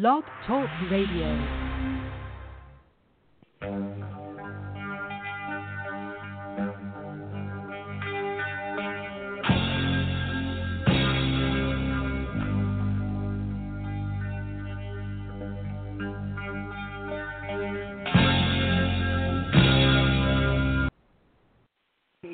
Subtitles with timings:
[0.00, 1.38] Blog Talk Radio.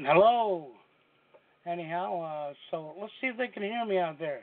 [0.02, 0.68] Hello.
[1.66, 4.40] Anyhow, uh, so let's see if they can hear me out there.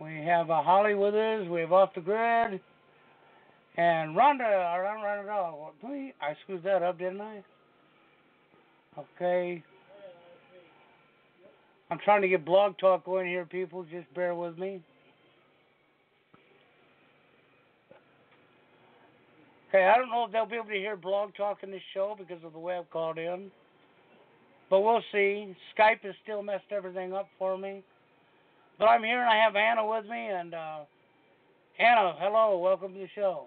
[0.00, 1.46] We have uh, Holly with us.
[1.48, 2.60] We have Off the Grid.
[3.76, 7.42] And Rhonda, around Rhonda, Rhonda, I screwed that up, didn't I?
[8.98, 9.62] Okay.
[11.90, 13.84] I'm trying to get Blog Talk going here, people.
[13.84, 14.82] Just bear with me.
[19.68, 22.16] Okay, I don't know if they'll be able to hear Blog Talk in this show
[22.18, 23.50] because of the way I've called in.
[24.68, 25.54] But we'll see.
[25.76, 27.82] Skype has still messed everything up for me.
[28.80, 30.26] But I'm here and I have Anna with me.
[30.26, 30.78] And uh,
[31.78, 33.44] Anna, hello, welcome to the show.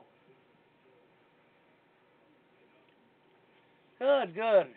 [3.97, 4.67] Good, good.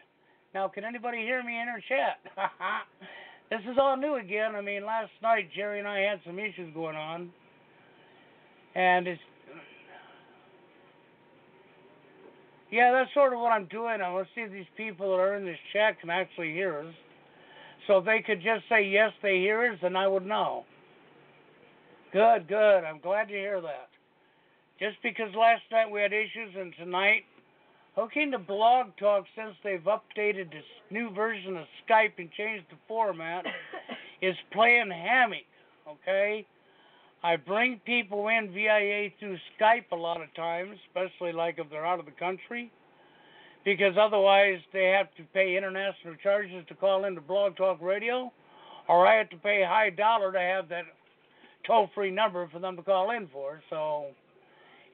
[0.55, 2.21] Now, can anybody hear me in our chat?
[3.51, 4.55] this is all new again.
[4.57, 7.31] I mean, last night Jerry and I had some issues going on,
[8.75, 9.21] and it's
[12.73, 14.01] yeah, that's sort of what I'm doing.
[14.01, 16.79] I want to see if these people that are in this chat can actually hear
[16.79, 16.95] us.
[17.87, 20.65] So if they could just say yes, they hear us, then I would know.
[22.13, 22.79] Good, good.
[22.85, 23.89] I'm glad to hear that.
[24.79, 27.23] Just because last night we had issues and tonight
[27.97, 32.77] hooking to Blog Talk since they've updated this new version of Skype and changed the
[32.87, 33.45] format
[34.23, 35.47] is playing hammock,
[35.89, 36.47] okay?
[37.23, 41.87] I bring people in VIA through Skype a lot of times, especially like if they're
[41.87, 42.71] out of the country,
[43.67, 48.33] because otherwise they have to pay international charges to call into Blog Talk Radio,
[48.89, 50.85] or I have to pay high dollar to have that
[51.67, 53.61] toll free number for them to call in for.
[53.69, 54.07] So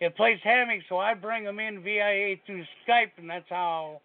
[0.01, 4.01] it plays hammock, so I bring them in VIA through Skype, and that's how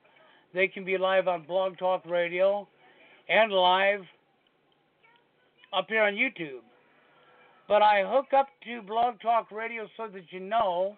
[0.54, 2.68] they can be live on Blog Talk Radio
[3.30, 4.02] and live
[5.72, 6.60] up here on YouTube.
[7.70, 10.98] But I hook up to Blog Talk Radio so that you know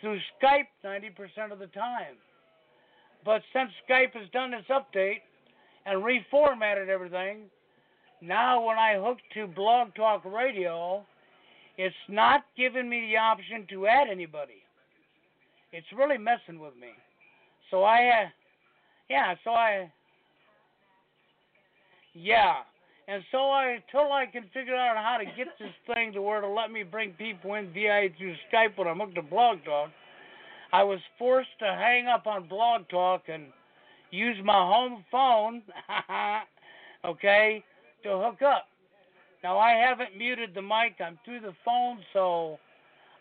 [0.00, 2.16] through Skype 90% of the time.
[3.24, 5.20] But since Skype has done its update
[5.86, 7.42] and reformatted everything,
[8.20, 11.04] now when I hook to Blog Talk Radio,
[11.78, 14.62] it's not giving me the option to add anybody.
[15.72, 16.90] It's really messing with me.
[17.70, 18.28] So I, uh,
[19.08, 19.90] yeah, so I,
[22.14, 22.56] yeah.
[23.08, 26.40] And so I, until I can figure out how to get this thing to where
[26.40, 29.90] to let me bring people in via through Skype when I'm hooked to Blog Talk,
[30.72, 33.44] I was forced to hang up on Blog Talk and
[34.10, 35.62] use my home phone,
[37.04, 37.62] okay,
[38.02, 38.66] to hook up.
[39.42, 40.94] Now I haven't muted the mic.
[41.04, 42.58] I'm through the phone, so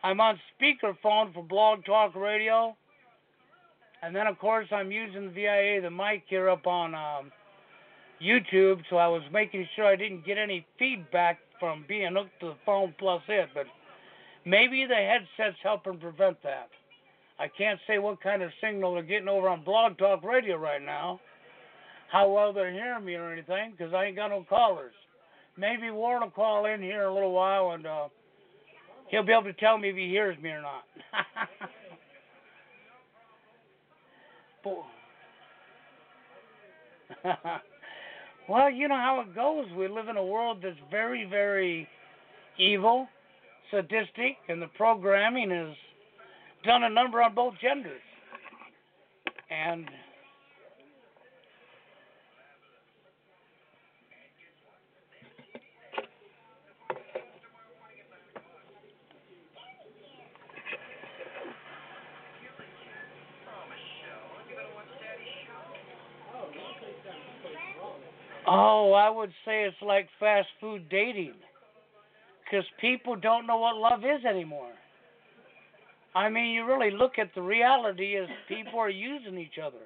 [0.04, 2.76] I'm on speakerphone for Blog Talk Radio.
[4.02, 7.32] And then of course I'm using the VIA the mic here up on um,
[8.24, 12.48] YouTube, so I was making sure I didn't get any feedback from being hooked to
[12.48, 13.50] the phone plus it.
[13.54, 13.66] But
[14.46, 16.70] maybe the headset's helping prevent that.
[17.42, 20.82] I can't say what kind of signal they're getting over on Blog Talk Radio right
[20.82, 21.20] now,
[22.12, 24.94] how well they're hearing me or anything, because I ain't got no callers
[25.58, 28.08] maybe Warren will call in here in a little while and uh,
[29.10, 30.84] he'll be able to tell me if he hears me or not.
[38.50, 39.66] well, you know how it goes.
[39.78, 41.88] We live in a world that's very, very
[42.58, 43.08] evil,
[43.70, 45.76] sadistic, and the programming has
[46.64, 48.02] done a number on both genders.
[49.50, 49.86] And
[68.54, 71.36] Oh, I would say it's like fast food dating.
[72.44, 74.74] Because people don't know what love is anymore.
[76.14, 79.84] I mean, you really look at the reality is people are using each other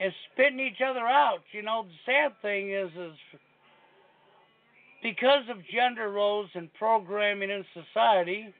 [0.00, 1.40] and spitting each other out.
[1.52, 3.16] You know, the sad thing is, is
[5.02, 8.54] because of gender roles and programming in society,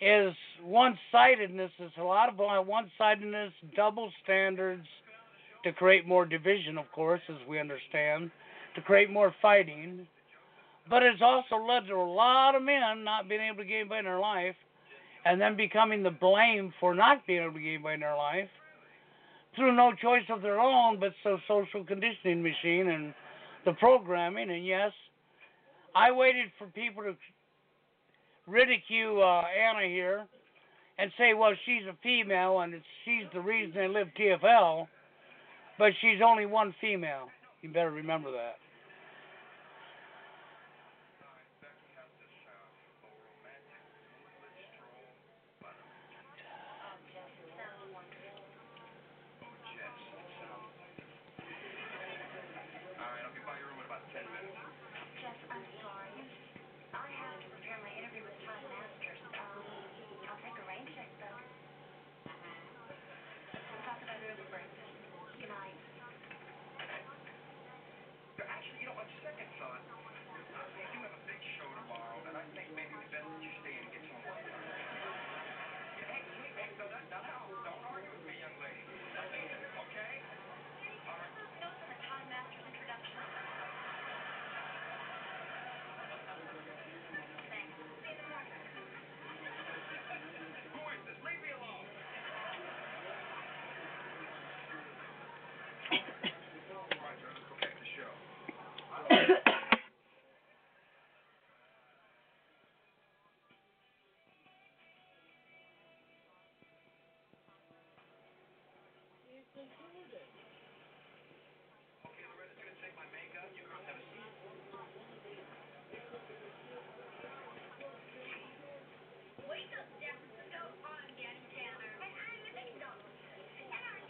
[0.00, 1.70] is one-sidedness.
[1.78, 4.86] Is a lot of uh, one-sidedness, double standards
[5.64, 8.30] to create more division, of course, as we understand,
[8.74, 10.06] to create more fighting.
[10.88, 14.00] But it's also led to a lot of men not being able to get anybody
[14.00, 14.54] in their life
[15.26, 18.48] and then becoming the blame for not being able to get anybody in their life
[19.56, 23.12] through no choice of their own, but the social conditioning machine and
[23.64, 24.50] the programming.
[24.50, 24.92] And yes,
[25.96, 27.16] I waited for people to
[28.46, 30.26] ridicule uh, Anna here
[30.98, 32.74] and say, well, she's a female and
[33.04, 34.86] she's the reason they live TFL,
[35.76, 37.28] but she's only one female.
[37.62, 38.56] You better remember that.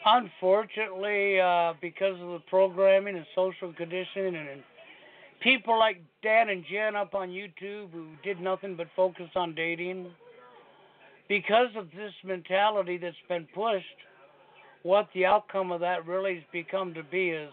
[0.09, 4.63] Unfortunately, uh, because of the programming and social conditioning and, and
[5.43, 10.07] people like Dan and Jen up on YouTube who did nothing but focus on dating,
[11.29, 13.85] because of this mentality that's been pushed,
[14.87, 17.53] what the outcome of that really has become to be is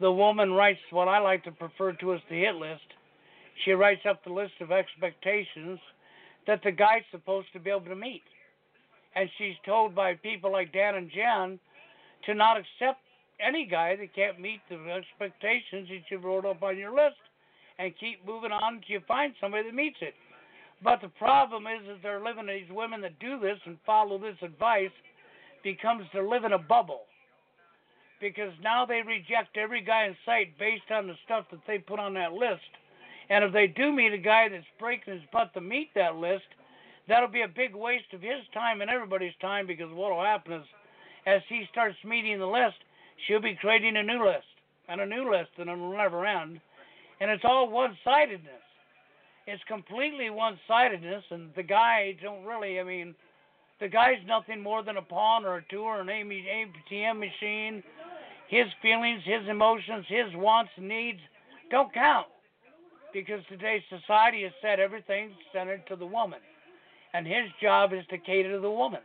[0.00, 2.80] the woman writes what I like to refer to as the hit list.
[3.64, 5.78] She writes up the list of expectations
[6.46, 8.22] that the guy's supposed to be able to meet
[9.14, 11.58] and she's told by people like Dan and Jen
[12.26, 13.00] to not accept
[13.40, 17.18] any guy that can't meet the expectations that you wrote up on your list
[17.78, 20.14] and keep moving on until you find somebody that meets it.
[20.82, 24.36] But the problem is that they're living these women that do this and follow this
[24.42, 24.92] advice
[25.62, 27.02] becomes to live in a bubble.
[28.20, 31.98] Because now they reject every guy in sight based on the stuff that they put
[31.98, 32.60] on that list.
[33.30, 36.44] And if they do meet a guy that's breaking his butt to meet that list,
[37.08, 40.52] that'll be a big waste of his time and everybody's time because what will happen
[40.52, 40.64] is
[41.26, 42.76] as he starts meeting the list,
[43.26, 44.46] she'll be creating a new list
[44.88, 46.60] and a new list and it'll never end.
[47.20, 48.62] And it's all one sidedness.
[49.46, 53.14] It's completely one sidedness and the guy don't really I mean
[53.80, 57.82] the guy's nothing more than a pawn or a tool or an ATM machine.
[58.48, 61.20] His feelings, his emotions, his wants needs
[61.70, 62.26] don't count.
[63.12, 66.40] Because today's society has said everything's centered to the woman
[67.12, 69.00] and his job is to cater to the woman.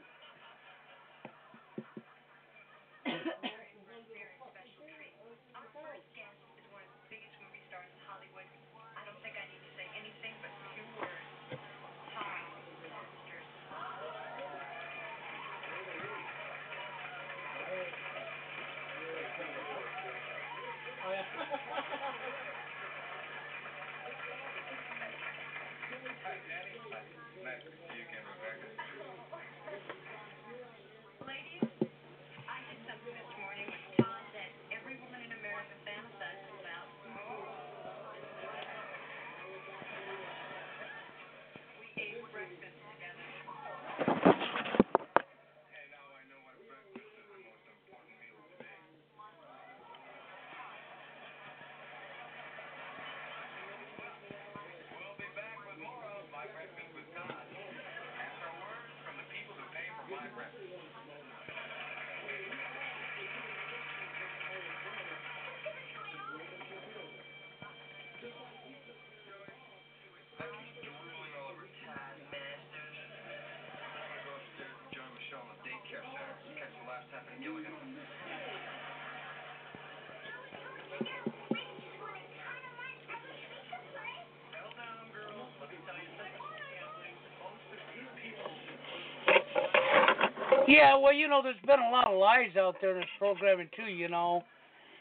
[90.68, 93.70] Yeah, well, you know, there's been a lot of lies out there in this programming
[93.76, 93.92] too.
[93.92, 94.44] You know,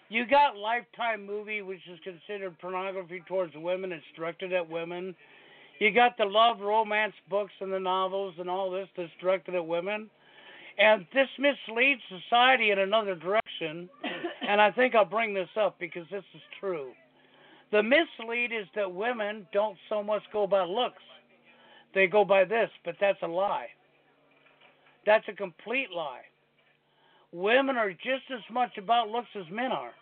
[0.09, 3.93] you got Lifetime movie, which is considered pornography towards women.
[3.93, 5.15] It's directed at women.
[5.81, 9.67] You got the love romance books and the novels and all this that's directed at
[9.67, 10.09] women.
[10.79, 13.89] And this misleads society in another direction.
[14.49, 16.93] and I think I'll bring this up because this is true.
[17.73, 21.03] The mislead is that women don't so much go by looks.
[21.95, 23.69] They go by this, but that's a lie.
[25.07, 26.23] That's a complete lie.
[27.33, 29.93] Women are just as much about looks as men are.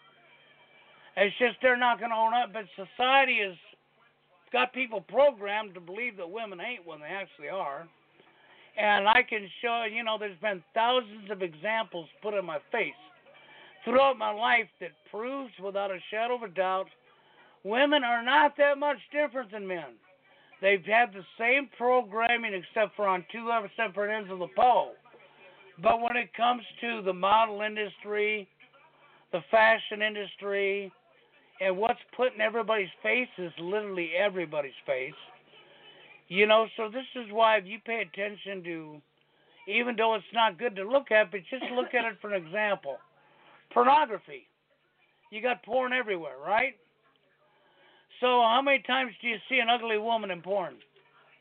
[1.16, 3.56] It's just they're not going to own up, but society has
[4.52, 7.86] got people programmed to believe that women ain't when they actually are.
[8.78, 12.92] And I can show, you know, there's been thousands of examples put in my face
[13.84, 16.86] throughout my life that proves without a shadow of a doubt
[17.64, 19.94] women are not that much different than men.
[20.62, 24.92] They've had the same programming except for on two separate ends of the pole.
[25.82, 28.46] But when it comes to the model industry,
[29.32, 30.92] the fashion industry,
[31.60, 35.12] and what's put in everybody's face is literally everybody's face.
[36.28, 39.02] You know, so this is why if you pay attention to,
[39.66, 42.46] even though it's not good to look at, but just look at it for an
[42.46, 42.98] example.
[43.74, 44.46] Pornography.
[45.32, 46.74] You got porn everywhere, right?
[48.22, 50.76] So how many times do you see an ugly woman in porn?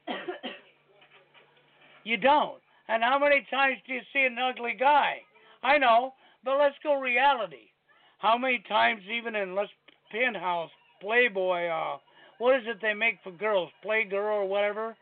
[2.04, 2.58] you don't.
[2.88, 5.18] And how many times do you see an ugly guy?
[5.62, 7.70] I know, but let's go reality.
[8.18, 9.70] How many times, even in let's
[10.12, 10.72] Penthouse,
[11.02, 11.98] Playboy, uh,
[12.40, 13.70] what is it they make for girls?
[13.86, 14.96] Playgirl or whatever?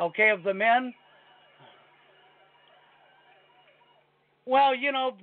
[0.00, 0.94] Okay, of the men?
[4.46, 5.16] Well, you know,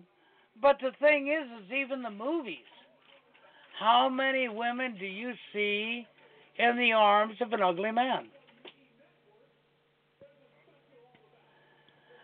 [0.61, 2.72] but the thing is, is even the movies.
[3.79, 6.05] How many women do you see
[6.57, 8.27] in the arms of an ugly man?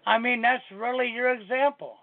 [0.06, 1.96] I mean, that's really your example.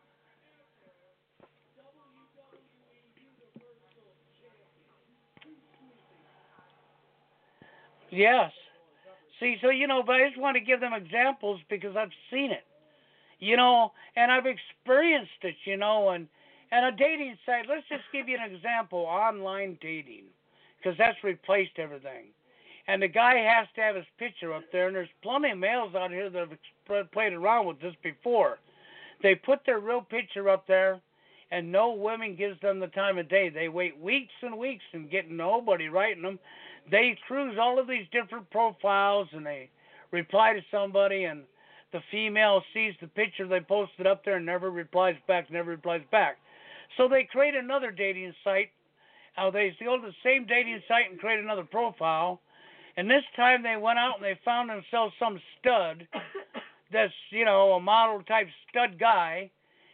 [8.11, 8.51] yes.
[9.41, 12.51] See, so you know, but I just want to give them examples because I've seen
[12.51, 12.65] it.
[13.39, 16.27] You know, and I've experienced it, you know, and
[16.73, 20.25] and a dating site, let's just give you an example, online dating,
[20.79, 22.27] because that's replaced everything.
[22.89, 25.95] And the guy has to have his picture up there, and there's plenty of males
[25.95, 26.49] out here that
[26.89, 28.59] have played around with this before.
[29.23, 31.01] They put their real picture up there,
[31.51, 33.49] and no women gives them the time of day.
[33.49, 36.39] They wait weeks and weeks and get nobody writing them.
[36.91, 39.71] They cruise all of these different profiles, and they
[40.11, 41.43] reply to somebody, and
[41.93, 46.03] the female sees the picture they posted up there and never replies back, never replies
[46.11, 46.37] back.
[46.97, 48.71] So they create another dating site.
[49.39, 52.41] Uh, they go to the same dating site and create another profile.
[52.97, 56.07] And this time they went out and they found themselves some stud
[56.93, 59.51] that's you know a model type stud guy,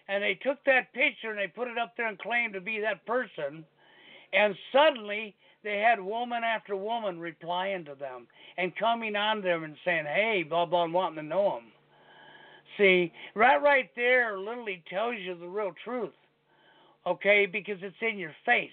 [0.08, 2.80] and they took that picture and they put it up there and claimed to be
[2.80, 3.64] that person,
[4.32, 5.34] and suddenly
[5.64, 10.42] they had woman after woman replying to them and coming on them and saying, "Hey,
[10.42, 11.72] blah blah," and wanting to know them.
[12.76, 16.14] See, right right there literally tells you the real truth.
[17.06, 18.70] Okay, because it's in your face.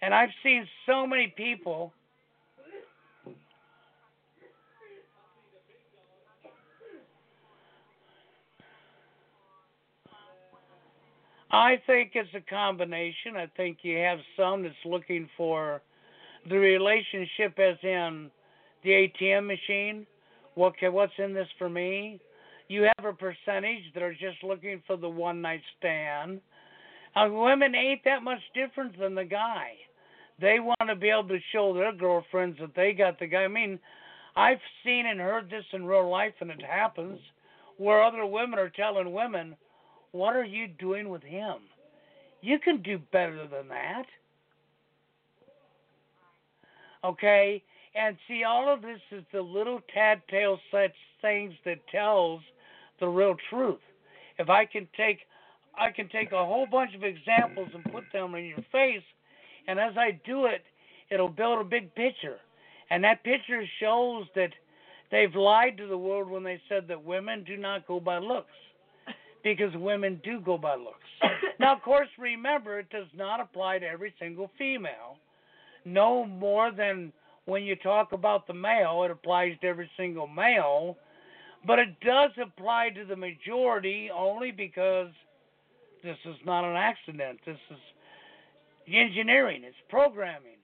[0.00, 1.92] And I've seen so many people
[11.50, 13.36] I think it's a combination.
[13.36, 15.80] I think you have some that's looking for
[16.48, 18.30] the relationship, as in
[18.84, 20.06] the ATM machine.
[20.54, 22.20] What can, what's in this for me?
[22.68, 26.40] You have a percentage that are just looking for the one night stand.
[27.16, 29.72] Uh, women ain't that much different than the guy.
[30.40, 33.44] They want to be able to show their girlfriends that they got the guy.
[33.44, 33.78] I mean,
[34.36, 37.18] I've seen and heard this in real life, and it happens
[37.78, 39.56] where other women are telling women,
[40.12, 41.56] what are you doing with him?
[42.40, 44.06] You can do better than that.
[47.04, 47.62] Okay?
[47.94, 52.40] And see, all of this is the little tad tale such things that tells
[53.00, 53.80] the real truth.
[54.38, 55.20] If I can take
[55.76, 59.02] I can take a whole bunch of examples and put them in your face,
[59.68, 60.64] and as I do it,
[61.08, 62.38] it'll build a big picture.
[62.90, 64.50] And that picture shows that
[65.12, 68.50] they've lied to the world when they said that women do not go by looks
[69.56, 70.98] because women do go by looks.
[71.60, 75.18] now, of course, remember, it does not apply to every single female.
[75.84, 77.12] No more than
[77.46, 80.96] when you talk about the male, it applies to every single male.
[81.66, 85.08] But it does apply to the majority only because
[86.04, 87.40] this is not an accident.
[87.44, 87.78] This is
[88.86, 90.57] engineering, it's programming.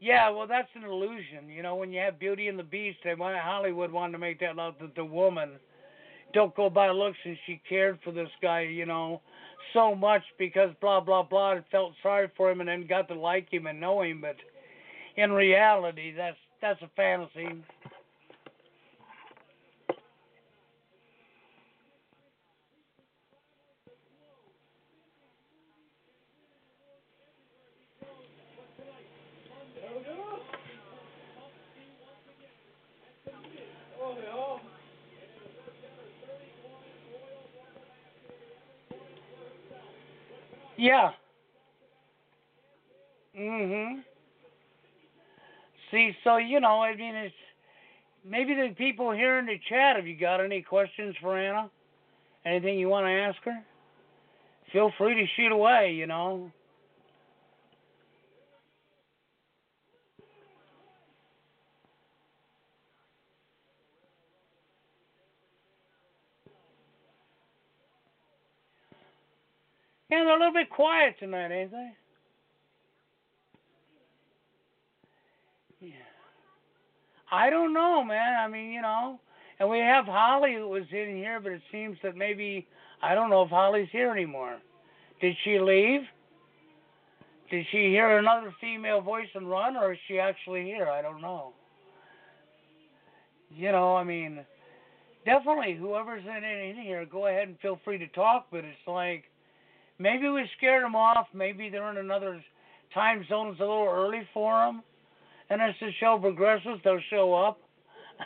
[0.00, 1.48] Yeah, well, that's an illusion.
[1.48, 4.40] You know, when you have Beauty and the Beast, they want Hollywood wanted to make
[4.40, 5.50] that out that the woman
[6.32, 9.20] don't go by looks and she cared for this guy, you know,
[9.74, 13.14] so much because blah blah blah and felt sorry for him and then got to
[13.14, 14.36] like him and know him, but
[15.16, 17.62] in reality that's that's a fantasy.
[40.80, 41.12] Yeah.
[43.36, 44.02] Mhm.
[45.90, 47.34] See, so you know, I mean, it's
[48.24, 49.96] maybe the people here in the chat.
[49.96, 51.70] Have you got any questions for Anna?
[52.46, 53.62] Anything you want to ask her?
[54.72, 55.92] Feel free to shoot away.
[55.92, 56.50] You know.
[70.36, 71.90] A little bit quiet tonight, ain't they?
[75.80, 75.92] Yeah.
[77.30, 78.38] I don't know, man.
[78.40, 79.20] I mean, you know,
[79.58, 82.66] and we have Holly who was in here, but it seems that maybe
[83.02, 84.58] I don't know if Holly's here anymore.
[85.20, 86.02] Did she leave?
[87.50, 90.88] Did she hear another female voice and run, or is she actually here?
[90.88, 91.52] I don't know.
[93.50, 94.44] You know, I mean,
[95.24, 98.46] definitely whoever's in in here, go ahead and feel free to talk.
[98.52, 99.24] But it's like
[100.00, 101.26] Maybe we scared them off.
[101.34, 102.42] Maybe they're in another
[102.94, 103.48] time zone.
[103.48, 104.82] It's a little early for them.
[105.50, 107.60] And as the show progresses, they'll show up.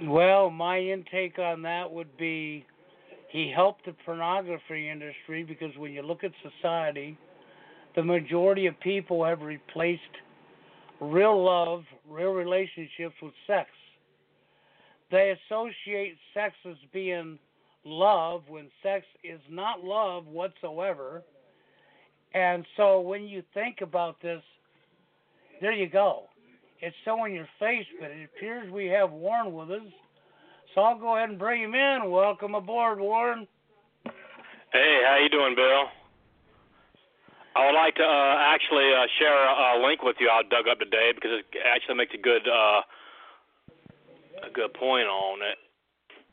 [0.06, 2.66] Well, my intake on that would be
[3.30, 7.16] he helped the pornography industry because when you look at society,
[7.96, 10.02] the majority of people have replaced
[11.00, 13.70] real love, real relationships with sex.
[15.10, 17.38] They associate sex as being
[17.84, 21.22] love when sex is not love whatsoever.
[22.34, 24.42] And so when you think about this,
[25.60, 26.28] there you go
[26.84, 29.88] it's so in your face, but it appears we have Warren with us.
[30.74, 32.10] So I'll go ahead and bring him in.
[32.10, 33.48] Welcome aboard, Warren.
[34.04, 35.84] Hey, how you doing, Bill?
[37.56, 40.68] I would like to uh, actually uh, share a, a link with you I dug
[40.68, 42.82] up today because it actually makes a good uh,
[44.44, 45.56] a good point on it.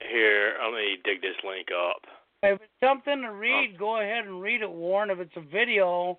[0.02, 2.02] Here, let me dig this link up.
[2.44, 3.80] If it's something to read, oh.
[3.80, 5.12] go ahead and read it, Warren.
[5.12, 6.18] If it's a video,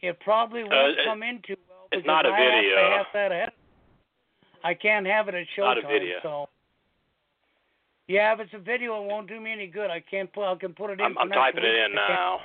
[0.00, 1.56] it probably won't uh, come into
[1.92, 2.76] it's not a I video.
[2.76, 3.54] Have to have that.
[4.64, 5.82] I can't have it at showtime.
[5.82, 6.16] Not a video.
[6.22, 6.48] So.
[8.08, 9.90] Yeah, if it's a video, it won't do me any good.
[9.90, 10.50] I can't put.
[10.50, 11.04] I can put it in.
[11.04, 12.40] I'm, I'm typing it in now.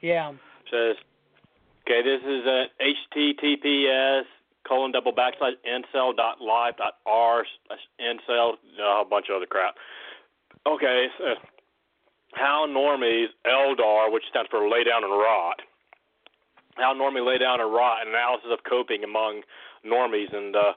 [0.00, 0.32] Yeah.
[0.70, 0.96] Says,
[1.82, 4.22] okay, this is at https
[4.66, 9.46] colon double backslash incel dot live dot r slash incel a whole bunch of other
[9.46, 9.74] crap.
[10.66, 11.34] Okay, so
[12.34, 15.60] how normies LDAR, which stands for lay down and rot
[16.76, 19.42] how normie lay down and rot, an analysis of coping among
[19.84, 20.72] normies in the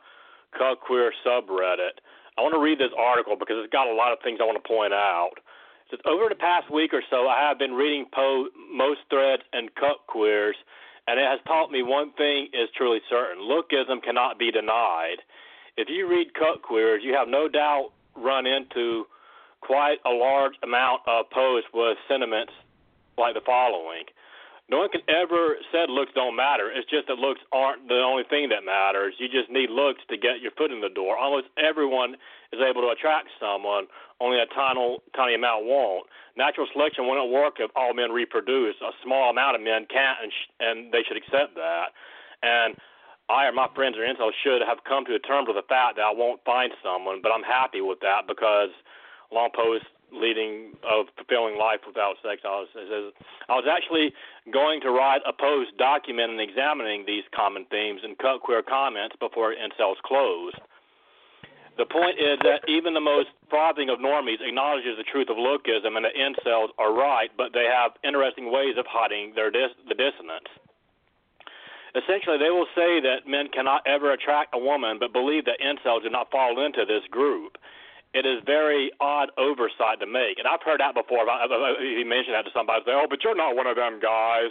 [0.57, 1.99] Cuck Queer subreddit.
[2.37, 4.61] I want to read this article because it's got a lot of things I want
[4.61, 5.35] to point out.
[5.91, 9.43] It says, over the past week or so, I have been reading po- most threads
[9.51, 10.55] and cuck queers,
[11.07, 15.19] and it has taught me one thing is truly certain: lookism cannot be denied.
[15.77, 19.05] If you read cuck queers, you have no doubt run into
[19.61, 22.53] quite a large amount of posts with sentiments
[23.17, 24.03] like the following
[24.69, 26.69] No one can ever said looks don't matter.
[26.69, 29.15] It's just that looks aren't the only thing that matters.
[29.17, 31.17] You just need looks to get your foot in the door.
[31.17, 32.13] Almost everyone
[32.53, 33.89] is able to attract someone.
[34.21, 36.05] Only a tiny, tiny amount won't.
[36.37, 38.75] Natural selection won't work if all men reproduce.
[38.85, 41.97] A small amount of men can't, and, sh- and they should accept that.
[42.43, 42.77] And
[43.29, 46.05] I or my friends or incels should have come to terms with the fact that
[46.05, 48.69] I won't find someone, but I'm happy with that because
[49.31, 52.41] long post leading of fulfilling life without sex.
[52.45, 52.69] I was,
[53.49, 54.13] I was actually
[54.51, 59.15] going to write a post documenting and examining these common themes and cuck queer comments
[59.19, 60.57] before incels closed.
[61.77, 65.95] The point is that even the most frothing of normies acknowledges the truth of lookism
[65.95, 69.95] and that incels are right, but they have interesting ways of hiding their dis- the
[69.95, 70.51] dissonance.
[71.95, 76.03] Essentially, they will say that men cannot ever attract a woman, but believe that incels
[76.03, 77.57] do not fall into this group.
[78.13, 81.29] It is very odd oversight to make, and I've heard that before.
[81.77, 84.49] He mentioned that to somebody, say, "Oh, but you're not one of them guys."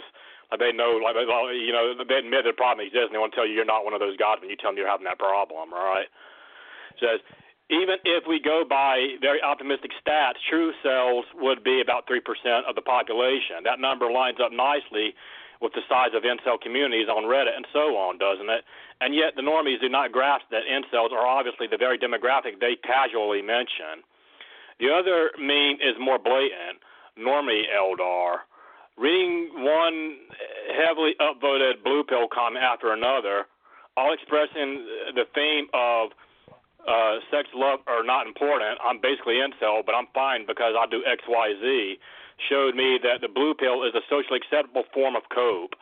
[0.49, 1.15] Like they know, like
[1.53, 3.83] you know, they admit the problem exists, and they want to tell you you're not
[3.83, 6.07] one of those guys when you tell them you're having that problem, right?
[6.99, 7.19] Says
[7.69, 12.73] even if we go by very optimistic stats, truecels would be about three percent of
[12.75, 13.61] the population.
[13.63, 15.13] That number lines up nicely
[15.61, 18.63] with the size of incel communities on Reddit and so on, doesn't it?
[19.01, 22.75] And yet the normies do not grasp that incels are obviously the very demographic they
[22.75, 24.03] casually mention.
[24.79, 26.79] The other meme is more blatant.
[27.19, 28.47] Normie LDAR.
[28.97, 30.17] Reading one
[30.75, 33.45] heavily upvoted blue pill comment after another,
[33.97, 36.11] all expressing the theme of
[36.87, 38.79] uh, sex, love are not important.
[38.83, 41.99] I'm basically incel, but I'm fine because I do X, Y, Z
[42.47, 45.75] showed me that the blue pill is a socially acceptable form of cope.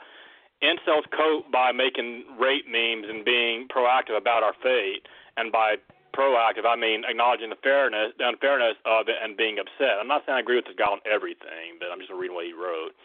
[0.63, 5.05] Incels cope by making rape memes and being proactive about our fate,
[5.37, 5.77] and by
[6.17, 10.01] proactive, I mean acknowledging the fairness, the unfairness of it, and being upset.
[10.01, 12.49] I'm not saying I agree with this guy on everything, but I'm just reading what
[12.49, 12.97] he wrote.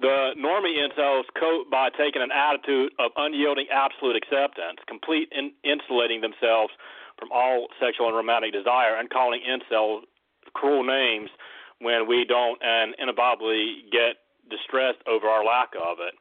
[0.00, 6.22] The normie incels cope by taking an attitude of unyielding absolute acceptance, complete in- insulating
[6.22, 6.72] themselves
[7.18, 10.02] from all sexual and romantic desire, and calling incels
[10.54, 11.30] cruel names
[11.80, 16.14] when we don't and inevitably get distressed over our lack of it.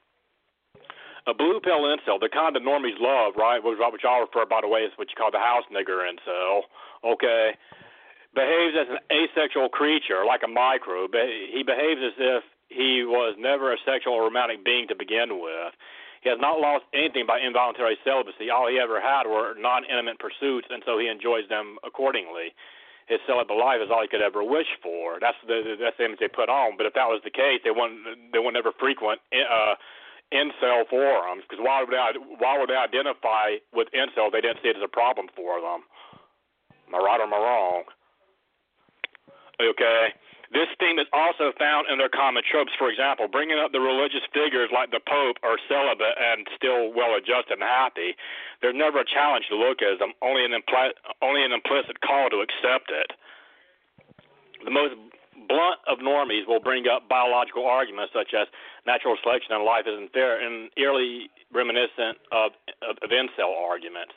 [1.27, 4.67] A blue pill incel, the kind of normies love, right, which y'all refer, by the
[4.67, 6.65] way, is what you call the house nigger incel,
[7.05, 7.53] okay,
[8.33, 11.13] behaves as an asexual creature, like a microbe.
[11.13, 15.73] He behaves as if he was never a sexual or romantic being to begin with.
[16.21, 18.49] He has not lost anything by involuntary celibacy.
[18.49, 22.53] All he ever had were non intimate pursuits, and so he enjoys them accordingly
[23.11, 25.19] his celibate life is all he could ever wish for.
[25.19, 26.79] That's the that's the image they put on.
[26.79, 29.75] But if that was the case, they wouldn't they would never frequent uh,
[30.31, 31.99] incel forums because why would they
[32.39, 34.31] why would they identify with incel?
[34.31, 35.83] They didn't see it as a problem for them.
[36.87, 37.83] Am I right or am I wrong?
[39.59, 40.15] Okay.
[40.51, 42.75] This theme is also found in their common tropes.
[42.75, 47.55] For example, bringing up the religious figures like the Pope are celibate and still well-adjusted
[47.55, 48.19] and happy.
[48.59, 52.91] There's never a challenge to lookism, only an impl- only an implicit call to accept
[52.91, 53.15] it.
[54.67, 54.99] The most
[55.47, 58.47] blunt of normies will bring up biological arguments such as
[58.85, 62.51] natural selection and life isn't fair, and eerily reminiscent of,
[62.83, 64.13] of, of incel arguments.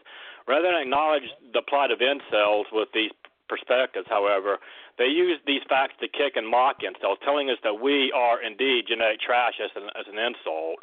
[0.47, 3.11] Rather than acknowledge the plight of incels with these
[3.49, 4.59] perspectives, however,
[4.99, 8.87] they use these facts to kick and mock incels, telling us that we are indeed
[8.87, 10.79] genetic trash as an, as an insult.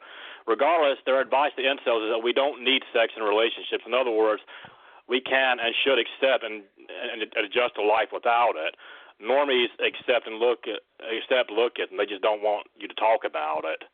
[0.48, 3.88] Regardless, their advice to incels is that we don't need sex in relationships.
[3.88, 4.42] In other words,
[5.08, 8.76] we can and should accept and, and adjust to life without it.
[9.22, 12.98] Normies accept and look at, accept look at, and they just don't want you to
[12.98, 13.86] talk about it,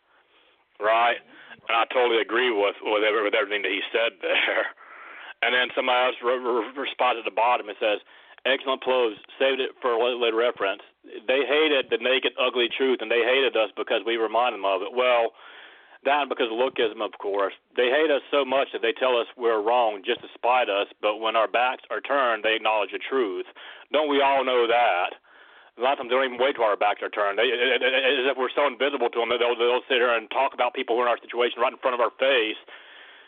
[0.79, 1.19] right?
[1.67, 4.71] And I totally agree with with, everything that he said there.
[5.37, 8.01] And then somebody else re- responds at the bottom and says,
[8.47, 9.19] excellent clothes.
[9.37, 10.81] Saved it for later reference.
[11.03, 14.81] They hated the naked, ugly truth, and they hated us because we remind them of
[14.81, 14.91] it.
[14.95, 15.35] Well,
[16.05, 17.53] that because of lookism, of course.
[17.75, 20.87] They hate us so much that they tell us we're wrong just to spite us,
[21.01, 23.45] but when our backs are turned, they acknowledge the truth.
[23.91, 25.17] Don't we all know that?
[25.77, 27.37] A lot of times they don't even wait till our backs are turned.
[27.37, 30.53] They, as if we're so invisible to them that they'll, they'll sit here and talk
[30.57, 32.57] about people who are in our situation right in front of our face,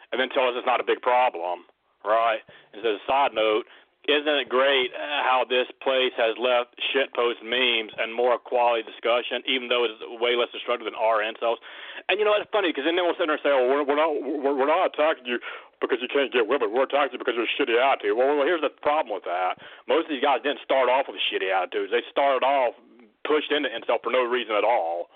[0.09, 1.69] and then tell us it's not a big problem,
[2.01, 2.41] right?
[2.73, 3.69] And as a side note,
[4.07, 9.43] isn't it great uh, how this place has left shitpost memes and more quality discussion,
[9.43, 11.59] even though it's way less destructive than our incels?
[12.07, 13.99] And you know, it's funny because then they'll sit there and say, "Oh, we're, we're
[13.99, 15.37] not we're, we're not attacking you
[15.83, 16.71] because you can't get women.
[16.71, 19.59] We're attacking you because you're shitty attitude." Well, well, here's the problem with that.
[19.85, 21.91] Most of these guys didn't start off with shitty attitudes.
[21.91, 22.79] They started off
[23.27, 25.11] pushed into incel for no reason at all,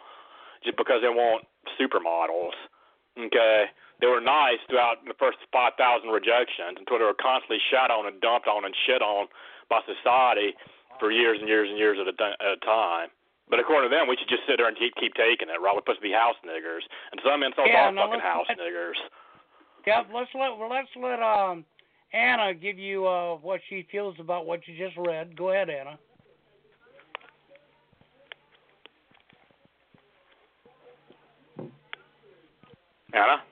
[0.62, 1.48] just because they want
[1.80, 2.54] supermodels.
[3.16, 3.72] Okay
[4.04, 5.80] they were nice throughout the first 5,000
[6.12, 9.32] rejections until they were constantly shat on and dumped on and shit on
[9.72, 10.52] by society
[11.00, 13.08] for years and years and years at a, at a time.
[13.48, 15.56] But according to them, we should just sit there and keep keep taking it.
[15.56, 15.72] Right?
[15.72, 16.84] We're supposed to be house niggers,
[17.16, 19.00] and some insults Yeah, are no, fucking house let's- niggers.
[19.88, 21.64] Yep, let's let well, let's let um
[22.12, 25.36] Anna give you uh what she feels about what you just read.
[25.38, 25.96] Go ahead, Anna.
[33.14, 33.44] Anna.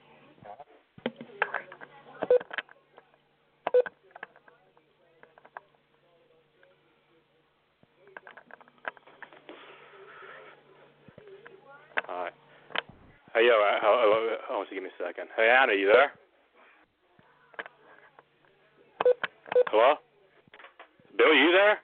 [12.08, 12.32] All right.
[13.34, 15.28] Hey, yo, uh, hold, hold, hold on, give me a second.
[15.36, 16.12] Hey, Anna, you there?
[19.68, 19.94] Hello?
[21.16, 21.78] Bill, you there?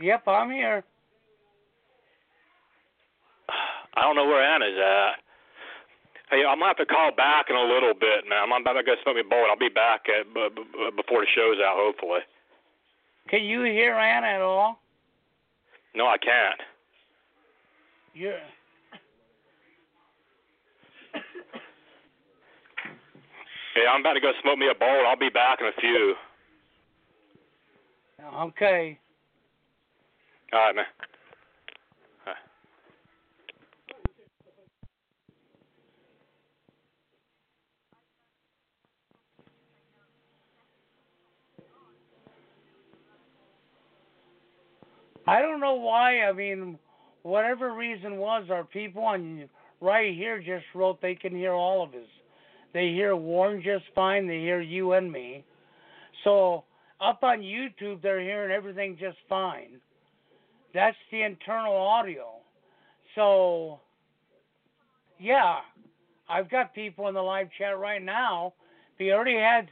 [0.00, 0.84] Yep, I'm here.
[3.96, 5.22] I don't know where Anna's at.
[6.30, 8.52] Hey, I'm gonna have to call back in a little bit, man.
[8.52, 9.46] I'm about to go smoke me a bowl.
[9.48, 12.20] I'll be back at, b- b- before the show's out, hopefully.
[13.28, 14.80] Can you hear Anna at all?
[15.94, 16.60] No, I can't.
[18.12, 18.38] You're
[23.76, 25.06] Hey, I'm about to go smoke me a bowl.
[25.06, 26.14] I'll be back in a few.
[28.44, 28.98] okay.
[30.50, 30.84] All right, man.
[32.26, 32.32] All
[45.26, 45.38] right.
[45.38, 46.22] I don't know why.
[46.22, 46.78] I mean,
[47.24, 49.50] whatever reason was, our people on
[49.82, 52.08] right here just wrote they can hear all of us.
[52.72, 54.26] They hear Warren just fine.
[54.26, 55.44] They hear you and me.
[56.24, 56.64] So
[57.00, 59.80] up on YouTube, they're hearing everything just fine.
[60.74, 62.40] That's the internal audio.
[63.14, 63.80] So
[65.18, 65.60] yeah,
[66.28, 68.54] I've got people in the live chat right now.
[68.98, 69.68] We already had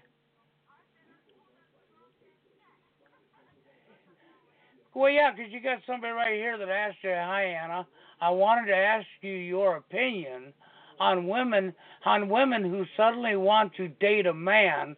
[4.94, 7.86] Well, yeah, 'cause you got somebody right here that asked you, "Hi, Anna.
[8.20, 10.54] I wanted to ask you your opinion
[10.98, 14.96] on women on women who suddenly want to date a man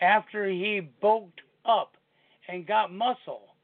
[0.00, 1.96] after he bulked up
[2.48, 3.54] and got muscle,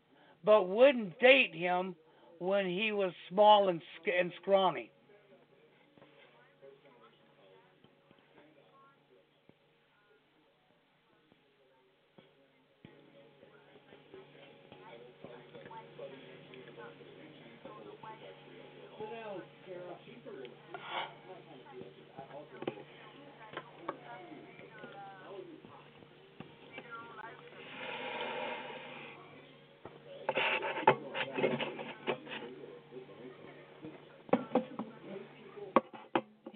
[0.44, 1.94] but wouldn't date him
[2.38, 3.82] when he was small and
[4.18, 4.90] and scrawny."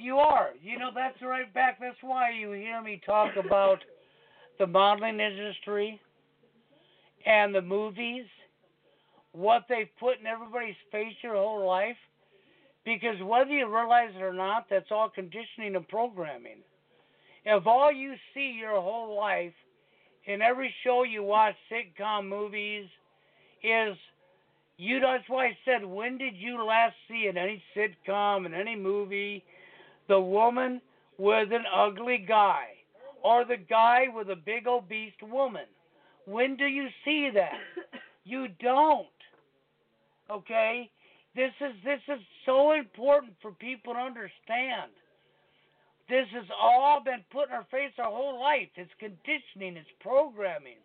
[0.07, 0.51] You are.
[0.63, 1.79] You know, that's right back.
[1.81, 3.81] That's why you hear me talk about
[4.57, 6.01] the modeling industry
[7.27, 8.27] and the movies,
[9.33, 11.97] what they've put in everybody's face your whole life.
[12.85, 16.59] Because whether you realize it or not, that's all conditioning and programming.
[17.45, 19.55] If all you see your whole life
[20.27, 22.87] in every show you watch, sitcom movies,
[23.65, 23.97] is
[24.77, 28.55] you know that's why I said when did you last see in any sitcom in
[28.55, 29.43] any movie
[30.09, 30.81] the woman
[31.19, 32.67] with an ugly guy
[33.23, 35.67] or the guy with a big obese woman.
[36.27, 37.53] When do you see that?
[38.29, 39.07] You don't
[40.29, 40.91] okay?
[41.37, 44.91] This is this is so important for people to understand.
[46.09, 48.69] This has all been put in our face our whole life.
[48.77, 49.77] It's conditioning.
[49.77, 50.83] It's programming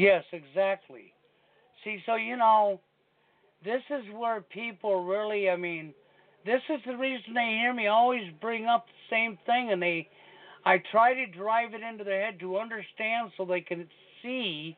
[0.00, 1.12] Yes, exactly.
[1.84, 2.80] See, so you know,
[3.62, 5.92] this is where people really, I mean,
[6.46, 10.08] this is the reason they hear me always bring up the same thing, and they,
[10.64, 13.86] I try to drive it into their head to understand so they can
[14.22, 14.74] see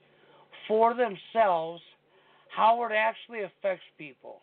[0.66, 1.80] for themselves
[2.48, 4.40] how it actually affects people.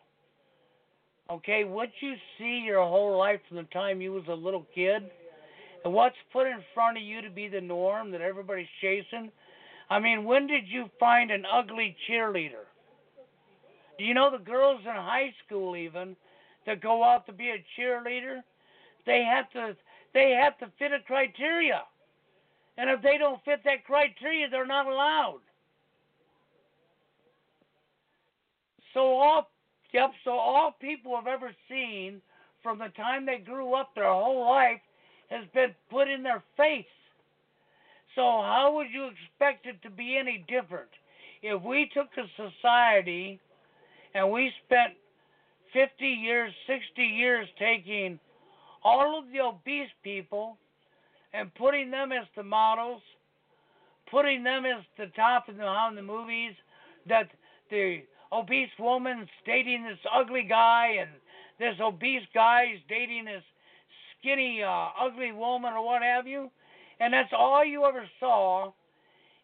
[1.29, 5.03] Okay, what you see your whole life from the time you was a little kid,
[5.83, 9.29] and what's put in front of you to be the norm that everybody's chasing.
[9.89, 12.65] I mean, when did you find an ugly cheerleader?
[13.97, 16.15] Do you know the girls in high school even
[16.65, 18.41] that go out to be a cheerleader?
[19.05, 19.75] They have to
[20.13, 21.81] they have to fit a criteria.
[22.77, 25.41] And if they don't fit that criteria, they're not allowed.
[28.93, 29.49] So all
[29.91, 32.21] yep, so all people have ever seen
[32.63, 34.81] from the time they grew up their whole life
[35.29, 36.85] has been put in their face.
[38.19, 40.89] So how would you expect it to be any different?
[41.41, 43.39] If we took a society
[44.13, 44.95] and we spent
[45.71, 48.19] 50 years, 60 years taking
[48.83, 50.57] all of the obese people
[51.33, 53.01] and putting them as the models,
[54.11, 56.51] putting them as the top in the, in the movies,
[57.07, 57.29] that
[57.71, 57.99] the
[58.33, 61.09] obese woman's dating this ugly guy and
[61.57, 63.43] this obese guy is dating this
[64.19, 66.51] skinny, uh, ugly woman or what have you,
[66.99, 68.71] and that's all you ever saw,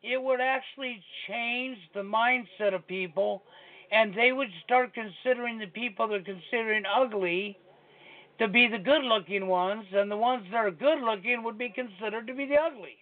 [0.04, 3.44] it would actually change the mindset of people,
[3.92, 7.58] and they would start considering the people they're considering ugly
[8.40, 11.70] to be the good looking ones, and the ones that are good looking would be
[11.70, 12.98] considered to be the ugly.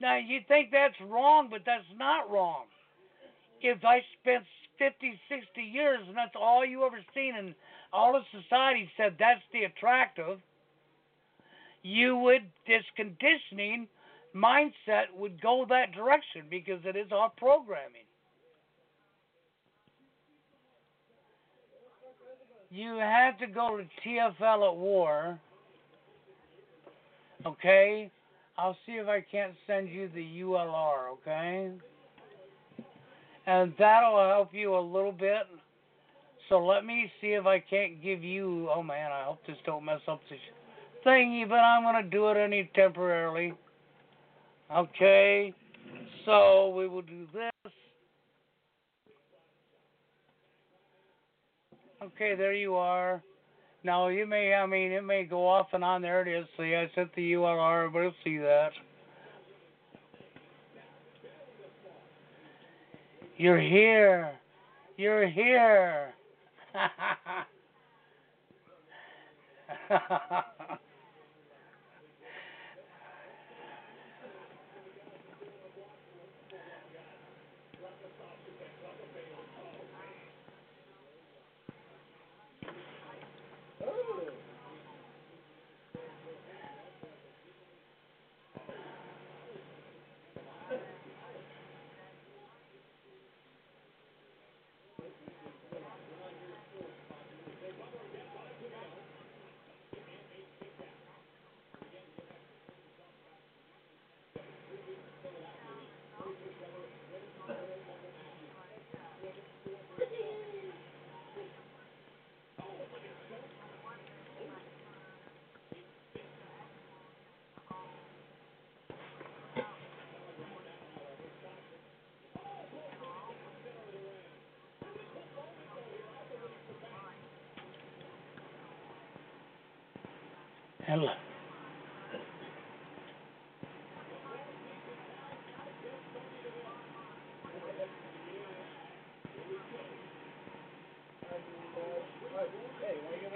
[0.00, 2.66] Now, you think that's wrong, but that's not wrong.
[3.60, 4.44] If I spent
[4.78, 7.54] 50, 60 years and that's all you ever seen, and
[7.92, 10.38] all of society said that's the attractive,
[11.82, 13.88] you would, this conditioning
[14.34, 18.04] mindset would go that direction because it is our programming.
[22.70, 25.38] You had to go to TFL at war.
[27.46, 28.10] Okay?
[28.58, 31.70] I'll see if I can't send you the ULR, okay?
[33.46, 35.44] And that'll help you a little bit.
[36.48, 38.68] So let me see if I can't give you.
[38.74, 40.38] Oh man, I hope this don't mess up this
[41.04, 43.54] thingy, but I'm gonna do it any temporarily.
[44.74, 45.54] Okay,
[46.24, 47.72] so we will do this.
[52.02, 53.22] Okay, there you are.
[53.84, 56.02] Now you may, I mean, it may go off and on.
[56.02, 56.46] There it is.
[56.56, 57.86] See, I sent the URL.
[57.86, 58.70] Everybody see that.
[63.36, 64.32] You're here.
[64.96, 66.12] You're here.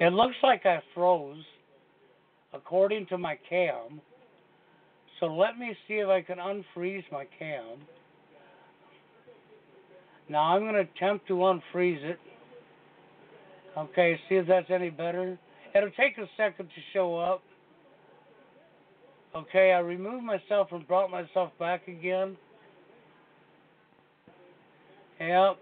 [0.00, 1.44] It looks like I froze
[2.54, 4.00] according to my cam.
[5.20, 7.78] So let me see if I can unfreeze my cam.
[10.28, 12.18] Now I'm going to attempt to unfreeze it.
[13.76, 15.38] Okay, see if that's any better.
[15.74, 17.42] It'll take a second to show up.
[19.34, 22.36] Okay, I removed myself and brought myself back again.
[25.18, 25.56] Yep.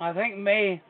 [0.00, 0.82] I think May.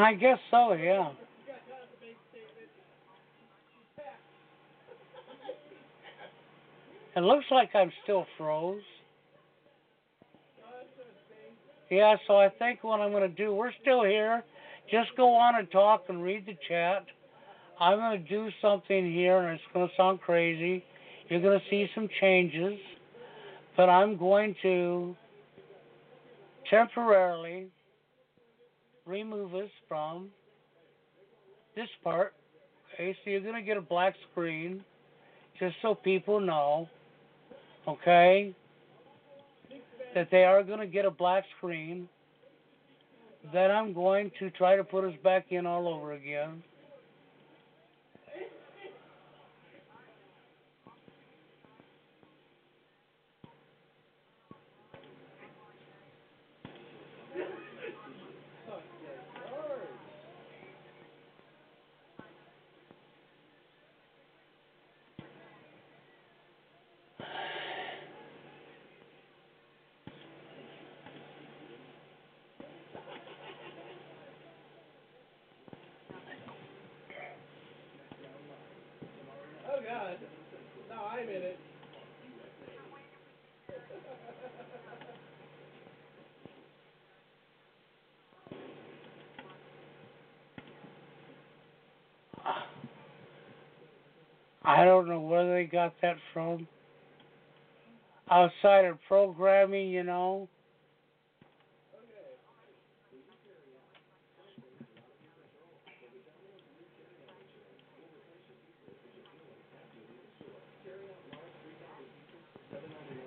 [0.00, 1.10] I guess so, yeah.
[7.16, 8.80] It looks like I'm still froze.
[11.90, 14.42] Yeah, so I think what I'm going to do, we're still here.
[14.90, 17.04] Just go on and talk and read the chat.
[17.78, 20.82] I'm going to do something here, and it's going to sound crazy.
[21.28, 22.78] You're going to see some changes,
[23.76, 25.14] but I'm going to
[26.70, 27.70] temporarily
[29.10, 30.28] remove us from
[31.74, 32.32] this part.
[32.94, 34.84] Okay, so you're to get a black screen
[35.58, 36.88] just so people know,
[37.86, 38.54] okay,
[40.14, 42.08] that they are to get a black screen.
[43.52, 46.62] Then I'm going to try to put us back in all over again.
[94.70, 96.68] I don't know where they got that from.
[98.30, 100.48] Outside of programming, you know.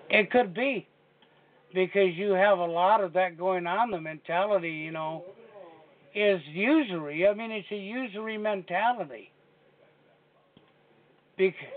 [0.09, 0.87] It could be
[1.73, 3.91] because you have a lot of that going on.
[3.91, 5.25] The mentality, you know,
[6.15, 7.27] is usury.
[7.27, 9.32] I mean, it's a usury mentality.
[11.37, 11.67] Because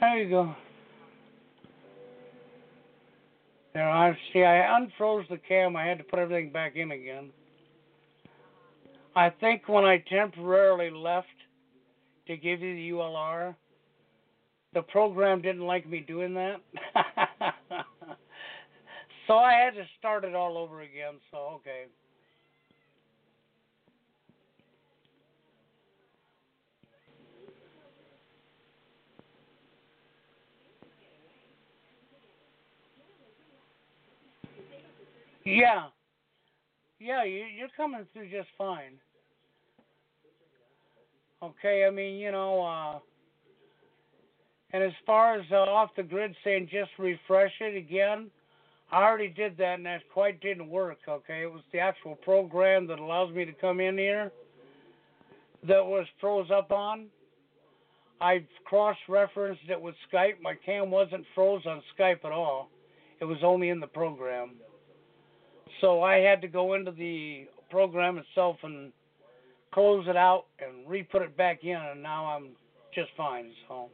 [0.00, 0.54] There you go.
[3.74, 4.44] There, I see.
[4.44, 5.74] I unfroze the cam.
[5.74, 7.30] I had to put everything back in again.
[9.18, 11.26] I think when I temporarily left
[12.28, 13.56] to give you the ULR,
[14.74, 16.58] the program didn't like me doing that.
[19.26, 21.14] so I had to start it all over again.
[21.32, 21.86] So, okay.
[35.44, 35.88] Yeah.
[37.00, 38.92] Yeah, you, you're coming through just fine.
[41.42, 42.98] Okay, I mean, you know, uh,
[44.72, 48.28] and as far as uh, off the grid saying just refresh it again,
[48.90, 50.98] I already did that and that quite didn't work.
[51.08, 54.32] Okay, it was the actual program that allows me to come in here
[55.66, 57.06] that was froze up on.
[58.20, 60.40] I cross referenced it with Skype.
[60.42, 62.68] My cam wasn't froze on Skype at all,
[63.20, 64.52] it was only in the program.
[65.80, 68.92] So I had to go into the program itself and
[69.72, 72.48] close it out and re-put it back in, and now I'm
[72.94, 73.50] just fine.
[73.68, 73.90] So.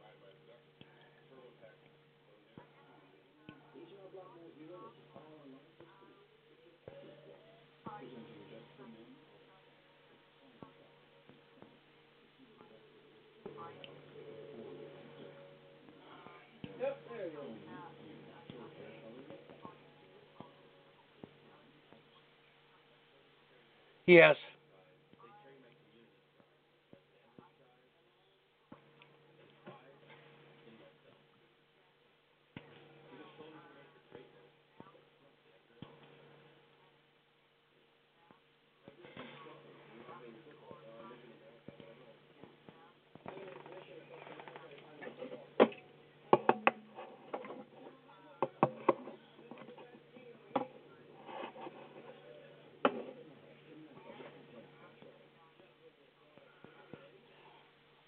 [24.07, 24.35] Yes.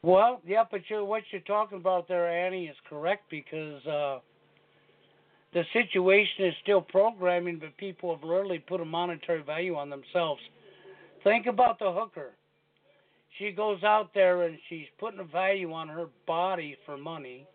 [0.07, 4.19] Well, yeah, but you what you're talking about there, Annie, is correct because uh,
[5.53, 10.39] the situation is still programming, but people have literally put a monetary value on themselves.
[11.25, 12.31] Think about the hooker.
[13.37, 17.45] She goes out there and she's putting a value on her body for money.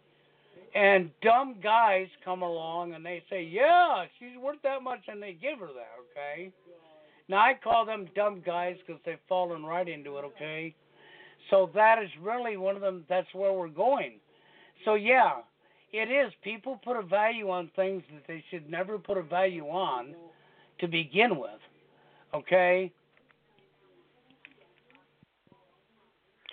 [0.75, 5.33] And dumb guys come along and they say, Yeah, she's worth that much, and they
[5.33, 6.53] give her that, okay?
[7.31, 10.75] Now, I call them dumb guys because they've fallen right into it, okay?
[11.51, 13.05] So that is really one of them.
[13.09, 14.15] That's where we're going.
[14.85, 15.33] So yeah,
[15.93, 16.33] it is.
[16.43, 20.15] People put a value on things that they should never put a value on
[20.81, 21.51] to begin with.
[22.35, 22.91] Okay.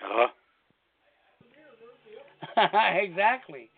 [0.04, 0.28] Uh huh.
[3.02, 3.70] exactly.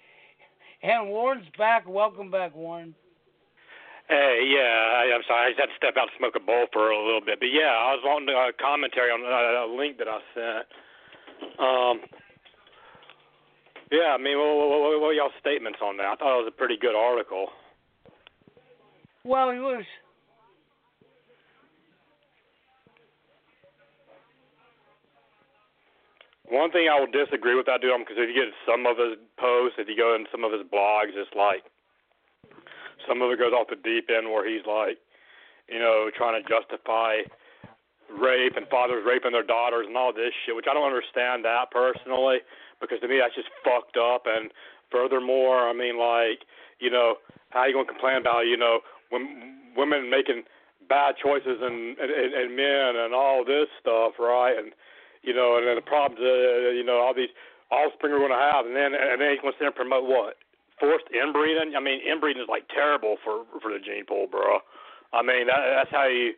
[0.83, 1.87] And Warren's back.
[1.87, 2.95] Welcome back, Warren.
[4.07, 5.45] Hey, yeah, I, I'm sorry.
[5.45, 7.47] I just had to step out and smoke a bowl for a little bit, but
[7.47, 10.67] yeah, I was wanting a commentary on uh, a link that I sent.
[11.59, 11.99] Um,
[13.91, 16.05] yeah, I mean, what, what, what were y'all's statements on that?
[16.05, 17.47] I thought it was a pretty good article.
[19.23, 19.83] Well, it was.
[26.51, 29.15] One thing I will disagree with that dude because if you get some of his
[29.39, 31.63] posts, if you go in some of his blogs, it's like
[33.07, 34.99] some of it goes off the deep end where he's like,
[35.69, 37.23] you know, trying to justify
[38.19, 41.71] rape and fathers raping their daughters and all this shit, which I don't understand that
[41.71, 42.39] personally
[42.79, 44.25] because to me that's just fucked up.
[44.25, 44.51] And
[44.91, 46.43] furthermore, I mean, like,
[46.79, 47.15] you know,
[47.51, 50.43] how you gonna complain about, you know, when women making
[50.89, 54.57] bad choices and, and and men and all this stuff, right?
[54.57, 54.73] And
[55.21, 57.31] you know, and then the problems, uh, you know, all these
[57.69, 60.35] offspring going to have, and then and then going to sit and promote what
[60.81, 61.77] forced inbreeding.
[61.77, 64.59] I mean, inbreeding is like terrible for for the gene pool, bro.
[65.13, 66.33] I mean, that, that's how you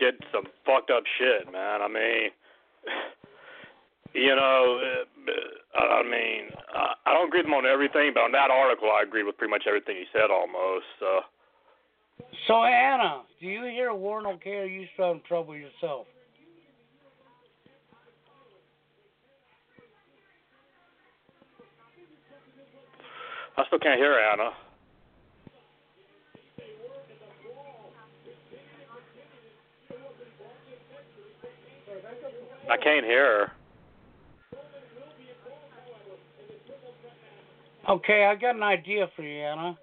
[0.00, 1.82] get some fucked up shit, man.
[1.82, 2.32] I mean,
[4.14, 5.04] you know,
[5.78, 6.48] I mean,
[7.06, 9.50] I don't agree with him on everything, but on that article, I agree with pretty
[9.50, 10.86] much everything he said almost.
[10.98, 11.20] So.
[12.48, 14.56] So Anna, do you hear Warren okay?
[14.56, 16.06] Or are you still having trouble yourself?
[23.56, 24.50] I still can't hear Anna.
[32.70, 33.52] I can't hear her.
[37.88, 39.76] Okay, I got an idea for you, Anna.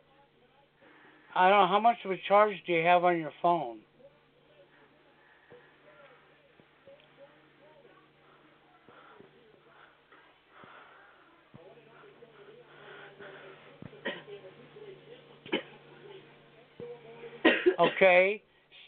[1.35, 3.79] I don't know how much of a charge do you have on your phone?
[17.79, 18.41] Okay,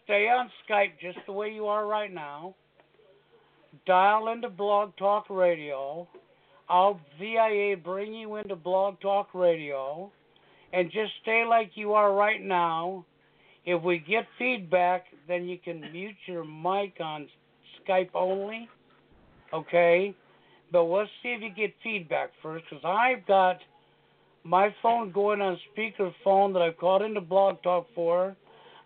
[0.03, 2.55] stay on Skype just the way you are right now.
[3.89, 6.07] Dial into Blog Talk Radio.
[6.69, 10.11] I'll VIA bring you into Blog Talk Radio
[10.71, 13.03] and just stay like you are right now.
[13.65, 17.27] If we get feedback, then you can mute your mic on
[17.81, 18.69] Skype only.
[19.51, 20.13] Okay?
[20.71, 23.57] But let's see if you get feedback first because I've got
[24.43, 28.35] my phone going on speakerphone that I've called into Blog Talk for.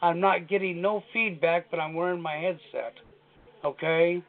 [0.01, 2.93] I'm not getting no feedback, but I'm wearing my headset.
[3.65, 4.23] Okay?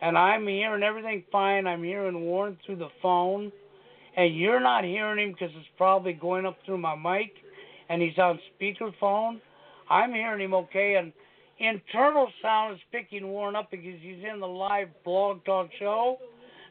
[0.00, 1.66] And I'm hearing everything fine.
[1.66, 3.52] I'm hearing Warren through the phone.
[4.16, 7.32] And you're not hearing him because it's probably going up through my mic
[7.88, 9.40] and he's on speakerphone.
[9.88, 10.96] I'm hearing him okay.
[10.96, 11.12] And
[11.58, 16.18] internal sound is picking Warren up because he's in the live blog talk show.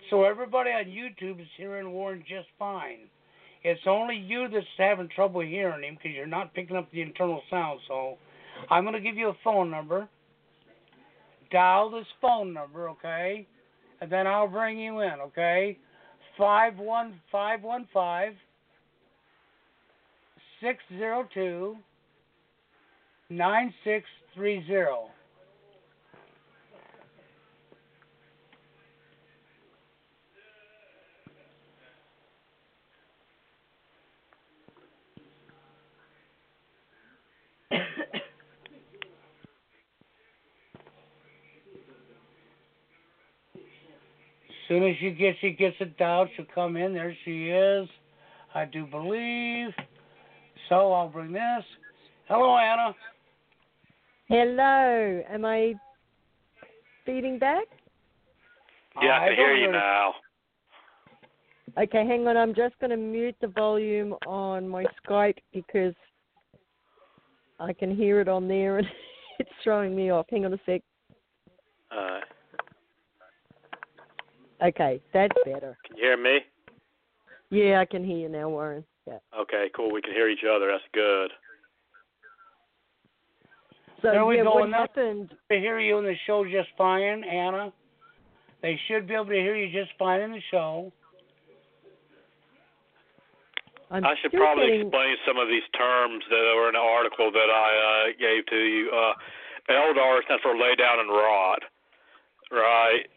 [0.09, 3.09] So everybody on YouTube is hearing Warren just fine.
[3.63, 7.41] It's only you that's having trouble hearing him because you're not picking up the internal
[7.49, 7.79] sound.
[7.87, 8.17] So
[8.69, 10.07] I'm going to give you a phone number.
[11.51, 13.47] Dial this phone number, okay?
[14.01, 15.77] And then I'll bring you in, okay?
[16.37, 18.33] Five one five one five
[20.61, 21.77] six zero two
[23.29, 25.09] nine six three zero.
[44.67, 46.93] Soon as she gets she gets it dialed, she'll come in.
[46.93, 47.87] There she is.
[48.53, 49.69] I do believe.
[50.69, 51.63] So I'll bring this.
[52.27, 52.95] Hello, Anna.
[54.27, 55.23] Hello.
[55.29, 55.73] Am I
[57.05, 57.65] feeding back?
[59.01, 60.13] Yeah, I can hear you now.
[61.77, 62.35] Okay, hang on.
[62.35, 65.93] I'm just going to mute the volume on my Skype because
[67.59, 68.87] I can hear it on there and
[69.39, 70.25] it's throwing me off.
[70.29, 70.81] Hang on a sec.
[71.91, 72.19] Uh,
[74.61, 75.77] Okay, that's better.
[75.85, 76.39] can you hear me?
[77.49, 78.83] Yeah, I can hear you now, Warren.
[79.05, 79.19] Yeah.
[79.39, 79.91] Okay, cool.
[79.91, 80.67] We can hear each other.
[80.71, 81.31] That's good.
[84.01, 85.33] So There we yeah, go, what happened?
[85.49, 87.73] They hear you in the show just fine, Anna.
[88.61, 90.91] They should be able to hear you just fine in the show.
[93.89, 97.31] I'm I should probably getting, explain some of these terms that were in the article
[97.31, 98.91] that I uh, gave to you.
[98.91, 99.13] Uh,
[99.71, 101.63] LDAR stands for lay down and rot,
[102.51, 103.07] right?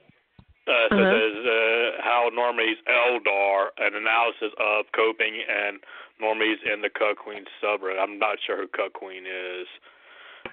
[0.70, 1.10] Uh, so Uh-huh.
[1.10, 5.80] there's uh, how normies LDAR, an analysis of coping and
[6.22, 7.98] normies in the Cuck Queer subreddit.
[7.98, 9.66] I'm not sure who Cuck Queer is.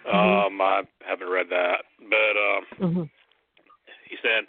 [0.05, 3.09] Um, I haven't read that, but um, Mhm.
[4.09, 4.47] he said,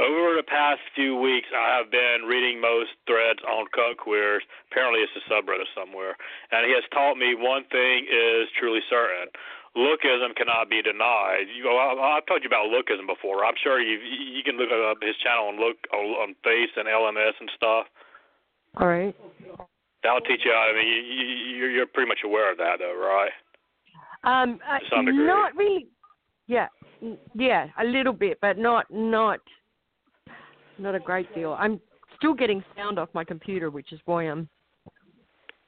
[0.00, 4.42] over the past few weeks, I have been reading most threads on cuck queers.
[4.70, 6.16] Apparently, it's a subreddit somewhere.
[6.50, 9.28] And he has taught me one thing is truly certain.
[9.76, 11.46] Lookism cannot be denied.
[11.56, 13.44] You, I, I've told you about lookism before.
[13.44, 16.88] I'm sure you you can look up his channel and look on, on Face and
[16.88, 17.86] LMS and stuff.
[18.78, 19.14] All right.
[20.02, 20.52] That'll teach you.
[20.52, 23.30] I mean, you, you, you're- you're pretty much aware of that, though, right?
[24.24, 25.24] Um, uh, To some degree.
[25.26, 25.86] not really.
[26.46, 26.66] Yeah,
[27.34, 29.38] yeah, a little bit, but not not
[30.78, 31.52] not a great deal.
[31.58, 31.80] I'm
[32.16, 34.48] still getting sound off my computer, which is why I'm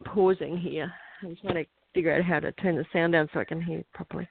[0.04, 0.92] pausing here.
[1.22, 1.64] I'm trying to
[1.94, 4.28] figure out how to turn the sound down so I can hear it properly.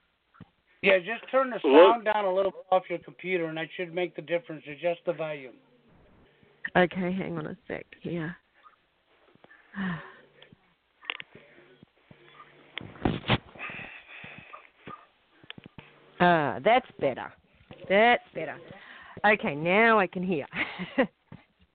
[0.81, 3.67] Yeah, just turn the Look- sound down a little bit off your computer, and that
[3.75, 4.63] should make the difference.
[4.67, 5.53] Adjust the volume.
[6.75, 8.35] Okay, hang on a sec here.
[16.23, 17.33] Ah, that's better.
[17.89, 18.55] That's better.
[19.25, 20.45] Okay, now I can hear.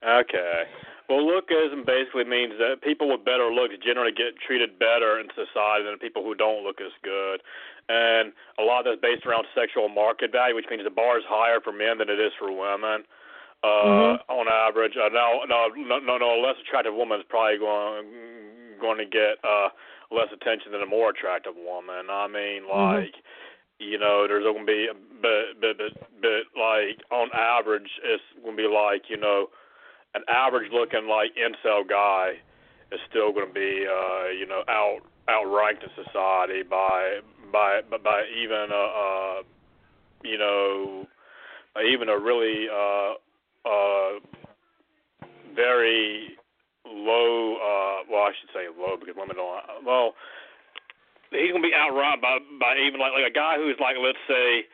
[0.09, 0.63] okay.
[1.09, 5.85] Well, lookism basically means that people with better looks generally get treated better in society
[5.85, 7.43] than people who don't look as good.
[7.89, 11.25] And a lot of that's based around sexual market value, which means the bar is
[11.29, 13.07] higher for men than it is for women.
[13.63, 14.31] Uh, mm-hmm.
[14.31, 18.05] on average, uh, no, no, no, no, no, a less attractive woman is probably going
[18.79, 19.69] going to get uh
[20.11, 22.07] less attention than a more attractive woman.
[22.11, 22.95] I mean, Mm-hmm.
[22.95, 23.91] like, mm-hmm.
[23.91, 24.89] you know, there's going to be,
[25.23, 29.49] but, but, but, but, like, on average, it's going to be like, you know,
[30.17, 32.41] an average looking like incel guy
[32.91, 37.21] is still going to be, uh, you know, out outranked in society by
[37.53, 39.43] by by, even a, uh,
[40.25, 41.07] you know,
[41.85, 43.13] even a really uh,
[43.69, 44.19] uh,
[45.55, 46.31] very
[46.87, 47.57] low.
[47.57, 49.85] Uh, well, I should say low because women don't.
[49.85, 50.15] Well,
[51.31, 54.65] he's gonna be outrun by by even like like a guy who's like let's say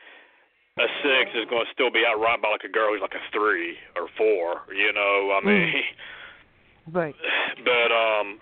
[0.78, 3.24] a six is going to still be outrun by like a girl who's like a
[3.32, 4.64] three or four.
[4.72, 5.72] You know, I mean.
[5.72, 5.80] Mm.
[6.90, 7.14] Right.
[7.62, 8.40] But um,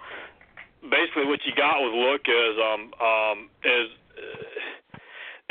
[0.80, 3.88] basically, what you got with look is um um is.
[4.16, 4.60] Uh,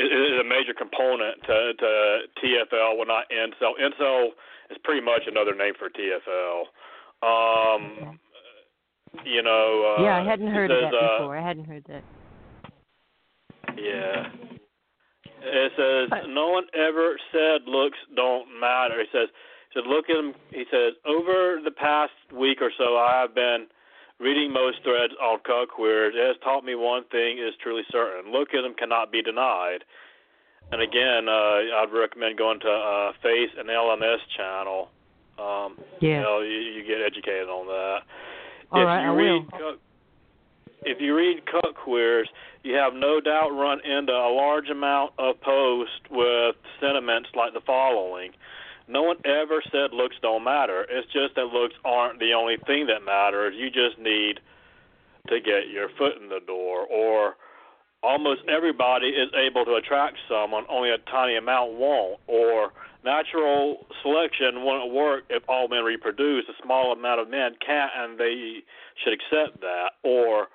[0.00, 3.72] is a major component to, to TFL, well not incel.
[3.78, 4.28] Incel
[4.70, 6.64] is pretty much another name for TFL.
[7.22, 8.18] Um,
[9.24, 9.96] you know.
[9.98, 11.36] Uh, yeah, I hadn't heard says, of that uh, before.
[11.36, 12.04] I hadn't heard that.
[13.76, 14.49] Yeah.
[15.42, 19.00] It says no one ever said looks don't matter.
[19.00, 19.28] He says
[19.72, 20.34] he said look at him.
[20.50, 23.66] He says over the past week or so, I have been
[24.18, 26.14] reading most threads on cuck queers.
[26.16, 29.84] It has taught me one thing is truly certain: lookism cannot be denied.
[30.72, 34.88] And again, uh, I'd recommend going to uh, Face and LMS channel.
[35.38, 36.18] Um, Yeah.
[36.18, 37.98] You know, you, you get educated on that.
[38.70, 39.42] All if right, you I read will.
[39.50, 39.78] Cuck,
[40.82, 41.42] if you read
[41.84, 42.28] queers,
[42.62, 47.60] you have no doubt run into a large amount of posts with sentiments like the
[47.66, 48.32] following.
[48.88, 50.84] No one ever said looks don't matter.
[50.90, 53.54] It's just that looks aren't the only thing that matters.
[53.56, 54.40] You just need
[55.28, 56.86] to get your foot in the door.
[56.90, 57.36] Or
[58.02, 62.18] almost everybody is able to attract someone, only a tiny amount won't.
[62.26, 62.72] Or
[63.04, 66.44] natural selection won't work if all men reproduce.
[66.48, 68.62] A small amount of men can't, and they
[69.04, 69.92] should accept that.
[70.02, 70.48] Or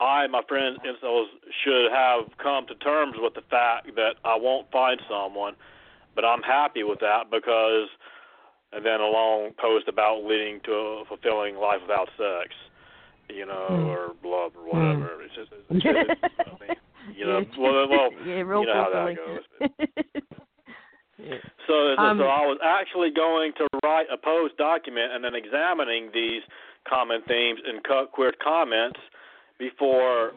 [0.00, 1.26] I, my friends, incels
[1.62, 5.54] should have come to terms with the fact that I won't find someone,
[6.14, 7.88] but I'm happy with that because,
[8.72, 12.54] and then a long post about leading to a fulfilling life without sex,
[13.28, 13.86] you know, Mm.
[13.86, 15.22] or love or whatever.
[15.22, 16.76] It's just, it's just I mean,
[17.16, 19.72] you know, well, well, yeah, real you know how that.
[21.16, 21.38] Yeah.
[21.66, 25.34] So, so, Um, so I was actually going to write a post document and then
[25.34, 26.42] examining these
[26.88, 27.80] common themes in
[28.12, 28.98] Queer comments
[29.58, 30.32] before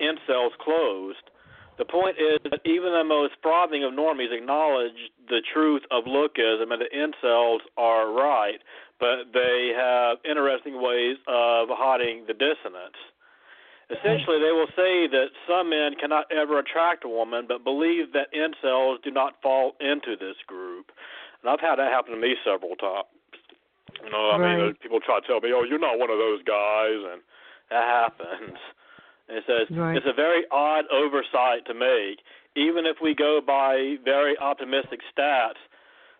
[0.00, 1.30] incels closed.
[1.76, 6.72] The point is that even the most frothing of normies acknowledge the truth of lookism
[6.72, 8.62] and the incels are right,
[9.00, 12.94] but they have interesting ways of hiding the dissonance.
[13.90, 18.32] Essentially, they will say that some men cannot ever attract a woman, but believe that
[18.32, 20.90] incels do not fall into this group.
[21.42, 23.08] And I've had that happen to me several times.
[24.02, 26.42] You know, I mean, people try to tell me, "Oh, you're not one of those
[26.42, 27.20] guys," and
[27.70, 28.58] that happens.
[29.28, 29.96] And it says Right.
[29.96, 32.20] it's a very odd oversight to make.
[32.56, 35.56] Even if we go by very optimistic stats,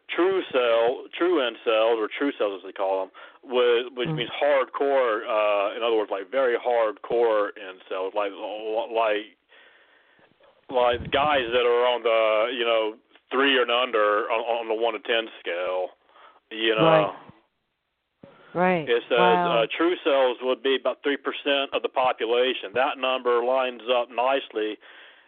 [0.08, 3.10] true cell, true incels or truecels as they call them,
[3.42, 4.16] which, which Mm.
[4.16, 5.24] means hardcore.
[5.26, 8.32] Uh, in other words, like very hardcore incels, like
[8.90, 9.36] like
[10.70, 12.96] like guys that are on the you know
[13.30, 15.90] three and under on, on the one to ten scale.
[16.50, 16.86] You know.
[16.86, 17.14] Right.
[18.54, 18.88] Right.
[18.88, 19.62] It says wow.
[19.62, 21.16] uh, true cells would be about 3%
[21.72, 22.70] of the population.
[22.74, 24.78] That number lines up nicely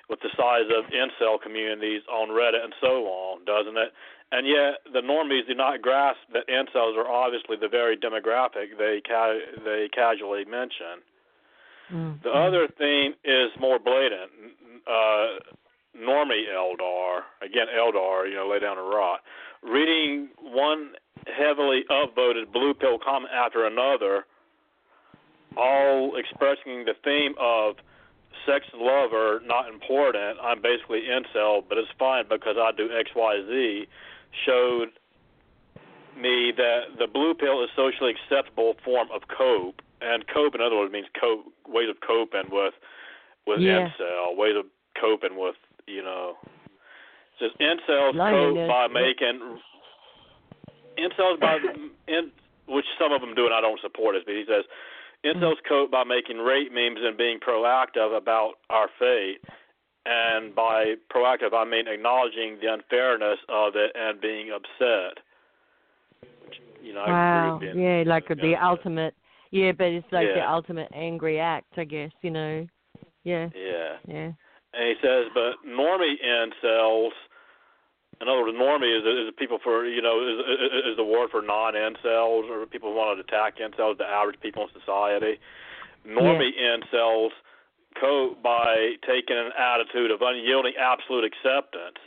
[0.09, 3.93] with the size of incel communities on Reddit and so on, doesn't it?
[4.31, 9.01] And yet the normies do not grasp that incels are obviously the very demographic they
[9.07, 11.03] ca- they casually mention.
[11.93, 14.31] Mm, The other theme is more blatant.
[14.87, 15.39] Uh,
[15.97, 19.21] normie LDAR, again LDAR, you know, lay down and rot.
[19.63, 20.91] Reading one
[21.27, 24.27] heavily upvoted blue pill comment after another,
[25.57, 27.77] all expressing the theme of
[28.45, 30.39] sex and love are not important.
[30.43, 33.87] I'm basically incel, but it's fine because I do X, Y, Z.
[34.45, 34.89] Showed
[36.17, 40.77] me that the blue pill is socially acceptable form of cope, and cope, in other
[40.77, 42.75] words, means cope ways of coping with
[43.47, 43.89] with Yeah.
[43.89, 45.57] incel, ways of coping with
[45.87, 46.37] you know.
[47.39, 49.61] Says incels cope by making
[50.99, 51.59] incels by
[52.09, 52.31] in
[52.67, 54.65] which some of them do and I don't support it, but he says
[55.25, 55.69] incels mm-hmm.
[55.69, 59.41] cope by making rape memes and being proactive about our fate.
[60.07, 65.19] and by proactive I mean acknowledging the unfairness of it and being upset.
[66.45, 67.61] Which, you know, wow.
[67.63, 69.15] yeah, like the ultimate.
[69.51, 72.11] Yeah, but it's like the ultimate angry act, I guess.
[72.23, 72.67] You know.
[73.25, 73.49] Yeah.
[73.55, 73.97] Yeah.
[74.07, 74.33] Yeah.
[74.75, 77.11] And he says, but normie incels,
[78.21, 81.31] in other words, normie is is people for you know is is, is the word
[81.31, 85.39] for non-incels or people who want to attack incels, the average people in society.
[86.07, 87.31] Normie incels
[88.01, 91.99] cope by taking an attitude of unyielding absolute acceptance,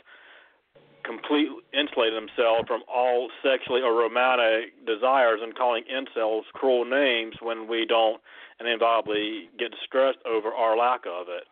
[1.04, 7.68] completely insulating themselves from all sexually or romantic desires, and calling incels cruel names when
[7.68, 8.20] we don't,
[8.58, 11.44] and invariably get distressed over our lack of it.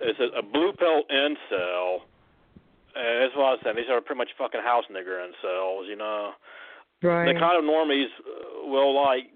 [0.00, 2.06] It says a blue pill incel.
[2.98, 3.76] And that's what I was saying.
[3.76, 6.32] These are pretty much fucking house nigger incels, you know.
[7.00, 7.32] Right.
[7.32, 9.30] The kind of normies uh, will like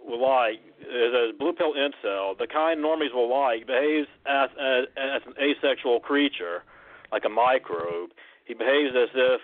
[0.00, 2.38] will like is a blue pill incel.
[2.38, 6.64] The kind normies will like behaves as, as as an asexual creature,
[7.12, 8.10] like a microbe.
[8.46, 9.40] He behaves as if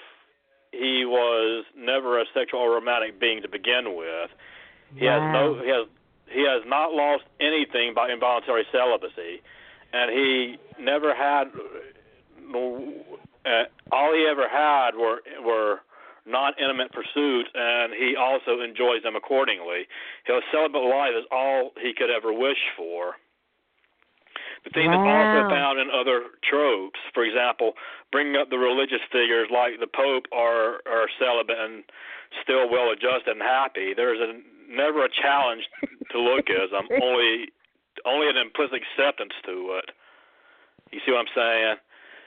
[0.70, 4.30] he was never a sexual or romantic being to begin with.
[4.96, 5.86] He has no he has
[6.32, 9.42] he has not lost anything by involuntary celibacy,
[9.92, 11.52] and he never had.
[13.44, 15.80] Uh, all he ever had were were
[16.24, 19.90] non-intimate pursuits, and he also enjoys them accordingly.
[20.24, 23.18] His celibate life is all he could ever wish for.
[24.62, 27.74] The thing that's also found in other tropes, for example,
[28.12, 31.82] bringing up the religious figures like the Pope are are celibate and
[32.42, 33.90] still well-adjusted and happy.
[33.94, 34.38] There's a
[34.70, 37.50] never a challenge to lookism, only
[38.06, 39.90] only an implicit acceptance to it.
[40.92, 41.76] You see what I'm saying?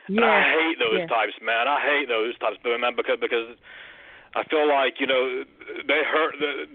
[0.08, 1.08] And I hate those yeah.
[1.08, 1.68] types, man.
[1.68, 3.58] I hate those types, of man, because because
[4.36, 5.44] I feel like you know
[5.88, 6.70] they hurt the,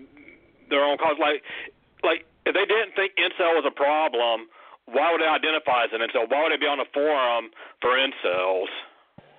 [0.69, 1.17] their own cause.
[1.21, 1.43] Like
[2.03, 4.49] like if they didn't think incel was a problem,
[4.87, 6.31] why would they identify as an incel?
[6.31, 7.51] Why would they be on a forum
[7.81, 8.71] for incels?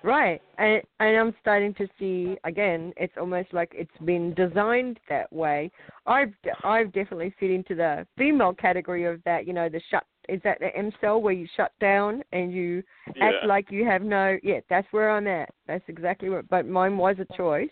[0.04, 2.92] Right, and and I'm starting to see again.
[2.96, 5.70] It's almost like it's been designed that way.
[6.06, 6.32] I've
[6.64, 9.46] I've definitely fit into the female category of that.
[9.46, 12.82] You know, the shut is that the M cell where you shut down and you
[13.20, 14.38] act like you have no.
[14.42, 15.50] Yeah, that's where I'm at.
[15.66, 16.48] That's exactly what.
[16.48, 17.70] But mine was a choice.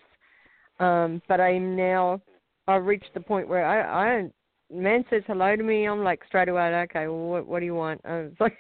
[0.79, 2.21] Um, but I'm now.
[2.69, 4.31] I've reached the point where I I
[4.73, 5.87] man says hello to me.
[5.87, 6.75] I'm like straight away.
[6.75, 8.01] Okay, well, what what do you want?
[8.05, 8.57] Was like,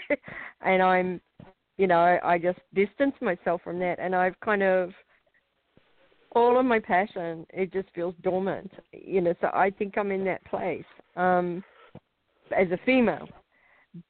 [0.62, 1.20] and I'm
[1.78, 4.90] you know, I, I just distance myself from that, and I've kind of
[6.32, 7.46] all of my passion.
[7.50, 9.34] It just feels dormant, you know.
[9.40, 10.84] So I think I'm in that place
[11.16, 11.62] um,
[12.56, 13.28] as a female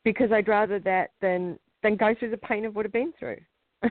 [0.04, 3.36] because I'd rather that than than go through the pain of what I've been through.
[3.82, 3.90] You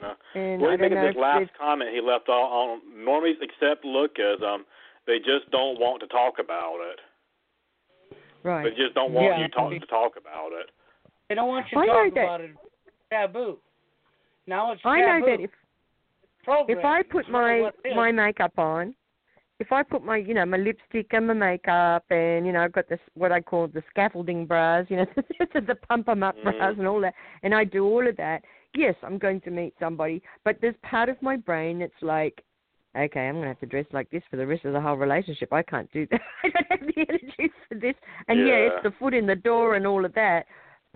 [0.00, 0.14] know.
[0.34, 2.28] and What I do you think don't of this if last there's- comment he left
[2.28, 4.42] on, on normies accept lookism?
[4.42, 4.64] Um,
[5.06, 8.16] they just don't want to talk about it.
[8.44, 8.64] right.
[8.64, 9.40] They just don't want Yeah.
[9.40, 10.70] you talk, to talk about it.
[11.28, 12.50] They don't want you to know talk that- about it.
[13.10, 13.58] Taboo.
[14.46, 15.20] Now it's I taboo.
[15.20, 15.50] know that if
[16.44, 16.78] Program.
[16.78, 17.96] if I put my what it is.
[17.96, 18.94] my makeup on,
[19.60, 22.72] if I put my you know my lipstick and my makeup and you know I've
[22.72, 25.06] got this what I call the scaffolding bras, you know
[25.54, 26.42] the pump 'em up Mhm.
[26.44, 28.44] bras and all that, and I do all of that.
[28.74, 32.44] Yes, I'm going to meet somebody, but there's part of my brain that's like,
[32.96, 35.52] okay, I'm gonna have to dress like this for the rest of the whole relationship.
[35.52, 36.20] I can't do that.
[36.44, 37.94] I don't have the energy for this.
[38.28, 38.68] And yeah, Yeah.
[38.68, 40.46] it's the foot in the door and all of that.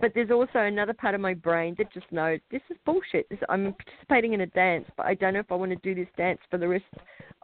[0.03, 3.25] But there's also another part of my brain that just knows this is bullshit.
[3.47, 6.11] I'm participating in a dance, but I don't know if I want to do this
[6.17, 6.83] dance for the rest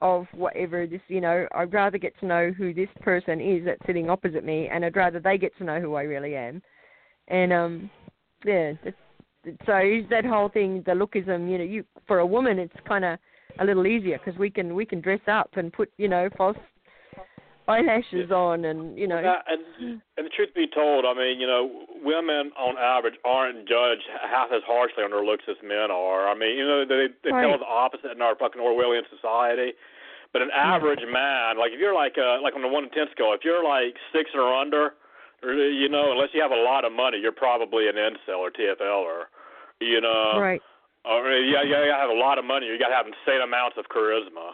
[0.01, 0.99] of whatever this.
[1.07, 4.67] You know, I'd rather get to know who this person is that's sitting opposite me,
[4.67, 6.61] and I'd rather they get to know who I really am.
[7.29, 7.89] And um,
[8.43, 8.73] yeah.
[9.65, 11.49] So that whole thing, the lookism.
[11.49, 13.19] You know, you for a woman, it's kind of
[13.59, 16.57] a little easier because we can we can dress up and put you know false
[17.69, 19.19] eyelashes on and you know.
[19.21, 23.67] Yeah, and and the truth be told, I mean, you know, women on average aren't
[23.69, 26.27] judged half as harshly on their looks as men are.
[26.27, 27.47] I mean, you know, they they Right.
[27.47, 29.73] tell the opposite in our fucking Orwellian society.
[30.33, 33.07] But an average man, like if you're like uh like on the one to ten
[33.11, 34.93] scale, if you're like six or under,
[35.41, 39.01] you know, unless you have a lot of money, you're probably an incel or TFL
[39.01, 39.29] or,
[39.79, 40.61] you know, right.
[41.05, 42.67] or yeah, yeah, you gotta have a lot of money.
[42.67, 44.53] You gotta have insane amounts of charisma.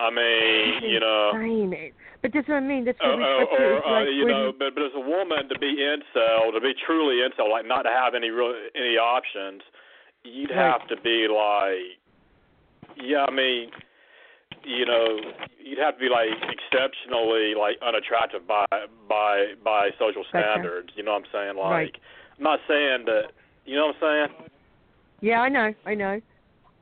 [0.00, 1.32] I mean, you know.
[1.34, 2.84] It- But that's what I mean.
[2.84, 5.48] That's Uh, what uh, got or uh, like you know, but but as a woman
[5.48, 9.62] to be incel, to be truly incel, like not to have any real any options,
[10.24, 10.58] you'd Right.
[10.58, 12.00] have to be like,
[12.96, 13.70] yeah, I mean,
[14.64, 15.20] you know,
[15.60, 18.66] you'd have to be like exceptionally like unattractive by
[19.08, 20.90] by by social standards.
[20.96, 21.56] You know what I'm saying?
[21.56, 21.96] Like, Right.
[22.38, 23.30] I'm not saying that.
[23.66, 24.50] You know what I'm saying?
[25.20, 26.20] Yeah, I know, I know.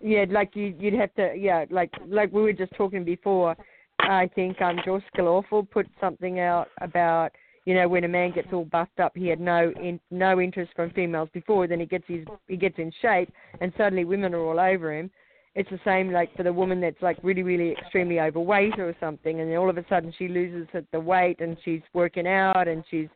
[0.01, 1.35] Yeah, like you, you'd have to.
[1.37, 3.57] Yeah, like like we were just talking before.
[4.01, 7.33] I think um, George Skilawful put something out about
[7.65, 10.73] you know, when a man gets all buffed up, he had no in, no interest
[10.77, 11.67] from females before.
[11.67, 15.11] Then he gets his he gets in shape, and suddenly women are all over him.
[15.55, 19.41] It's the same like for the woman that's like really really extremely overweight or something,
[19.41, 22.85] and then all of a sudden she loses the weight and she's working out and
[22.91, 23.09] she's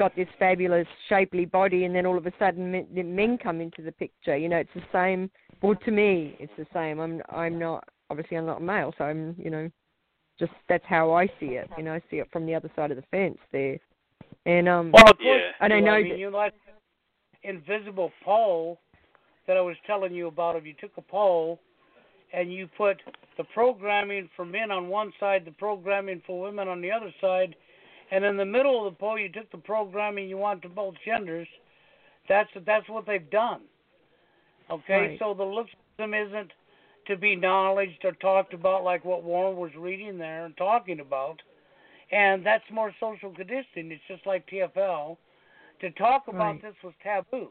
[0.00, 3.82] got this fabulous shapely body, and then all of a sudden men, men come into
[3.82, 4.34] the picture.
[4.34, 5.30] You know, it's the same.
[5.62, 6.98] Well, to me, it's the same.
[6.98, 9.70] I'm I'm not obviously I'm not a male, so I'm you know
[10.38, 11.68] just that's how I see it.
[11.76, 13.78] You know, I see it from the other side of the fence there.
[14.46, 15.50] And um, well, of course, yeah.
[15.60, 16.54] and I know I mean, you like
[17.42, 18.80] invisible pole
[19.46, 20.56] that I was telling you about.
[20.56, 21.60] If you took a pole
[22.32, 22.96] and you put
[23.36, 27.54] the programming for men on one side, the programming for women on the other side,
[28.10, 30.94] and in the middle of the poll you took the programming you want to both
[31.04, 31.48] genders,
[32.28, 33.62] that's that's what they've done.
[34.70, 35.18] Okay, right.
[35.18, 35.64] so the
[35.98, 36.52] system isn't
[37.06, 41.40] to be acknowledged or talked about like what Warren was reading there and talking about.
[42.12, 43.92] And that's more social conditioning.
[43.92, 45.16] It's just like TFL.
[45.80, 46.62] To talk about right.
[46.62, 47.48] this was taboo.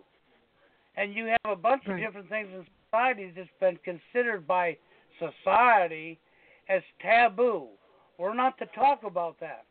[0.97, 1.95] And you have a bunch right.
[1.95, 4.77] of different things in society that's been considered by
[5.17, 6.19] society
[6.67, 7.67] as taboo.
[8.17, 9.65] We're not to talk about that.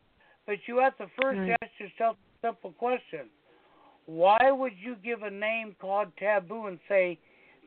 [0.49, 1.55] But you have to first right.
[1.61, 3.29] ask yourself a simple question.
[4.07, 7.19] Why would you give a name called taboo and say,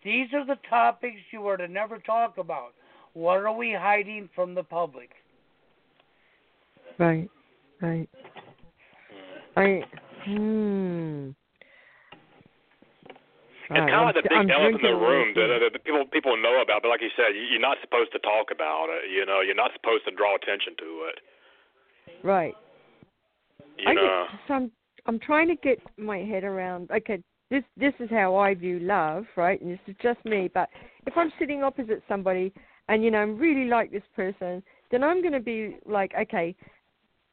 [0.03, 2.75] these are the topics you are to never talk about.
[3.13, 5.11] What are we hiding from the public?
[6.99, 7.31] Right,
[7.81, 8.09] right.
[9.57, 9.83] I
[10.25, 11.31] hmm.
[13.71, 16.05] It's kind of like the big I'm elephant in the room that, that, that people
[16.13, 19.09] people know about, but like you said, you're not supposed to talk about it.
[19.09, 21.19] You know, you're not supposed to draw attention to it.
[22.27, 22.55] Right.
[23.79, 24.71] You I know, get, so I'm
[25.07, 26.91] I'm trying to get my head around.
[26.91, 29.61] Okay, this this is how I view love, right?
[29.61, 30.51] And this is just me.
[30.53, 30.69] But
[31.07, 32.53] if I'm sitting opposite somebody
[32.89, 36.55] and you know I'm really like this person, then I'm going to be like, okay,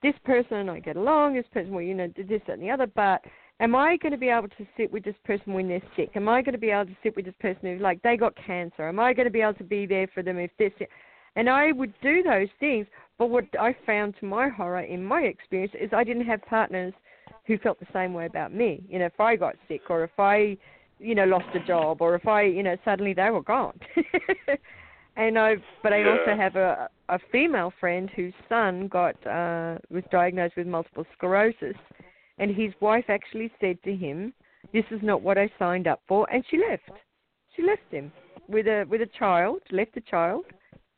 [0.02, 1.36] this person I get along.
[1.36, 2.88] This person, well, you know, this that, and the other.
[2.88, 3.24] But
[3.60, 6.12] am I going to be able to sit with this person when they're sick?
[6.16, 8.34] Am I going to be able to sit with this person who like they got
[8.36, 8.88] cancer?
[8.88, 10.72] Am I going to be able to be there for them if this?
[11.40, 12.86] And I would do those things.
[13.18, 16.94] But what I found to my horror in my experience is I didn't have partners
[17.48, 18.84] who felt the same way about me.
[18.90, 20.58] You know, if I got sick or if I,
[21.00, 23.80] you know, lost a job or if I, you know, suddenly they were gone.
[25.16, 26.12] and I, but I Yeah.
[26.12, 31.78] also have a a female friend whose son got uh was diagnosed with multiple sclerosis,
[32.38, 34.34] and his wife actually said to him,
[34.74, 36.92] "This is not what I signed up for," and she left.
[37.56, 38.12] She left him
[38.50, 40.46] with a with a child, left a child,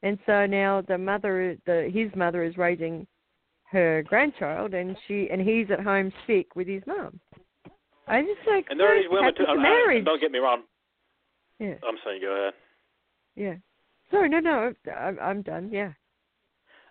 [0.03, 3.07] and so now the mother, the his mother is raising
[3.71, 7.19] her grandchild, and she and he's at home sick with his mom.
[8.07, 9.43] I just like and there are these women too.
[9.45, 10.05] to I- uh, I- marriage.
[10.05, 10.63] don't get me wrong.
[11.59, 12.53] Yeah, I'm saying, go ahead.
[13.35, 13.53] yeah.
[14.09, 15.69] Sorry, no, no, I'm, I'm done.
[15.71, 15.93] Yeah,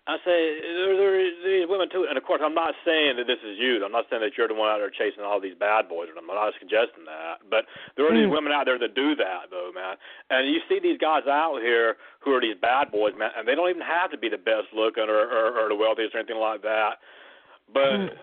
[0.07, 3.27] I say there, there are these women too, and of course I'm not saying that
[3.29, 3.85] this is you.
[3.85, 6.09] I'm not saying that you're the one out there chasing all these bad boys.
[6.17, 8.33] I'm not suggesting that, but there are these Mm.
[8.33, 9.97] women out there that do that though, man.
[10.33, 13.53] And you see these guys out here who are these bad boys, man, and they
[13.53, 16.41] don't even have to be the best looking or or, or the wealthiest or anything
[16.41, 16.97] like that,
[17.71, 17.93] but.
[17.93, 18.17] Mm.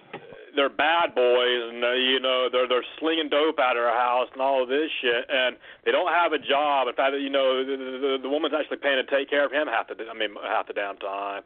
[0.57, 4.27] They're bad boys, and uh, you know they're they're slinging dope out of their house
[4.33, 5.55] and all of this shit, and
[5.85, 6.89] they don't have a job.
[6.89, 9.69] In fact, you know the the, the woman's actually paying to take care of him
[9.69, 11.43] half the I mean half the damn time.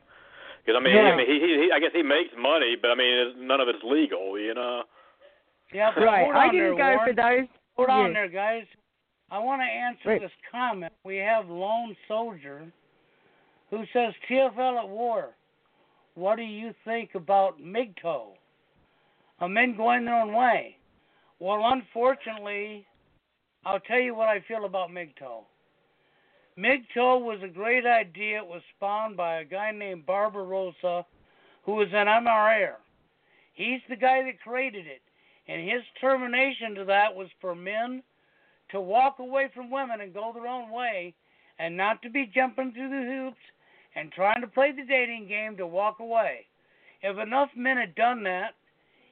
[0.64, 2.94] Because I mean, I mean, he, he, he, I guess he makes money, but I
[2.94, 4.82] mean, it's, none of it's legal, you know.
[5.72, 6.30] Yeah, right.
[6.34, 7.38] I didn't there, go for Warren.
[7.40, 7.48] those.
[7.76, 8.64] Hold on there, guys.
[9.30, 10.20] I want to answer Right.
[10.20, 10.92] this comment.
[11.04, 12.70] We have Lone Soldier
[13.70, 15.30] who says TFL at war.
[16.14, 18.34] What do you think about MGTOW?
[19.40, 20.76] Are men going their own way?
[21.40, 22.86] Well, unfortunately,
[23.64, 25.44] I'll tell you what I feel about MGTOW.
[26.58, 28.38] MGTOW was a great idea.
[28.38, 31.06] It was spawned by a guy named Barbarossa,
[31.64, 32.72] who was an MRA.
[33.54, 35.00] He's the guy that created it.
[35.48, 38.02] And his termination to that was for men
[38.70, 41.14] to walk away from women and go their own way
[41.58, 43.42] and not to be jumping through the hoops
[43.94, 46.46] and trying to play the dating game to walk away.
[47.02, 48.54] If enough men had done that,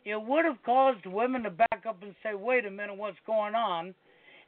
[0.05, 3.55] it would have caused women to back up and say, wait a minute, what's going
[3.55, 3.95] on?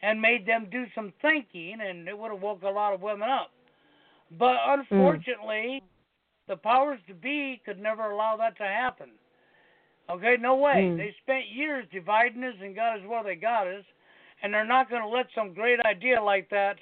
[0.03, 3.29] And made them do some thinking, and it would have woke a lot of women
[3.29, 3.51] up.
[4.37, 5.83] But unfortunately,
[6.49, 9.11] the powers to be could never allow that to happen.
[10.11, 10.91] Okay, no way.
[10.91, 10.97] Mm.
[10.97, 13.85] They spent years dividing us and got us where they got us,
[14.43, 16.77] and they're not going to let some great idea like that.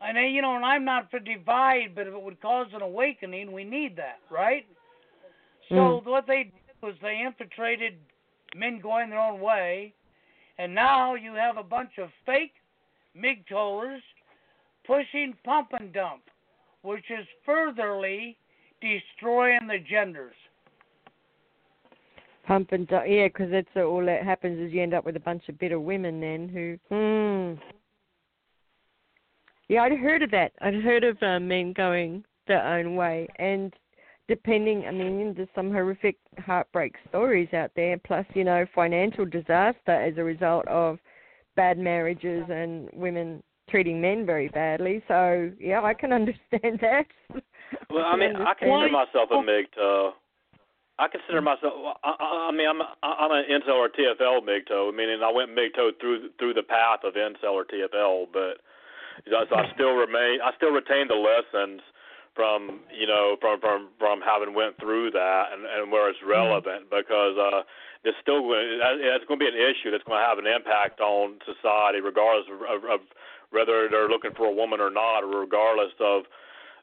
[0.00, 2.82] And then, you know, and I'm not for divide, but if it would cause an
[2.82, 4.66] awakening, we need that, right?
[5.68, 6.04] So Mm.
[6.04, 7.98] what they did was they infiltrated
[8.54, 9.94] men going their own way,
[10.58, 12.52] and now you have a bunch of fake
[13.16, 14.00] MGTOWers
[14.86, 16.22] pushing pump and dump,
[16.82, 18.36] which is furtherly
[18.80, 20.34] destroying the genders.
[22.46, 23.04] Pump and dump.
[23.06, 25.78] Yeah, because that's all that happens is you end up with a bunch of bitter
[25.78, 26.78] women then who.
[26.88, 27.60] Hmm.
[29.68, 30.52] Yeah, I'd heard of that.
[30.60, 33.72] I'd heard of uh, men going their own way, and
[34.28, 37.98] depending, I mean, there's some horrific heartbreak stories out there.
[37.98, 40.98] Plus, you know, financial disaster as a result of
[41.56, 45.02] bad marriages and women treating men very badly.
[45.08, 47.06] So yeah, I can understand that.
[47.90, 48.42] Well, I mean, oh.
[48.42, 50.10] uh, I consider myself a MGTOW.
[50.98, 51.72] I consider myself.
[52.04, 56.30] I, I mean, I'm I'm an incel or TFL MGTOW, meaning I went MGTOW through
[56.38, 58.60] through the path of incel or TFL, but
[59.28, 60.38] so I still remain.
[60.44, 61.80] I still retain the lessons
[62.34, 66.32] from you know from from from having went through that and and where it's mm-hmm.
[66.32, 67.60] relevant because uh
[68.04, 71.38] it's still it's going to be an issue that's going to have an impact on
[71.46, 73.00] society regardless of, of, of
[73.52, 76.24] whether they're looking for a woman or not, or regardless of,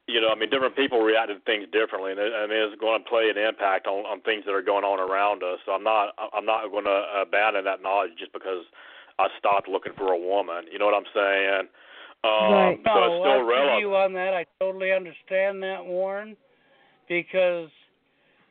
[0.07, 3.03] you know, I mean, different people react to things differently, and I mean, it's going
[3.03, 5.59] to play an impact on on things that are going on around us.
[5.65, 8.65] So I'm not I'm not going to abandon that knowledge just because
[9.19, 10.65] I stopped looking for a woman.
[10.71, 11.69] You know what I'm saying?
[12.23, 12.79] Um, right.
[12.85, 13.79] So it's still no, relevant.
[13.79, 14.33] you on that.
[14.33, 16.35] I totally understand that, Warren,
[17.07, 17.69] because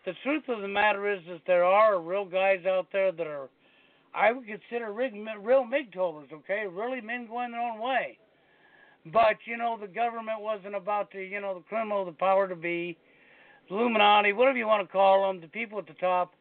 [0.07, 3.49] the truth of the matter is that there are real guys out there that are
[4.14, 6.64] I would consider real MGTOWers, okay?
[6.71, 8.19] Really men going their own way.
[9.12, 12.57] But, you know, the government wasn't about to, you know, the criminal, the power to
[12.57, 12.97] be,
[13.71, 16.33] Illuminati, whatever you want to call them, the people at the top,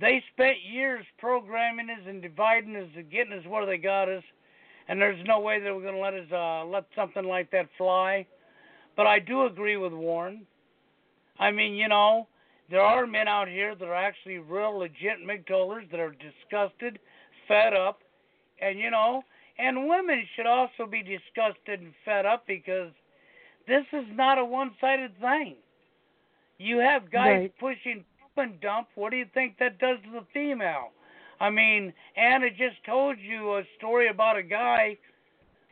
[0.00, 4.24] they spent years programming us and dividing us and getting us where they got us.
[4.88, 7.68] And there's no way they were going to let us uh, let something like that
[7.78, 8.26] fly.
[8.96, 10.46] But I do agree with Warren.
[11.38, 12.28] I mean, you know,
[12.70, 16.98] there are men out here that are actually real legit MGTOWers that are disgusted,
[17.48, 18.00] fed up,
[18.60, 19.22] and you know,
[19.58, 22.90] and women should also be disgusted and fed up because
[23.66, 25.56] this is not a one-sided thing.
[26.58, 27.58] You have guys right.
[27.58, 28.04] pushing
[28.36, 28.88] and dump.
[28.94, 30.90] What do you think that does to the female?
[31.42, 34.96] I mean, Anna just told you a story about a guy,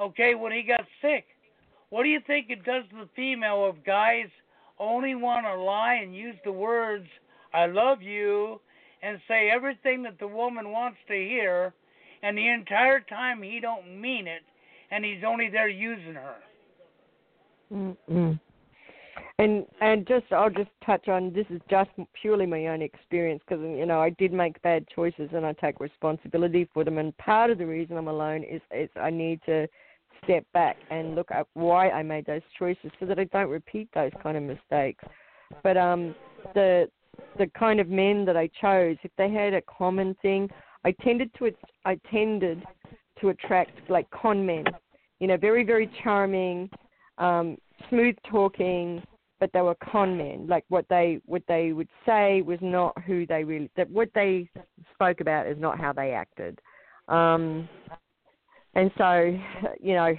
[0.01, 1.27] okay, when he got sick.
[1.91, 4.27] What do you think it does to the female of guys
[4.81, 7.07] only want to lie and use the words
[7.55, 8.61] "I love you"
[9.03, 11.73] and say everything that the woman wants to hear,
[12.25, 14.43] and the entire time he don't mean it,
[14.91, 16.37] and he's only there using her.
[17.73, 18.41] mm
[19.41, 21.89] And and just I'll just touch on this is just
[22.21, 25.81] purely my own experience because you know I did make bad choices and I take
[25.81, 26.99] responsibility for them.
[26.99, 29.67] And part of the reason I'm alone is is I need to
[30.23, 33.89] step back and look at why I made those choices so that I don't repeat
[33.95, 35.03] those kind of mistakes.
[35.63, 36.15] But um,
[36.53, 36.91] the
[37.39, 40.51] the kind of men that I chose, if they had a common thing,
[40.85, 41.51] I tended to
[41.87, 42.63] I tended
[43.23, 44.65] to attract like con men,
[45.19, 46.69] you know, very very charming,
[47.17, 47.57] um,
[47.89, 49.03] smooth talking,
[49.41, 50.47] but they were con men.
[50.47, 54.49] Like what they what they would say was not who they really that what they
[54.95, 56.61] spoke about is not how they acted.
[57.09, 57.69] Um,
[58.75, 59.37] and so
[59.81, 60.15] you know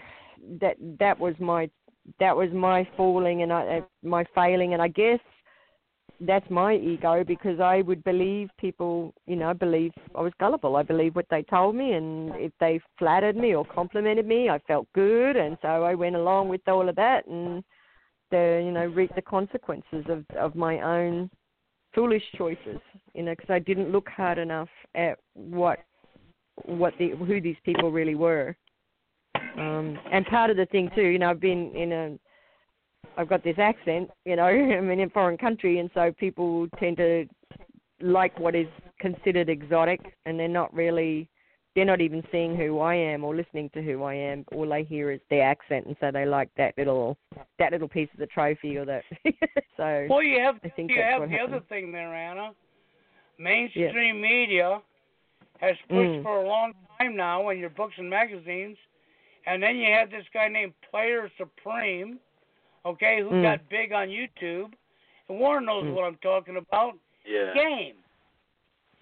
[0.59, 1.69] that that was my
[2.19, 5.19] that was my falling and I, my failing and I guess
[6.21, 10.75] that's my ego because I would believe people, you know, believe I was gullible.
[10.75, 14.59] I believed what they told me, and if they flattered me or complimented me, I
[14.67, 17.63] felt good, and so I went along with all of that, and
[18.31, 21.29] the, you know, reap the consequences of of my own
[21.93, 22.79] foolish choices,
[23.13, 25.79] you know, because I didn't look hard enough at what
[26.65, 28.55] what the who these people really were.
[29.57, 32.19] Um, and part of the thing too, you know, I've been in a,
[33.17, 36.97] I've got this accent, you know, I'm in a foreign country, and so people tend
[36.97, 37.25] to
[38.01, 38.67] like what is
[38.99, 41.29] considered exotic, and they're not really,
[41.75, 44.45] they're not even seeing who I am or listening to who I am.
[44.51, 47.17] All they hear is the accent, and so they like that little,
[47.59, 49.03] that little piece of the trophy or that.
[49.77, 50.07] so.
[50.09, 51.49] Well, you have, I think you have the happens.
[51.55, 52.51] other thing there, Anna.
[53.39, 54.21] Mainstream yeah.
[54.21, 54.81] media
[55.59, 56.23] has pushed mm.
[56.23, 58.77] for a long time now in your books and magazines.
[59.47, 62.19] And then you had this guy named Player Supreme,
[62.85, 63.43] okay, who mm.
[63.43, 64.71] got big on YouTube.
[65.29, 65.93] And Warren knows mm.
[65.93, 66.93] what I'm talking about.
[67.25, 67.53] Yeah.
[67.53, 67.95] Game.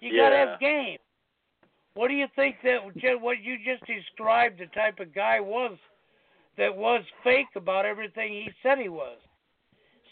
[0.00, 0.22] You yeah.
[0.22, 0.98] gotta have game.
[1.94, 2.78] What do you think that
[3.20, 5.76] what you just described the type of guy was
[6.56, 9.18] that was fake about everything he said he was?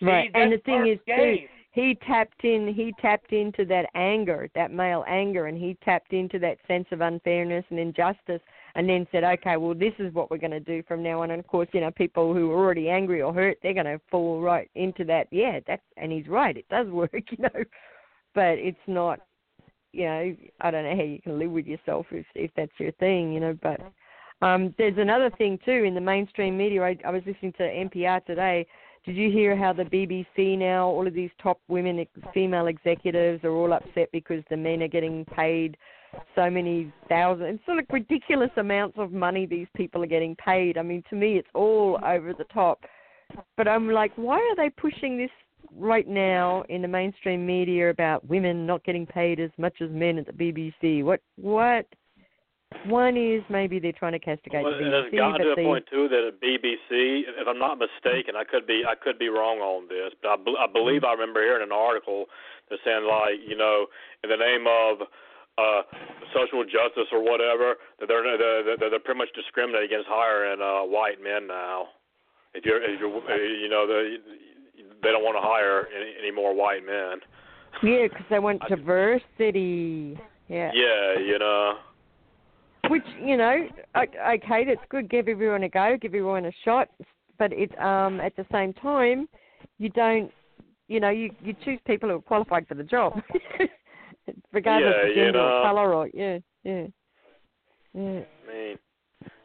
[0.00, 4.48] See, right, and the thing is too, he tapped in he tapped into that anger
[4.54, 8.40] that male anger and he tapped into that sense of unfairness and injustice
[8.74, 11.30] and then said okay well this is what we're going to do from now on.
[11.30, 14.00] And of course you know people who are already angry or hurt they're going to
[14.10, 15.28] fall right into that.
[15.30, 17.64] Yeah that's and he's right it does work you know
[18.34, 19.20] but it's not
[19.98, 22.92] you know i don't know how you can live with yourself if if that's your
[22.92, 23.80] thing you know but
[24.40, 28.24] um there's another thing too in the mainstream media i, I was listening to npr
[28.24, 28.66] today
[29.08, 33.52] did you hear how the BBC now, all of these top women, female executives, are
[33.52, 35.78] all upset because the men are getting paid
[36.34, 40.76] so many thousands, it's sort of ridiculous amounts of money these people are getting paid.
[40.76, 42.84] I mean, to me, it's all over the top.
[43.56, 45.30] But I'm like, why are they pushing this
[45.76, 50.18] right now in the mainstream media about women not getting paid as much as men
[50.18, 51.04] at the BBC?
[51.04, 51.86] What what
[52.84, 54.88] one is maybe they're trying to castigate well, the BBC.
[54.88, 58.44] It has gotten to the point too that at BBC, if I'm not mistaken, I
[58.44, 61.64] could be I could be wrong on this, but I, I believe I remember hearing
[61.64, 62.26] an article
[62.70, 63.86] that saying like you know
[64.22, 65.08] in the name of
[65.58, 65.82] uh
[66.36, 71.22] social justice or whatever that they're they're, they're pretty much discriminating against hiring uh white
[71.24, 71.88] men now.
[72.52, 73.16] If you're if you're
[73.56, 74.18] you know the
[75.02, 77.20] they don't want to hire any, any more white men.
[77.82, 80.18] Yeah, because they want diversity.
[80.48, 80.70] Yeah.
[80.74, 81.74] Yeah, you know.
[82.88, 83.66] Which you know,
[83.96, 85.10] okay, that's good.
[85.10, 86.88] Give everyone a go, give everyone a shot,
[87.38, 89.28] but it um at the same time,
[89.78, 90.30] you don't,
[90.86, 93.20] you know, you you choose people who are qualified for the job,
[94.52, 96.86] regardless yeah, of gender you know, or color or yeah, yeah,
[97.94, 98.20] yeah.
[98.48, 98.78] I mean,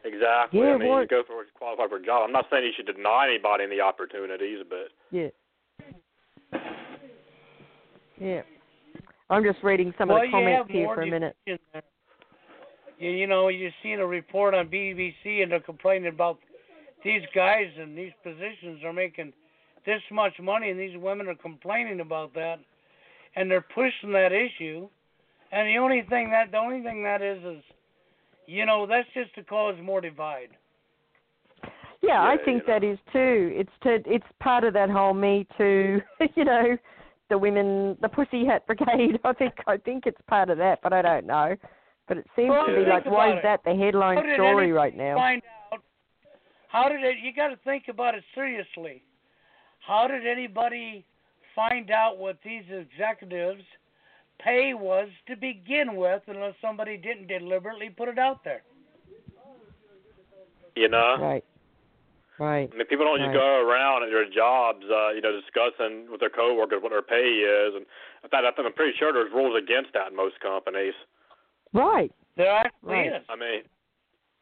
[0.04, 0.60] exactly.
[0.60, 2.24] Yeah, I mean, what- you go for qualified for a job.
[2.26, 5.30] I'm not saying you should deny anybody any opportunities, but Yeah.
[8.20, 8.42] Yeah.
[9.30, 11.36] I'm just reading some well, of the comments here for a minute.
[11.46, 11.66] division.
[11.74, 11.82] Uh,
[13.00, 16.40] you, you know, you've seen a report on BBC and they're complaining about
[17.04, 19.34] these guys in these positions are making
[19.86, 22.60] this much money and these women are complaining about that
[23.36, 24.88] and they're pushing that issue.
[25.52, 27.64] And the only thing that the only thing that is is
[28.48, 30.50] you know, that's just to cause more divide.
[32.02, 32.80] Yeah, I think you know.
[32.80, 33.52] that is too.
[33.56, 36.02] It's to it's part of that whole Me Too,
[36.36, 36.78] you know,
[37.30, 39.20] the women, the Pussy Hat Brigade.
[39.24, 41.56] I think I think it's part of that, but I don't know.
[42.08, 43.44] But it seems Well, to be like, why about is it.
[43.44, 45.16] that the headline story any- right now?
[45.16, 45.42] Find
[45.72, 45.80] out
[46.68, 47.16] how did it?
[47.24, 49.02] You got to think about it seriously.
[49.80, 51.06] How did anybody
[51.56, 53.64] find out what these executives'
[54.40, 58.64] pay was to begin with, unless somebody didn't deliberately put it out there?
[60.76, 61.18] you know.
[61.20, 61.46] Right.
[62.40, 62.68] Right.
[62.74, 63.36] I mean, people don't just Right.
[63.38, 67.30] go around at their jobs, uh, you know, discussing with their coworkers what their pay
[67.30, 67.86] is, and
[68.24, 70.96] in fact, I think I'm pretty sure there's rules against that in most companies.
[71.74, 72.12] Right.
[72.36, 73.14] There actually Right.
[73.14, 73.24] is.
[73.30, 73.64] I mean,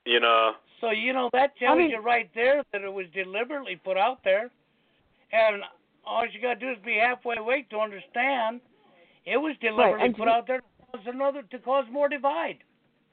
[0.05, 3.75] you know, So you know that tells mean- you right there that it was deliberately
[3.75, 4.49] put out there,
[5.33, 5.63] and
[6.05, 8.61] all you got to do is be halfway awake to understand
[9.25, 12.57] it was deliberately and put you- out there to cause another to cause more divide.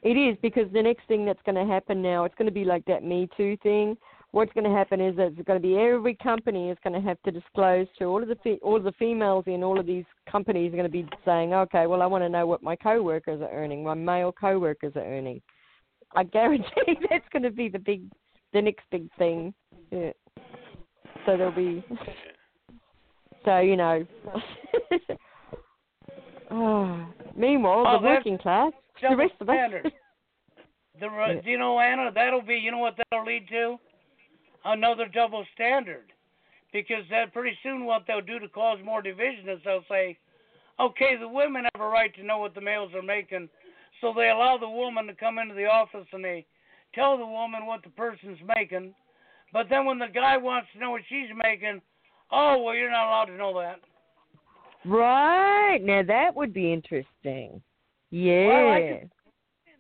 [0.03, 2.65] It is because the next thing that's going to happen now, it's going to be
[2.65, 3.97] like that Me Too thing.
[4.31, 7.01] What's going to happen is that it's going to be every company is going to
[7.01, 9.87] have to disclose to all of the fe- all of the females in all of
[9.87, 12.77] these companies are going to be saying, okay, well, I want to know what my
[12.77, 15.41] co-workers are earning, my male co-workers are earning.
[16.15, 16.67] I guarantee
[17.11, 18.03] that's going to be the big,
[18.53, 19.53] the next big thing.
[19.91, 20.13] Yeah.
[21.27, 21.85] So there'll be.
[23.45, 24.07] So you know.
[26.51, 29.57] oh, meanwhile, Oh, the working class, the rest of us.
[31.01, 31.40] The Yeah.
[31.44, 32.11] you know Anna?
[32.12, 33.78] That'll be you know what that'll lead to?
[34.64, 36.12] Another double standard,
[36.72, 40.18] because that pretty soon what they'll do to cause more division is they'll say,
[40.80, 43.49] okay, the women have a right to know what the males are making,
[44.00, 46.45] so they allow the woman to come into the office and they
[46.95, 48.92] tell the woman what the person's making,
[49.53, 51.80] but then when the guy wants to know what she's making,
[52.33, 53.80] oh well you're not allowed to know that.
[54.84, 55.79] Right.
[55.83, 57.63] Now that would be interesting.
[58.11, 58.46] Yeah.
[58.46, 59.11] Well, I can-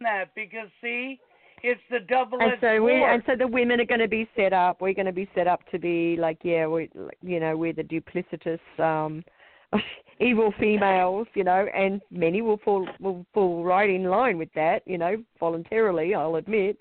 [0.00, 1.18] That because see,
[1.62, 4.52] it's the double and so we and so the women are going to be set
[4.52, 4.80] up.
[4.80, 6.88] We're going to be set up to be like yeah, we
[7.22, 9.24] you know we're the duplicitous um
[10.20, 14.82] evil females, you know, and many will fall will fall right in line with that,
[14.86, 16.14] you know, voluntarily.
[16.14, 16.78] I'll admit,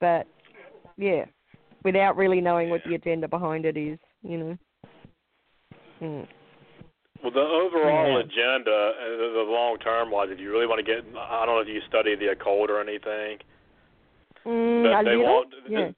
[0.00, 0.26] but
[0.96, 1.24] yeah,
[1.84, 4.58] without really knowing what the agenda behind it is, you know.
[6.02, 6.26] Mm.
[7.22, 8.18] Well, the overall Yeah.
[8.20, 11.60] agenda, uh, the, long term wise, if you really want to get, I don't know
[11.60, 13.38] if you study the occult or anything.
[14.44, 15.24] Mm, But they little?
[15.34, 15.90] want- yeah.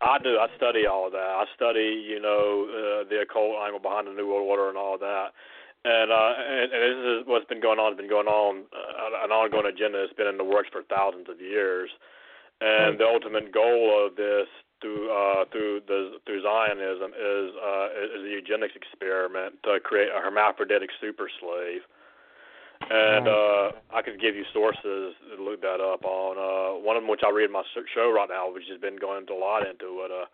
[0.00, 0.36] I do.
[0.36, 1.20] I study all of that.
[1.22, 4.98] I study, you know, uh, the occult angle behind the New World Order and all
[4.98, 5.30] that.
[5.84, 7.92] And uh, and, and this is what's been going on.
[7.92, 8.64] Has been going on.
[8.74, 11.90] Uh, an ongoing agenda that's been in the works for thousands of years.
[12.60, 14.46] And the ultimate goal of this
[14.82, 20.20] through uh, through the through Zionism is uh, is a eugenics experiment to create a
[20.20, 21.80] hermaphroditic super slave.
[22.90, 26.36] And uh, I could give you sources to look that up on.
[26.36, 27.62] Uh, one of them, which I read in my
[27.94, 30.10] show right now, which has been going a lot into it.
[30.10, 30.26] Uh,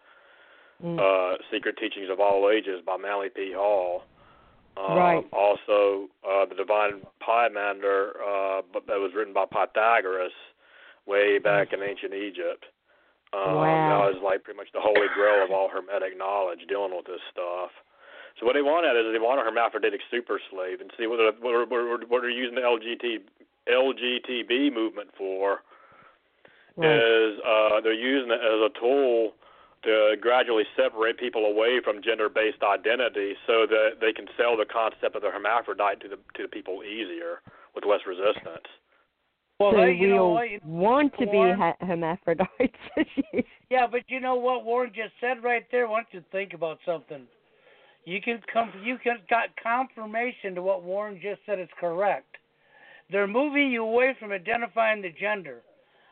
[0.81, 0.99] Mm.
[1.01, 3.53] uh, Secret Teachings of All Ages by Manly P.
[3.53, 4.05] Hall.
[4.77, 5.27] Um, Right.
[5.33, 10.31] Also, uh, The Divine Pymander, uh, but that was written by Pythagoras
[11.05, 12.66] way back in ancient Egypt.
[13.32, 13.88] Um, Wow.
[14.09, 17.20] That was like pretty much the holy grail of all hermetic knowledge dealing with this
[17.30, 17.70] stuff.
[18.40, 21.18] So what they want at is they want a hermaphroditic super slave and see what
[21.18, 23.20] they're, what, are- what, are- what they're using the LGBT
[23.68, 25.60] LGTB movement for
[26.76, 26.94] Right.
[26.94, 29.32] is uh, they're using it as a tool
[29.82, 35.14] to gradually separate people away from gender-based identity, so that they can sell the concept
[35.16, 37.42] of the hermaphrodite to the to the people easier
[37.74, 38.66] with less resistance.
[39.59, 40.64] Well, so hey, you we know all what?
[40.64, 42.76] Want to be Warren- ha- hermaphrodites.
[43.70, 45.89] Yeah, but you know what Warren just said right there.
[45.89, 47.26] Why don't you think about something?
[48.06, 48.72] You can come.
[48.82, 52.39] You can got confirmation to what Warren just said is correct.
[53.10, 55.60] They're moving you away from identifying the gender.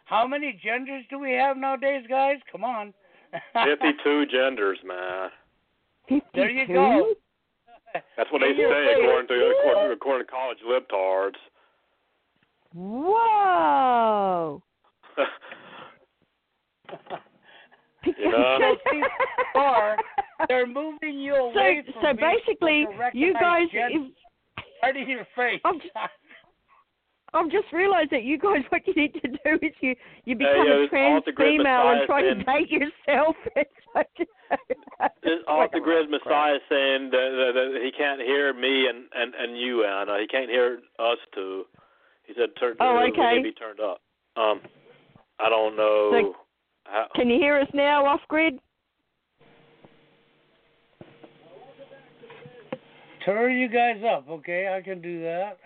[0.05, 2.37] How many genders do we have nowadays, guys?
[2.53, 2.93] Come on.
[3.55, 5.31] Fifty-two genders, man.
[6.35, 6.75] There you 52?
[6.75, 7.15] go.
[8.19, 11.41] That's what they say according to according, according to college libtards.
[12.77, 14.63] Whoa.
[18.07, 18.77] You know?
[18.85, 19.97] So or
[20.49, 24.07] they're moving you away so, from so being basically, able to you recognize guys, gender.
[24.07, 25.61] if, right in your face.
[25.65, 25.91] I'm just-
[27.35, 30.67] I've just realised that you guys, what you need to do is you you become
[30.67, 33.37] yeah, a trans female and try to date yourself.
[35.23, 39.35] This off the grid Messiah saying that, that, that he can't hear me and and
[39.35, 40.21] and you Anna.
[40.21, 41.65] He can't hear us two.
[42.27, 43.37] He said turn Oh, we okay.
[43.37, 44.01] need be turned up.
[44.37, 44.61] Um,
[45.39, 46.11] I don't know.
[46.13, 46.37] So-
[46.85, 48.61] how, Can you hear us now, off grid?
[53.25, 54.73] Turn you guys up, okay?
[54.73, 55.59] I can do that.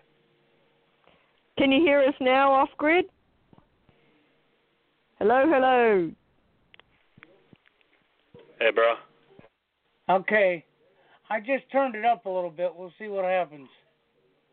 [1.59, 3.05] Can you hear us now, off grid?
[5.19, 6.11] Hello, hello.
[8.59, 8.95] hey, bro.
[10.09, 10.65] Okay.
[11.28, 12.73] I just turned it up a little bit.
[12.74, 13.69] We'll see what happens.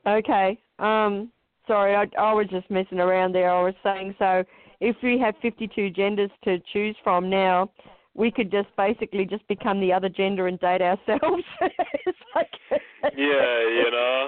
[0.06, 0.60] Okay.
[0.80, 1.32] Um,
[1.68, 3.52] sorry, I, I was just messing around there.
[3.52, 4.44] I was saying so.
[4.80, 7.72] If we have 52 genders to choose from now,
[8.14, 11.44] we could just basically just become the other gender and date ourselves.
[12.36, 12.52] like,
[13.16, 14.28] Yeah, you know.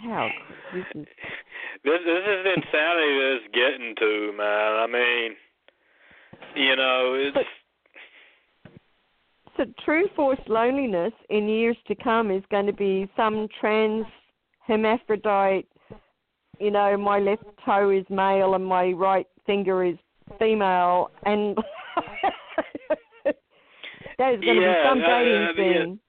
[0.00, 0.28] How
[0.72, 1.06] this is
[1.84, 4.72] This this is insanity that it's getting to, man.
[4.78, 5.32] I mean,
[6.54, 7.48] you know, it's
[9.56, 14.06] so true forced loneliness in years to come is going to be some trans
[14.66, 15.66] hermaphrodite.
[16.60, 19.96] You know, my left toe is male and my right finger is
[20.38, 21.56] female, and
[24.18, 26.00] that is going to Yeah, be some dating uh, thing.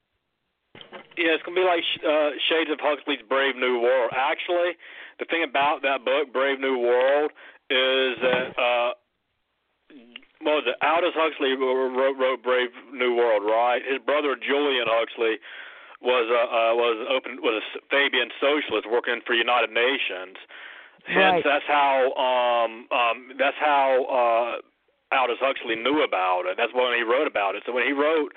[1.18, 4.12] Yeah, it's gonna be like uh, Shades of Huxley's Brave New World.
[4.16, 4.74] Actually,
[5.20, 7.32] the thing about that book, Brave New World,
[7.70, 8.94] is that uh,
[10.42, 10.76] what was it?
[10.82, 13.82] Aldous Huxley wrote, wrote Brave New World, right?
[13.84, 15.36] His brother Julian Huxley
[16.02, 20.38] was a uh, was open was a Fabian socialist working for United Nations.
[21.06, 21.44] Hence, Right.
[21.44, 26.56] that's how um um that's how uh Aldous Huxley knew about it.
[26.58, 27.64] That's when he wrote about it.
[27.66, 28.32] So when he wrote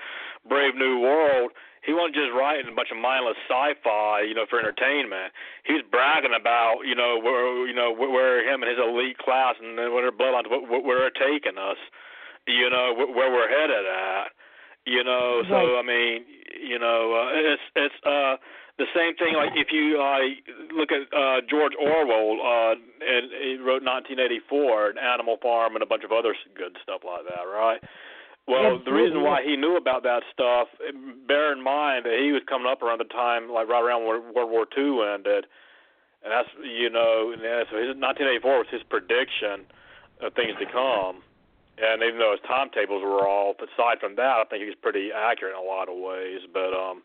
[0.48, 1.52] Brave New World,
[1.84, 5.34] he wasn't just writing a bunch of mindless sci-fi, you know, for entertainment.
[5.68, 9.18] He was bragging about, you know, where you know where, where him and his elite
[9.18, 11.78] class and where their bloodlines, where, where they're taking us,
[12.46, 14.32] you know, where, where we're headed at,
[14.86, 15.42] you know.
[15.48, 15.78] So Right.
[15.78, 16.24] I mean,
[16.60, 18.36] you know, uh, it's it's uh
[18.78, 19.34] the same thing.
[19.36, 20.24] Like if you uh,
[20.74, 25.86] look at uh, George Orwell, uh, and he wrote 1984, an Animal Farm, and a
[25.86, 27.80] bunch of other good stuff like that, right?
[28.48, 30.66] Well, the reason why he knew about that stuff,
[31.28, 34.18] bear in mind that he was coming up around the time, like right around where
[34.18, 35.46] World War II ended,
[36.24, 37.40] and that's you know, and
[37.70, 39.62] so his 1984 was his prediction
[40.20, 41.22] of things to come.
[41.82, 45.10] And even though his timetables were off, aside from that, I think he was pretty
[45.10, 46.40] accurate in a lot of ways.
[46.54, 47.02] But um,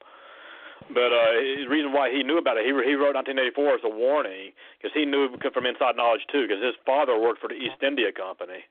[0.94, 3.90] but uh, the reason why he knew about it, he he wrote 1984 as a
[3.90, 7.82] warning because he knew from inside knowledge too, because his father worked for the East
[7.82, 8.62] India Company.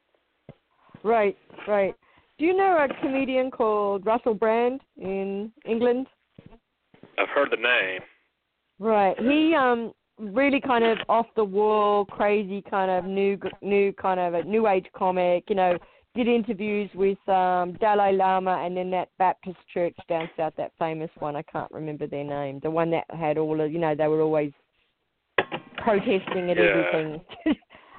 [1.03, 1.95] Right, right.
[2.39, 6.07] Do you know a comedian called Russell Brand in England?
[7.19, 8.01] I've heard the name.
[8.79, 9.19] Right.
[9.19, 14.35] He um really kind of off the wall, crazy kind of new new kind of
[14.35, 15.45] a new age comic.
[15.49, 15.79] You know,
[16.17, 21.11] did interviews with um Dalai Lama and then that Baptist church down south, that famous
[21.19, 21.37] one.
[21.37, 22.61] I can't remember their name.
[22.63, 24.53] The one that had all of you know they were always
[25.77, 26.65] protesting at Yeah.
[26.65, 27.21] everything.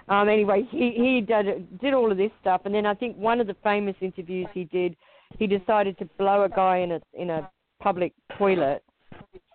[0.10, 0.28] um.
[0.28, 3.48] Anyway, he he did did all of this stuff, and then I think one of
[3.48, 4.96] the famous interviews he did,
[5.38, 7.50] he decided to blow a guy in a in a
[7.80, 8.84] public toilet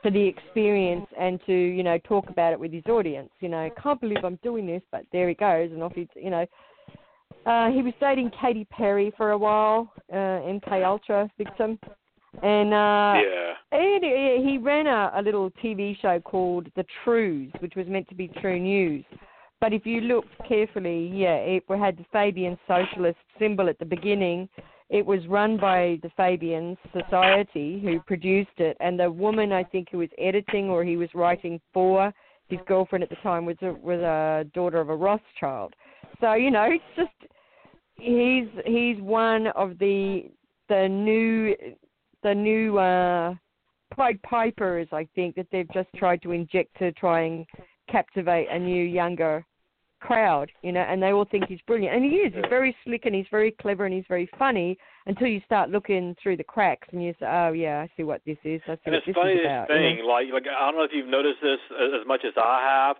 [0.02, 3.30] for the experience and to you know talk about it with his audience.
[3.40, 6.30] You know, can't believe I'm doing this, but there he goes, and off he you
[6.30, 6.46] know.
[7.44, 11.78] Uh, he was dating Katy Perry for a while, uh, MK Ultra victim,
[12.40, 13.54] and uh, yeah.
[13.72, 18.08] and he he ran a, a little TV show called The Trews, which was meant
[18.10, 19.04] to be True News.
[19.60, 24.48] but if you look carefully, yeah, it had the Fabian Socialist symbol at the beginning.
[24.88, 29.88] It was run by the Fabian Society who produced it, and the woman I think
[29.90, 32.12] who was editing or he was writing for
[32.48, 35.74] his girlfriend at the time was a, was a daughter of a Rothschild.
[36.20, 37.31] So you know, it's just
[38.02, 40.30] he's he's one of the
[40.68, 41.54] the new
[42.22, 43.34] the new uh
[43.96, 47.46] Pied Pipers, I think, that they've just tried to inject to try and
[47.90, 49.44] captivate a new younger
[50.00, 51.94] crowd, you know, and they all think he's brilliant.
[51.94, 52.32] And he is.
[52.34, 54.76] He's very slick and he's very clever and he's very funny
[55.06, 58.20] until you start looking through the cracks and you say, oh, yeah, I see what
[58.26, 58.60] this is.
[58.66, 59.68] I see and what it's this funny is this about.
[59.68, 60.08] thing, you know?
[60.08, 62.96] like, like I don't know if you've noticed this as much as I have.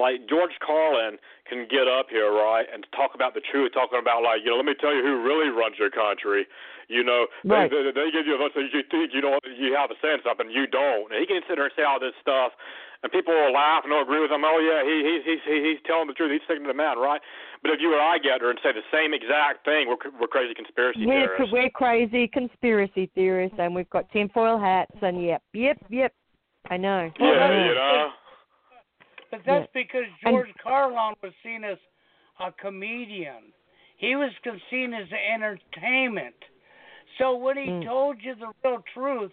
[0.00, 4.24] Like George Carlin can get up here, right, and talk about the truth, talking about
[4.24, 6.48] like, you know, let me tell you who really runs your country.
[6.88, 7.70] You know, Right.
[7.70, 9.96] they, they, they give you a bunch of you think you don't, you have a
[10.00, 11.12] say in something, you don't.
[11.12, 12.52] And he can sit there and say all this stuff,
[13.02, 14.44] and people will laugh and they'll agree with him.
[14.44, 16.32] Oh yeah, he he he's he, he's telling the truth.
[16.32, 17.20] He's sticking to the man, right?
[17.60, 20.26] But if you or I get there and say the same exact thing, we're we're
[20.30, 21.52] crazy conspiracy We're, theorists.
[21.52, 26.12] we're crazy conspiracy theorists and we've got tinfoil hats and yep, yep, yep.
[26.70, 27.10] I know.
[27.18, 28.08] Yeah, you know.
[29.32, 29.82] But that's Yeah.
[29.82, 31.78] because And- George Carlin was seen as
[32.38, 33.52] a comedian.
[33.96, 34.30] He was
[34.68, 36.36] seen as entertainment.
[37.16, 37.84] So when he Mm.
[37.84, 39.32] told you the real truth,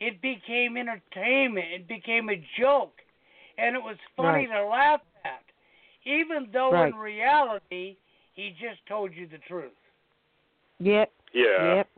[0.00, 1.70] it became entertainment.
[1.72, 3.00] It became a joke.
[3.58, 4.56] And it was funny Right.
[4.56, 5.44] to laugh at.
[6.04, 6.92] Even though Right.
[6.92, 7.96] in reality,
[8.34, 9.76] he just told you the truth.
[10.80, 11.74] Yep, Yeah.
[11.76, 11.88] yep.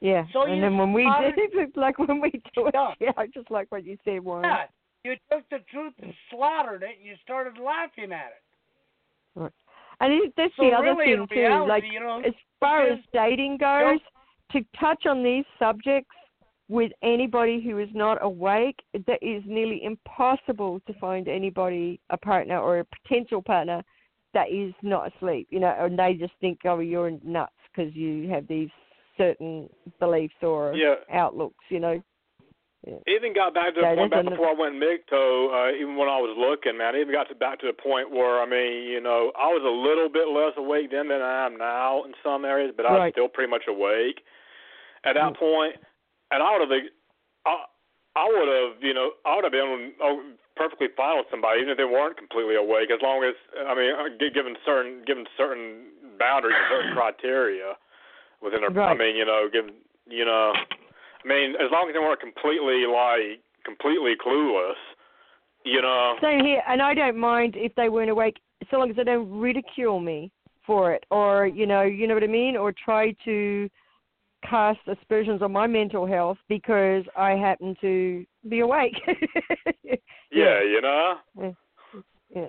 [0.00, 2.94] Yeah, So and you then when we did it, like when we do it, Yeah.
[3.00, 4.44] yeah, I just like what you said, Warren.
[4.44, 4.66] Yeah.
[5.04, 8.32] You took the truth and slaughtered it, and you started laughing at
[9.36, 9.52] it.
[10.00, 11.34] And it, that's So the other really, thing in too.
[11.34, 13.98] reality, Like you know, as far as dating goes,
[14.52, 16.14] to touch on these subjects
[16.68, 22.58] with anybody who is not awake, that is nearly impossible to find anybody a partner
[22.58, 23.82] or a potential partner
[24.34, 25.48] that is not asleep.
[25.50, 28.70] You know, and they just think, oh, you're nuts because you have these
[29.16, 29.68] certain
[29.98, 30.96] beliefs or Yeah.
[31.12, 31.64] outlooks.
[31.70, 32.02] You know.
[33.08, 36.20] Even got back to the point back before I went MGTOW, uh, even when I
[36.20, 39.00] was looking, man, I even got to back to the point where I mean, you
[39.00, 42.44] know, I was a little bit less awake then than I am now in some
[42.44, 43.14] areas, but I was Right.
[43.14, 44.20] still pretty much awake
[45.04, 45.38] at that Mm.
[45.38, 45.76] point.
[46.30, 46.82] And I would have,
[47.46, 47.64] I,
[48.16, 50.22] I would have, you know, I would have been oh,
[50.56, 53.94] perfectly fine with somebody, even if they weren't completely awake, as long as I mean,
[53.94, 57.74] uh, gi- given certain given certain boundaries and certain criteria
[58.42, 58.98] within I Right.
[58.98, 59.74] mean, you know, given
[60.06, 60.52] you know.
[61.24, 64.74] I mean, as long as they weren't completely like completely clueless,
[65.64, 66.16] you know.
[66.22, 68.36] Same here, and I don't mind if they weren't awake,
[68.70, 70.30] so long as they don't ridicule me
[70.66, 73.68] for it, or you know, you know what I mean, or try to
[74.48, 78.94] cast aspersions on my mental health because I happen to be awake.
[80.30, 81.14] Yeah, you know.
[82.34, 82.46] yeah,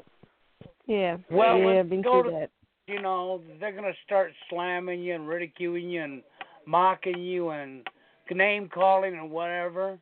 [0.86, 1.18] yeah.
[1.32, 2.50] Well, yeah, I've been through to- that.
[2.88, 6.22] you know, they're gonna start slamming you and ridiculing you and
[6.66, 7.88] mocking you and
[8.32, 9.98] name calling and whatever.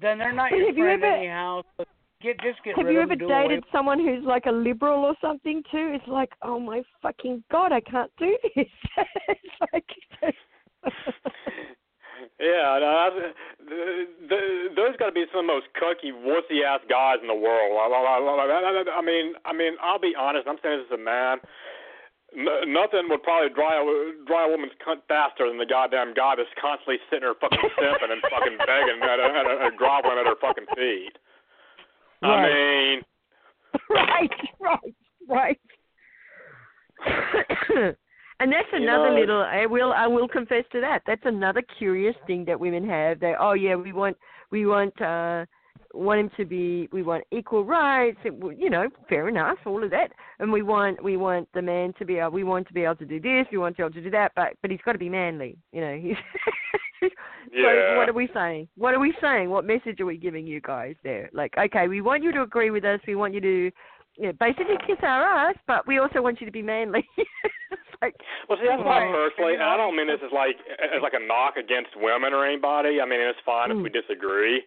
[0.00, 1.62] Then they're not But your have you friend ever- anyhow.
[1.76, 1.84] So
[2.20, 3.28] get just get Have rid you of ever them.
[3.28, 5.92] do dated someone who's like a liberal or something too?
[5.94, 8.66] It's like, oh my fucking god, I can't do this.
[9.28, 9.84] it's like.
[12.40, 13.34] Yeah, no, that's,
[13.68, 14.38] the, the,
[14.74, 17.78] those got to be some of the most cucky, wussy ass guys in the world.
[17.78, 20.48] I, I, I, I mean, I mean, I'll be honest.
[20.48, 21.38] I'm saying this as a man.
[22.36, 23.84] N- nothing would probably dry a
[24.26, 28.10] dry a woman's cunt faster than the goddamn guy that's constantly sitting her fucking simping
[28.12, 31.12] and fucking begging and, and, and, and groveling at her fucking feet.
[32.22, 33.00] I mean,
[33.90, 34.30] right,
[34.60, 34.94] right,
[35.28, 35.60] right.
[38.40, 39.42] and that's You another know- little.
[39.42, 39.92] I will.
[39.92, 41.02] I will confess to that.
[41.06, 43.20] That's another curious thing that women have.
[43.20, 43.34] They.
[43.38, 44.16] Oh yeah, we want.
[44.50, 45.00] We want.
[45.02, 45.44] uh
[45.94, 46.88] want him to be.
[46.92, 48.18] We want equal rights.
[48.24, 49.58] You know, fair enough.
[49.66, 50.12] All of that.
[50.38, 51.02] And we want.
[51.02, 52.30] We want the man to be able.
[52.32, 53.46] We want to be able to do this.
[53.52, 54.32] We want to be able to do that.
[54.34, 55.56] But but he's got to be manly.
[55.72, 55.96] You know.
[55.96, 56.16] He's.
[57.52, 57.92] Yeah.
[57.92, 58.68] So what are we saying?
[58.78, 59.50] What are we saying?
[59.50, 61.28] What message are we giving you guys there?
[61.34, 63.00] Like, okay, we want you to agree with us.
[63.06, 63.70] We want you to
[64.16, 67.06] you know, basically kiss our ass, but we also want you to be manly.
[68.02, 68.14] like,
[68.48, 71.26] Well, see, that's why personally, and I don't mean this as like as like a
[71.26, 73.00] knock against women or anybody.
[73.00, 73.82] I mean, it's fine if Mm.
[73.82, 74.62] we disagree.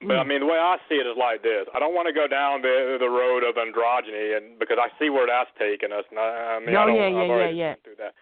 [0.00, 2.14] But I mean, the way I see it is like this: I don't want to
[2.14, 6.06] go down the the road of androgyny, and because I see where that's taking us.
[6.10, 7.82] And I, I mean, Oh, I don't, yeah, I've yeah, already yeah, yeah.
[7.82, 8.14] through that.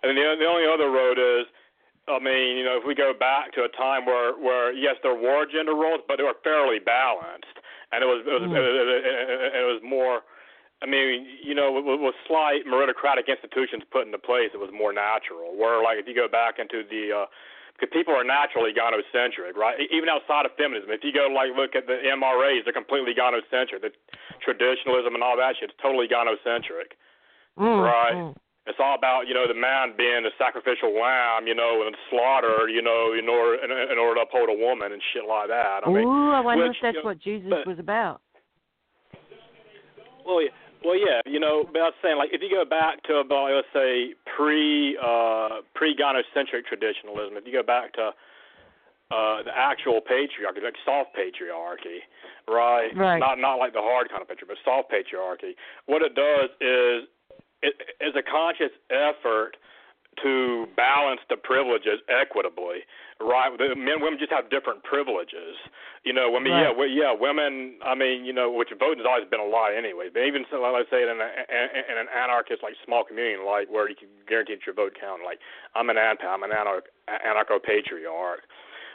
[0.00, 1.44] And the the only other road is,
[2.08, 5.14] I mean, you know, if we go back to a time where where yes, there
[5.14, 7.60] were gender roles, but they were fairly balanced,
[7.92, 8.56] and it was it was Mm.
[8.56, 10.24] it, it, it, it was more.
[10.80, 14.92] I mean, you know, with, with slight meritocratic institutions put into place, it was more
[14.94, 15.58] natural.
[15.58, 17.26] Where, like, if you go back into the uh,
[17.78, 19.78] because people are naturally gynocentric, right?
[19.94, 23.86] Even outside of feminism, if you go like look at the MRAs, they're completely gynocentric.
[23.86, 23.94] The
[24.42, 26.98] traditionalism and all that shit's totally gynocentric,
[27.56, 28.14] Mm, right?
[28.14, 28.34] mm.
[28.66, 32.68] It's all about you know the man being the sacrificial lamb, you know, and slaughtered,
[32.70, 35.86] you know, in order in, in order to uphold a woman and shit like that.
[35.86, 38.20] I mean, Ooh, I wonder which, if that's you know, what Jesus but- was about.
[40.26, 40.50] Well, yeah,
[40.84, 43.50] well, yeah, you know, but I was saying, like, if you go back to about,
[43.50, 48.12] let's say, pre uh, pre gynocentric traditionalism, if you go back to
[49.10, 52.04] uh, the actual patriarchy, like soft patriarchy,
[52.46, 52.90] right?
[52.94, 53.18] Right.
[53.18, 55.56] Not not like the hard kind of patriarchy, but soft patriarchy.
[55.86, 57.08] What it does is
[57.62, 59.56] it is a conscious effort
[60.22, 62.86] to balance the privileges equitably,
[63.20, 63.50] right?
[63.56, 65.56] The men, women just have different privileges.
[66.04, 66.62] You know, women, Right.
[66.62, 67.78] yeah, well, yeah, women.
[67.84, 70.08] I mean, you know, which voting has always been a lie anyway.
[70.12, 71.30] But even so, let's say in, a,
[71.90, 75.22] in an anarchist like small community, like where you can guarantee that your vote count.
[75.24, 75.38] Like
[75.74, 78.42] I'm an anti, I'm an anarch, anarcho patriarch.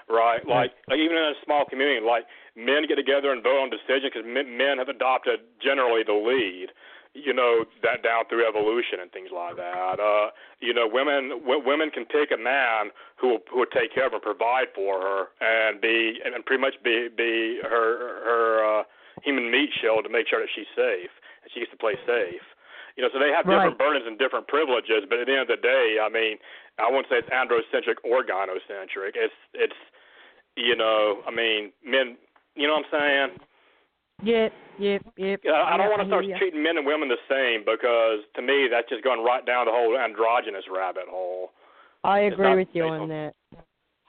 [0.09, 2.27] Right, like like even in a small community, like
[2.59, 6.75] men get together and vote on decisions because men, men have adopted generally the lead
[7.13, 10.01] you know that down through evolution and things like that.
[10.01, 10.29] Uh,
[10.59, 14.07] you know, women w- women can pick a man who will who will take care
[14.07, 18.83] of her, provide for her, and be and pretty much be be her her uh,
[19.21, 21.13] human meat shield to make sure that she's safe
[21.45, 22.41] and she gets to play safe.
[22.97, 23.89] You know, so they have different Right.
[23.89, 26.37] burdens and different privileges, but at the end of the day, I mean,
[26.77, 29.13] I wouldn't say it's androcentric or gynocentric.
[29.17, 29.77] It's it's
[30.55, 32.17] you know, I mean, men.
[32.55, 33.29] You know what I'm saying?
[34.23, 35.41] Yep, yep, yep.
[35.43, 36.37] Yeah, I don't want to start ya.
[36.37, 39.71] treating men and women the same because to me that's just going right down the
[39.71, 41.51] whole androgynous rabbit hole.
[42.03, 43.33] I agree not with you on that.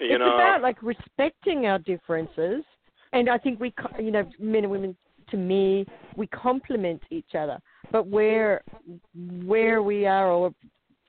[0.01, 2.65] You it's know, about like respecting our differences,
[3.13, 4.97] and I think we, you know, men and women.
[5.31, 5.87] To me,
[6.17, 7.59] we complement each other.
[7.91, 8.63] But where,
[9.45, 10.53] where we are, or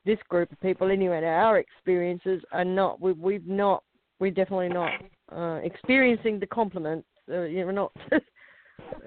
[0.06, 3.02] this group of people anyway, our experiences are not.
[3.02, 3.84] We, we've not.
[4.20, 4.92] We're definitely not
[5.36, 7.08] uh, experiencing the compliments.
[7.30, 7.92] Uh, you know, we're not.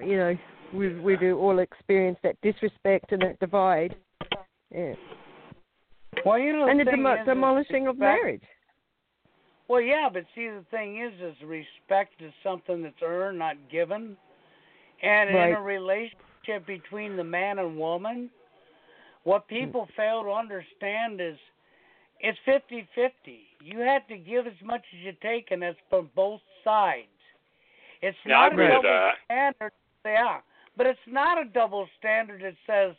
[0.05, 0.37] you know,
[0.73, 3.97] we we do all experience that disrespect and that divide.
[4.71, 4.95] Yeah.
[6.25, 8.43] Well, you know, the And the thing demo- is, is demolishing of marriage.
[9.69, 14.17] Well, yeah, but see, the thing is, is respect is something that's earned, not given.
[15.03, 18.31] And in a relationship between the man and woman,
[19.25, 19.55] what hmm.
[19.55, 21.37] people fail to understand is
[22.21, 23.41] it's fifty-fifty.
[23.63, 27.07] You have to give as much as you take, and that's from both sides.
[28.03, 29.15] It's Yeah, I not agree a with double that.
[29.25, 29.73] standard.
[30.05, 30.41] Yeah,
[30.77, 32.95] but it's not a double standard that says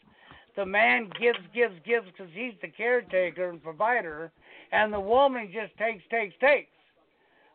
[0.56, 4.32] the man gives, gives, gives because he's the caretaker and provider,
[4.72, 6.70] and the woman just takes, takes, takes.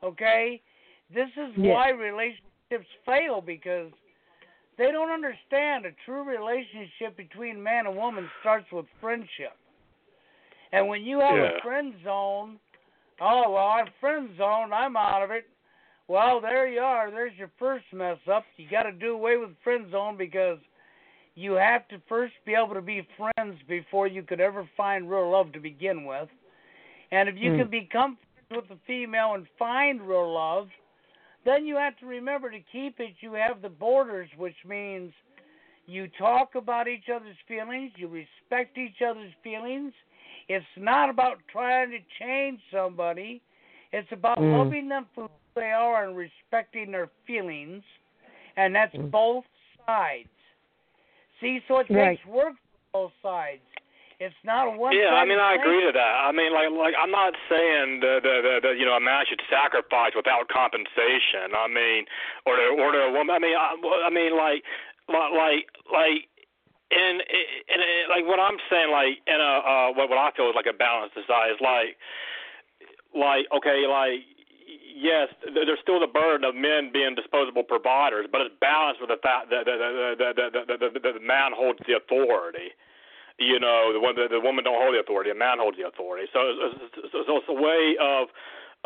[0.03, 0.61] Okay?
[1.12, 1.73] This is Yeah.
[1.73, 3.93] why relationships fail because
[4.77, 9.57] they don't understand a true relationship between man and woman starts with friendship.
[10.73, 11.59] And when you have Yeah.
[11.59, 12.59] a friend zone,
[13.21, 15.49] oh, well, I'm a friend zone, I'm out of it.
[16.06, 17.10] Well, there you are.
[17.10, 18.44] There's your first mess up.
[18.56, 20.59] You got to do away with friend zone because
[21.35, 25.31] you have to first be able to be friends before you could ever find real
[25.31, 26.28] love to begin with.
[27.10, 27.59] And if you Mm.
[27.59, 28.16] can become
[28.48, 30.68] friends with a female and find real love,
[31.44, 33.14] then you have to remember to keep it.
[33.20, 35.12] You have the borders, which means
[35.86, 39.93] you talk about each other's feelings, you respect each other's feelings.
[40.48, 43.43] It's not about trying to change somebody.
[43.93, 44.52] It's about Mm.
[44.52, 47.82] loving them for they are and respecting their feelings,
[48.56, 49.10] and that's Mm.
[49.10, 49.44] both
[49.86, 50.28] sides.
[51.40, 52.16] See, so it Right.
[52.16, 52.55] takes work
[52.93, 53.62] for both sides.
[54.20, 54.94] It's not one.
[54.97, 56.14] Yeah, I mean, I agree to that.
[56.24, 59.26] I mean, like, like I'm not saying that, that, that, that you know a man
[59.26, 61.55] should sacrifice without compensation.
[61.55, 62.06] I mean,
[62.47, 63.35] or to, or to a woman.
[63.35, 63.74] I mean, I,
[64.06, 64.62] I mean, like,
[65.09, 66.28] like, like, like,
[66.90, 70.48] in, in, in like what I'm saying, like, in a uh, what what I feel
[70.48, 71.97] is like a balanced society is like,
[73.14, 74.20] like, okay, like.
[74.95, 79.19] Yes, there's still the burden of men being disposable providers, but it's balanced with the
[79.19, 82.71] fact that that the man holds the authority.
[83.43, 85.91] You know the one the, the woman don't hold the authority the man holds the
[85.91, 86.31] authority.
[86.31, 88.31] So so, so, so it's a way of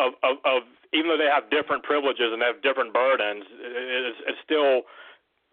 [0.01, 0.61] of, of of
[0.97, 4.89] even though they have different privileges and they have different burdens it's, it's still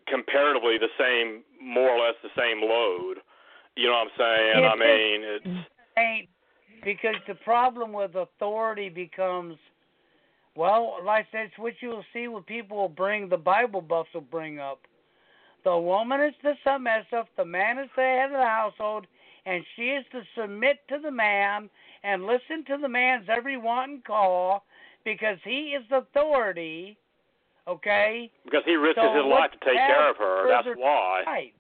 [0.07, 3.19] comparatively the same more or less the same load.
[3.75, 4.55] You know what i'm saying?
[4.55, 5.51] It i mean it's
[6.87, 9.59] because the problem with authority becomes
[10.55, 13.81] well, like I said, it's what you will see what people will bring the Bible
[13.81, 14.79] buffs will bring up.
[15.63, 19.07] The woman is the submissive, the man is the head of the household,
[19.45, 21.69] and she is to submit to the man
[22.03, 24.63] and listen to the man's every want and call
[25.03, 26.97] because he is the authority.
[27.67, 28.31] Okay?
[28.45, 31.53] because he risks So his life to take care of her that's why Right.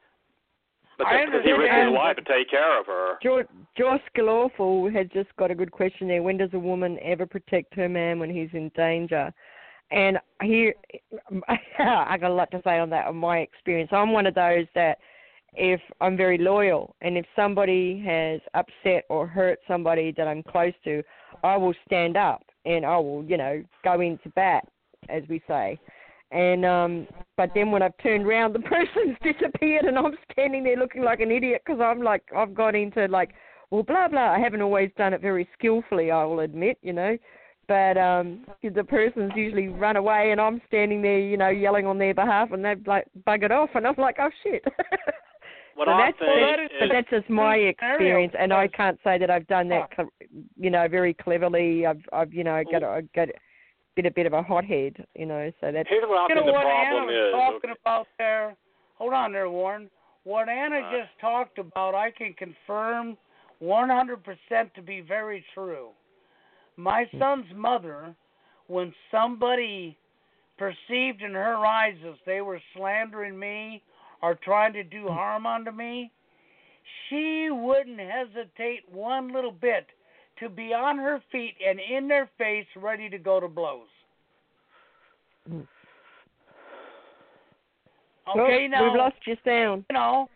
[0.97, 3.15] But I because he risked his life to take care of her.
[3.21, 3.43] Jo-
[3.77, 6.23] Josh Galawful has just got a good question there.
[6.23, 9.33] When does a woman ever protect her man when he's in danger?
[9.91, 10.73] And here,
[11.79, 13.07] I got a lot to say on that.
[13.07, 14.97] On my experience, I'm one of those that
[15.53, 20.73] if I'm very loyal, and if somebody has upset or hurt somebody that I'm close
[20.83, 21.01] to,
[21.43, 24.67] I will stand up and I will, you know, go into bat,
[25.09, 25.79] as we say.
[26.31, 27.07] And um
[27.37, 31.19] but then when I've turned around, the person's disappeared, and I'm standing there looking like
[31.19, 33.33] an idiot because I'm like I've got into like
[33.71, 34.31] well blah blah.
[34.31, 37.17] I haven't always done it very skillfully, I will admit, you know.
[37.67, 41.97] But um the person's usually run away, and I'm standing there, you know, yelling on
[41.97, 44.63] their behalf, and they've like buggered off, and I'm like, oh shit.
[45.75, 48.97] What so I that's think that is- but that's just my experience, and I can't
[49.03, 49.89] say that I've done that,
[50.57, 51.85] you know, very cleverly.
[51.85, 53.27] I've, I've, you know, got, I got
[53.95, 55.51] been a bit of a hothead, you know.
[55.61, 57.31] So that's here's what I You know think the what problem Anna was is.
[57.33, 57.79] talking okay?
[57.81, 58.55] about there?
[58.97, 59.89] Hold on there, Warren.
[60.23, 60.91] What Anna Uh.
[60.91, 63.17] just talked about, I can confirm
[63.61, 65.89] 100% to be very true.
[66.77, 68.13] My son's mother,
[68.67, 69.97] when somebody
[70.57, 73.81] perceived in her eyes as they were slandering me
[74.21, 76.11] or trying to do harm unto me,
[77.07, 79.87] she wouldn't hesitate one little bit
[80.39, 83.87] to be on her feet and in their face ready to go to blows.
[88.27, 89.85] Okay, oh, now we've lost you sound.
[89.89, 90.27] you know.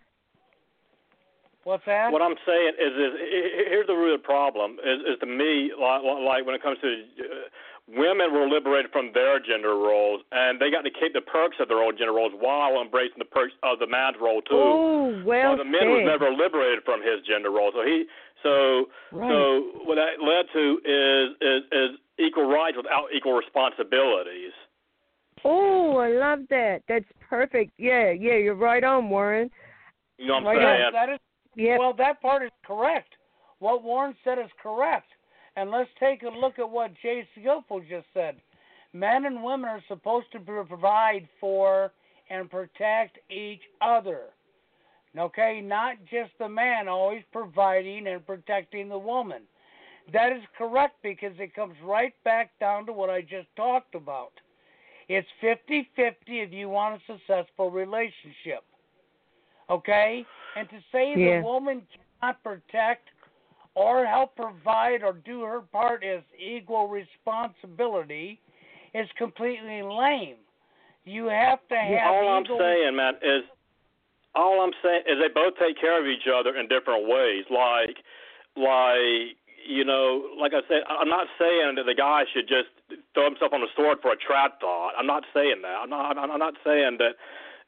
[1.64, 2.12] What's that?
[2.12, 4.80] What I'm saying is, is he- he- here's the real problem.
[4.84, 7.26] Is, is to me, like, like when it comes to uh,
[7.96, 11.68] women were liberated from their gender roles, and they got to keep the perks of
[11.68, 14.56] their own gender roles while embracing the perks of the man's role too.
[14.56, 18.06] Oh, well Well, the man was never liberated from his gender role, so he,
[18.44, 19.30] so, Right.
[19.30, 24.54] so what that led to is, is, is equal rights without equal responsibilities.
[25.44, 26.84] Oh, I love that.
[26.88, 27.72] That's perfect.
[27.78, 29.50] Yeah, yeah, you're right on, Warren.
[30.18, 30.80] You know what I'm Right saying?
[30.80, 31.20] Yes, that is
[31.56, 31.78] Yeah.
[31.80, 31.94] well.
[31.94, 33.16] That part is correct.
[33.60, 35.08] What Warren said is correct.
[35.56, 38.36] And let's take a look at what Jay Skillful just said.
[38.94, 41.92] Men and women are supposed to provide for
[42.30, 44.22] and protect each other.
[45.18, 49.42] Okay, not just the man always providing and protecting the woman.
[50.14, 54.32] That is correct because it comes right back down to what I just talked about.
[55.08, 58.64] It's 50 50 if you want a successful relationship.
[59.70, 60.26] Okay?
[60.56, 61.40] And to say Yeah.
[61.40, 61.88] the woman
[62.22, 63.10] cannot protect
[63.76, 68.40] or help provide or do her part as equal responsibility
[68.94, 70.36] is completely lame.
[71.06, 73.44] You have to have all I'm saying, man, is
[74.36, 77.46] all I'm saying is they both take care of each other in different ways.
[77.50, 77.98] Like,
[78.56, 82.70] like you know, like I said, I'm not saying that the guy should just
[83.14, 84.92] throw himself on the sword for a trap thought.
[84.98, 85.78] I'm not saying that.
[85.82, 86.18] I'm not.
[86.18, 87.16] I'm not saying that.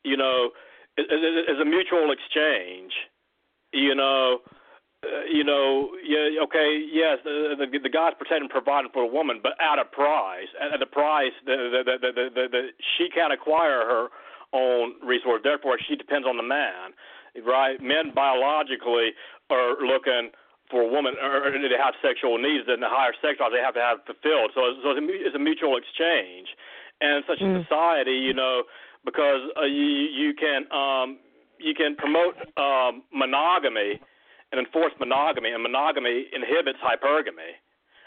[0.03, 0.51] You know,
[0.97, 2.91] it, it, it's a mutual exchange.
[3.73, 4.39] You know.
[5.01, 9.39] Uh, you know, yeah, okay, yes, the, the the guy's protecting providing for a woman,
[9.41, 10.47] but at a price.
[10.61, 12.61] At, at the price that the, the, the, the, the,
[12.97, 14.07] she can't acquire her
[14.53, 15.41] own resource.
[15.43, 16.93] Therefore, she depends on the man,
[17.41, 17.81] right?
[17.81, 19.17] Men biologically
[19.49, 20.29] are looking
[20.69, 23.73] for a woman, or they have sexual needs, and the higher sex drive they have
[23.73, 24.51] to have fulfilled.
[24.53, 26.47] So, so it's, a, it's a mutual exchange.
[27.01, 27.65] And such a Mm.
[27.65, 28.63] society, you know,
[29.03, 31.17] because uh, you you can um,
[31.57, 33.99] you can promote um, monogamy
[34.51, 37.55] and enforce monogamy, and monogamy inhibits hypergamy,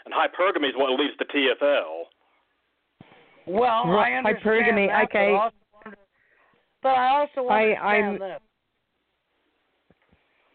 [0.05, 2.03] and hypergamy is what leads to TFL.
[3.47, 5.31] Well, Right, I understand hypergamy, that, okay.
[5.31, 5.97] But, also,
[6.83, 8.39] but I also I- understand I'm- this.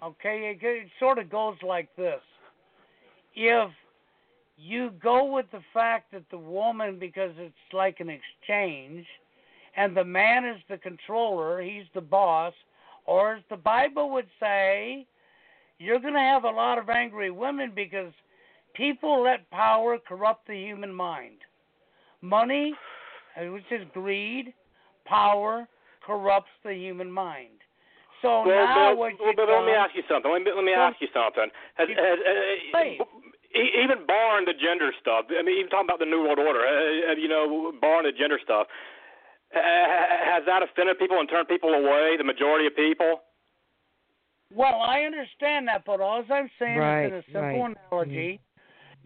[0.02, 2.22] Okay, it, it sort of goes like this:
[3.34, 3.70] if
[4.56, 9.06] you go with the fact that the woman, because it's like an exchange,
[9.76, 12.54] and the man is the controller, he's the boss,
[13.04, 15.06] or as the Bible would say,
[15.80, 18.12] you're going to have a lot of angry women because
[18.74, 21.38] people let power corrupt the human mind.
[22.20, 22.74] Money,
[23.34, 24.52] uh, which is greed,
[25.06, 25.66] power
[26.06, 27.64] corrupts the human mind.
[28.20, 30.30] So well, now Bill, what well, you've Bill, let me ask you something.
[30.30, 31.48] Let me, let me Well, ask you something.
[31.80, 32.94] Has, you- has, uh,
[33.56, 37.16] even barring the gender stuff, I mean, even talking about the New World Order, uh,
[37.16, 38.68] you know, barring the gender stuff,
[39.56, 43.24] uh, has that offended people and turned people away, the majority of people?
[44.54, 47.76] Well, I understand that, but all I'm saying Right, is in a simple right.
[47.92, 48.40] analogy,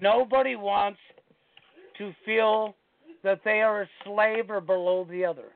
[0.01, 0.99] nobody wants
[1.99, 2.75] to feel
[3.23, 5.53] that they are a slave or below the other.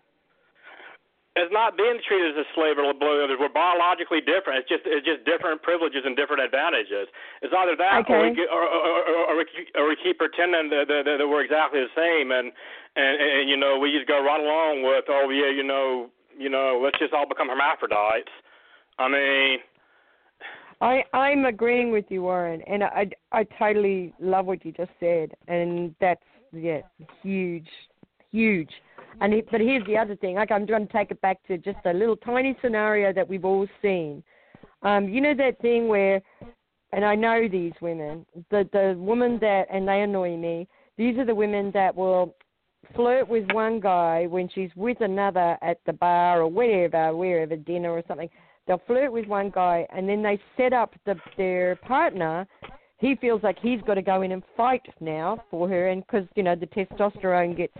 [1.36, 3.38] It's not being treated as a slave or below the others.
[3.38, 4.58] We're biologically different.
[4.58, 7.06] It's just it's just different privileges and different advantages.
[7.46, 10.18] It's either that or, we, get- or, or, or, or, we keep, or we keep
[10.18, 12.50] pretending that, that, that we're exactly the same, and,
[12.98, 16.50] and and you know we just go right along with oh yeah you know you
[16.50, 18.34] know let's just all become hermaphrodites.
[18.98, 19.62] I mean,
[20.80, 25.32] I I'm agreeing with you, Warren, and I I totally love what you just said,
[25.48, 26.22] and that's
[26.52, 26.80] yeah
[27.22, 27.68] huge,
[28.30, 28.70] huge.
[29.20, 30.36] And it, but here's the other thing.
[30.36, 33.44] Like I'm going to take it back to just a little tiny scenario that we've
[33.44, 34.22] all seen.
[34.82, 36.20] Um, you know that thing where,
[36.92, 40.68] and I know these women, the the woman that, and they annoy me.
[40.96, 42.34] These are the women that will
[42.94, 47.90] flirt with one guy when she's with another at the bar or wherever, wherever dinner
[47.90, 48.30] or something.
[48.68, 52.46] They'll flirt with one guy and then they set up the, their partner.
[52.98, 56.26] He feels like he's got to go in and fight now for her, and because
[56.34, 57.72] you know the testosterone gets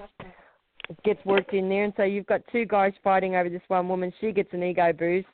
[1.04, 4.12] gets worked in there, and so you've got two guys fighting over this one woman.
[4.20, 5.26] She gets an ego boost.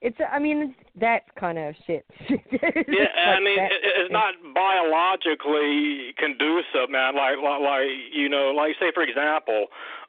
[0.00, 2.06] It's, I mean, that kind of shit.
[2.30, 3.70] yeah, like I mean, that.
[3.82, 7.14] it's not biologically conducive, man.
[7.14, 9.66] Like, like, like, you know, like say for example,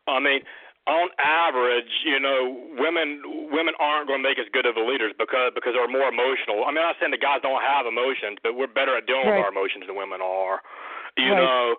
[0.07, 0.41] I mean,
[0.90, 3.22] on average, you know, women
[3.53, 6.66] women aren't going to make as good of the leaders because because they're more emotional.
[6.66, 9.30] I mean, I'm not saying the guys don't have emotions, but we're better at dealing
[9.30, 9.38] right.
[9.38, 10.66] with our emotions than women are.
[11.14, 11.45] You right.
[11.45, 11.78] know,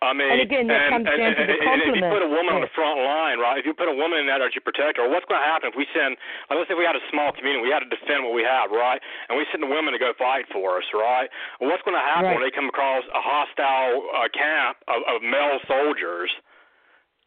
[0.00, 2.24] I mean, and again, that and, comes and, down to the and, if you put
[2.24, 2.58] a woman yeah.
[2.58, 3.60] on the front line, right?
[3.60, 5.76] If you put a woman in that as your protector, what's going to happen if
[5.76, 6.16] we send,
[6.48, 8.72] like, let's say we had a small community, we had to defend what we have,
[8.72, 8.96] right?
[9.28, 11.28] And we send the women to go fight for us, right?
[11.60, 12.40] Well, what's going to happen right.
[12.40, 16.32] when they come across a hostile uh, camp of, of male soldiers?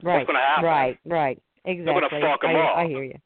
[0.03, 0.19] Right.
[0.19, 0.67] What's going to happen?
[0.67, 0.99] Right.
[1.07, 1.39] Right.
[1.63, 1.87] Exactly.
[1.87, 2.75] They're going to fuck them I, up.
[2.75, 3.19] I hear you.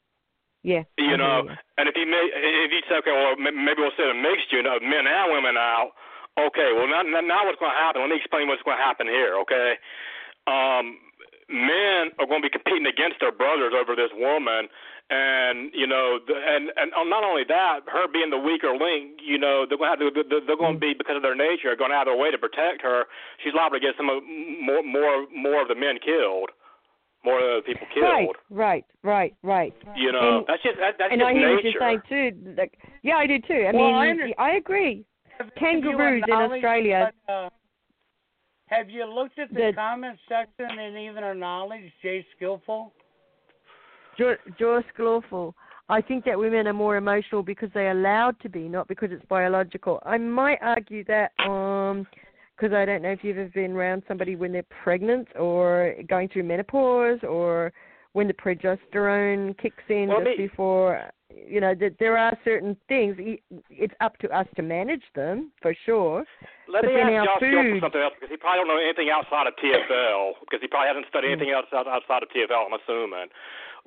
[0.62, 0.86] Yeah.
[0.94, 1.58] You I know, you.
[1.78, 4.70] and if you may, if you say, okay, well, maybe we'll send a mixed unit
[4.70, 5.94] of men and women out.
[6.38, 8.02] Okay, well now, now what's going to happen?
[8.02, 9.38] Let me explain what's going to happen here.
[9.42, 9.74] Okay,
[10.46, 10.98] um,
[11.50, 14.70] men are going to be competing against their brothers over this woman,
[15.10, 19.38] and you know, the, and and not only that, her being the weaker link, you
[19.38, 21.90] know, they're going to have to, they're going to be because of their nature going
[21.90, 23.06] to have their way to protect her.
[23.42, 26.50] She's liable to get some of, more more more of the men killed
[27.28, 28.36] more of the people killed.
[28.50, 29.96] Right, right, right, right.
[29.96, 31.78] You know, and, that's just that, that's and just I hear nature.
[31.78, 32.54] what you're saying too.
[32.56, 33.66] Like, yeah, I do too.
[33.68, 35.04] I well, mean, I, I agree.
[35.58, 37.12] Kangaroos in Australia.
[37.26, 37.50] But, uh,
[38.66, 42.92] have you looked at the, the comment section and even our knowledge, Jay Skillful?
[44.18, 45.54] Joe Skillful.
[45.88, 49.24] I think that women are more emotional because they're allowed to be, not because it's
[49.26, 50.02] biological.
[50.04, 52.06] I might argue that um
[52.58, 56.28] because I don't know if you've ever been around somebody when they're pregnant or going
[56.28, 57.72] through menopause or
[58.12, 62.76] when the progesterone kicks in well, just me, before you know that there are certain
[62.88, 63.14] things
[63.70, 66.24] it's up to us to manage them for sure
[66.68, 69.48] let but me ask Josh food, something else because he probably don't know anything outside
[69.48, 72.68] of TFL because he probably hasn't studied anything else outside of TFL.
[72.68, 73.32] I'm assuming.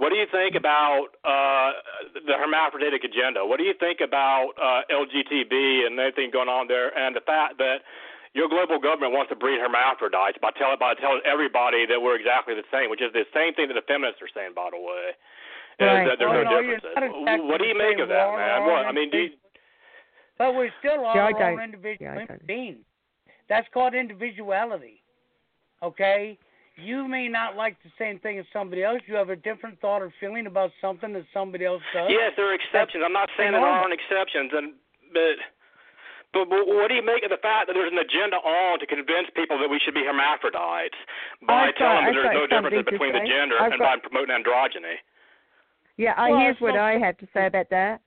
[0.01, 1.77] What do you think about uh,
[2.25, 3.45] the hermaphroditic agenda?
[3.45, 7.61] What do you think about uh, LGTB and everything going on there, and the fact
[7.61, 7.85] that
[8.33, 12.55] your global government wants to breed hermaphrodites by telling by telling everybody that we're exactly
[12.55, 15.15] the same, which is the same thing that the feminists are saying, by the way.
[15.79, 16.05] Right.
[16.05, 16.93] That there's well, no no, differences.
[16.95, 18.67] Exactly what do you make of that, man?
[18.67, 19.31] What I mean, do you,
[20.37, 22.85] but we still are yeah, our individual yeah, beings.
[23.47, 25.03] That's called individuality.
[25.83, 26.39] Okay?
[26.77, 29.01] You may not like the same thing as somebody else.
[29.05, 32.09] You have a different thought or feeling about something that somebody else does.
[32.09, 33.03] Yes, there are exceptions.
[33.05, 34.73] I'm not saying there aren't exceptions, and
[35.13, 35.37] but
[36.33, 39.27] but what do you make of the fact that there's an agenda on to convince
[39.35, 40.95] people that we should be hermaphrodites
[41.45, 44.09] by I've telling got, them there's no difference between the gender I've and got, by
[44.09, 44.95] promoting androgyny?
[45.97, 48.01] Yeah, well, here's what I have to say about that.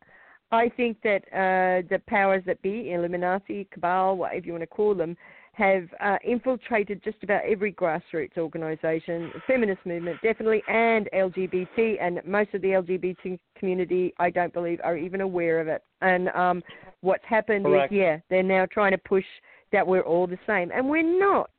[0.51, 4.95] I think that uh, the powers that be, Illuminati, Cabal, whatever you want to call
[4.95, 5.17] them,
[5.55, 12.53] have uh, infiltrated just about every grassroots organisation, feminist movement definitely, and LGBT, and most
[12.55, 15.83] of the LGBT community, I don't believe, are even aware of it.
[16.01, 16.63] And um,
[17.01, 17.93] what's happened Correct.
[17.93, 19.25] is, yeah, they're now trying to push
[19.73, 21.51] that we're all the same, and we're not.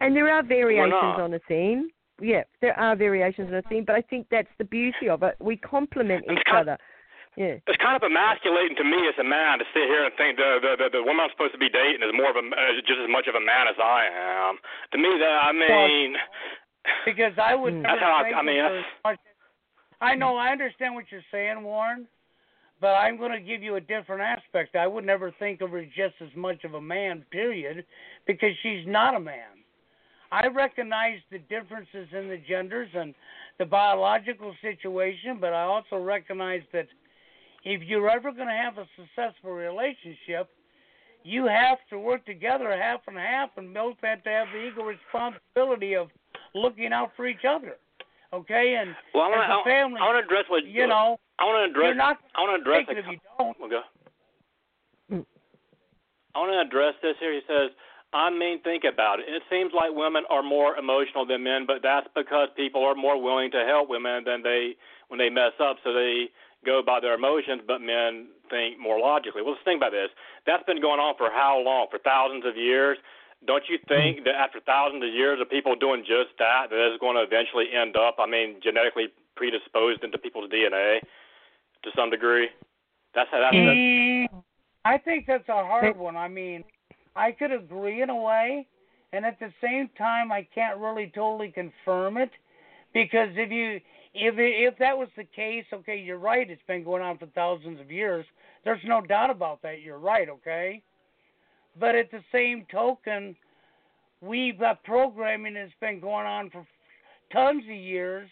[0.00, 1.88] And there are variations on the theme.
[2.20, 5.34] Yeah, there are variations on the theme, but I think that's the beauty of it.
[5.40, 6.78] We complement each other.
[7.36, 7.58] Yeah.
[7.66, 10.62] It's kind of emasculating to me as a man to sit here and think the
[10.62, 12.44] the the, the woman I'm supposed to be dating is more of a
[12.86, 14.62] just as much of a man as I am.
[14.94, 16.14] To me, that I mean,
[17.04, 17.74] because I would.
[17.82, 18.62] that's how I, I mean.
[19.04, 19.18] Much,
[20.00, 22.06] I know I understand what you're saying, Warren,
[22.80, 24.76] but I'm going to give you a different aspect.
[24.76, 27.84] I would never think of her just as much of a man, period,
[28.26, 29.64] because she's not a man.
[30.30, 33.14] I recognize the differences in the genders and
[33.58, 36.86] the biological situation, but I also recognize that
[37.64, 40.48] if you're ever going to have a successful relationship,
[41.24, 44.84] you have to work together half and half, and both have to have the equal
[44.84, 46.08] responsibility of
[46.54, 47.76] looking out for each other.
[48.32, 51.18] Okay, and well, I wanna, as a family, I want to address what you know.
[51.38, 51.86] I want to address.
[51.86, 52.86] You're not I want to address.
[52.90, 53.56] it if you don't.
[53.62, 53.86] Okay.
[55.12, 55.26] Mm.
[56.34, 57.32] I want to address this here.
[57.32, 57.70] He says,
[58.12, 59.26] I mean, think about it.
[59.28, 63.20] It seems like women are more emotional than men, but that's because people are more
[63.22, 64.74] willing to help women than they
[65.08, 65.78] when they mess up.
[65.84, 66.26] So they
[66.64, 69.42] go by their emotions, but men think more logically.
[69.42, 70.10] Well, let's think about this.
[70.46, 71.86] That's been going on for how long?
[71.90, 72.98] For thousands of years.
[73.46, 76.98] Don't you think that after thousands of years of people doing just that, that is
[76.98, 82.48] going to eventually end up, I mean, genetically predisposed into people's DNA to some degree?
[83.14, 83.54] That's how that's.
[83.54, 84.26] Mm,
[84.84, 86.16] I think that's a hard one.
[86.16, 86.64] I mean,
[87.14, 88.66] I could agree in a way,
[89.12, 92.30] and at the same time, I can't really totally confirm it
[92.92, 93.80] because if you
[94.14, 96.48] if if that was the case, okay, you're right.
[96.48, 98.24] It's been going on for thousands of years.
[98.64, 99.82] There's no doubt about that.
[99.82, 100.28] You're right.
[100.28, 100.82] Okay,
[101.78, 103.36] but at the same token,
[104.20, 106.66] we've got programming that's been going on for
[107.32, 108.28] tons of years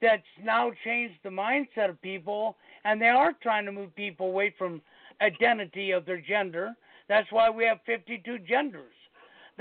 [0.00, 4.54] that's now changed the mindset of people, and they are trying to move people away
[4.56, 4.80] from
[5.20, 6.74] identity of their gender.
[7.08, 8.92] That's why we have 52 genders.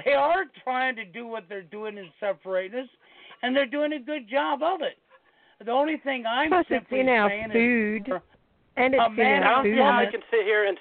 [0.06, 2.90] They are trying to do what they're doing in separating us,
[3.42, 4.98] and they're doing a good job of it.
[5.64, 8.22] The only thing I'm Plus, it's simply in our saying food, is,
[8.78, 10.78] and it's a in man- I don't see how you can sit here and.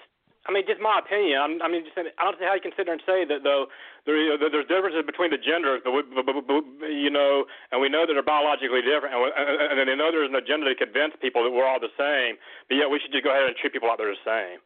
[0.46, 1.42] I mean, just my opinion.
[1.42, 3.42] I'm, I mean, just I don't see how you can sit there and say that
[3.42, 3.66] though
[4.06, 7.82] there, there there's differences between the genders, but, we, but, but, but you know, and
[7.82, 10.38] we know that they're biologically different, and, we, and, and then they know there's an
[10.38, 12.38] agenda to convince people that we're all the same.
[12.70, 14.62] But yet we should just go ahead and treat people like they're the same.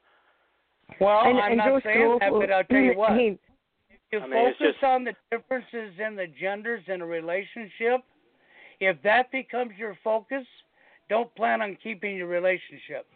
[1.00, 3.16] well, and, I'm and not George saying that, but I'll tell you what.
[3.16, 3.40] he-
[4.12, 8.04] you I mean, focus just- on the differences in the genders in a relationship,
[8.80, 10.46] if that becomes your focus,
[11.08, 13.06] don't plan on keeping your relationship.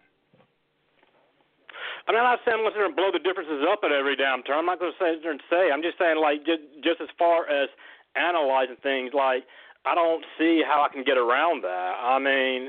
[2.07, 3.81] I mean, I'm not saying I'm going to sit there and blow the differences up
[3.83, 4.59] at every damn turn.
[4.61, 5.73] I'm not going to sit there and say.
[5.73, 7.69] I'm just saying, like, just, just as far as
[8.15, 9.49] analyzing things, like,
[9.89, 11.93] I don't see how I can get around that.
[11.97, 12.69] I mean,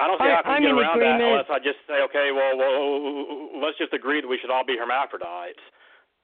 [0.00, 1.80] I don't see I- how I can I'm get in around that unless I just
[1.84, 5.60] say, okay, well, well, let's just agree that we should all be hermaphrodites.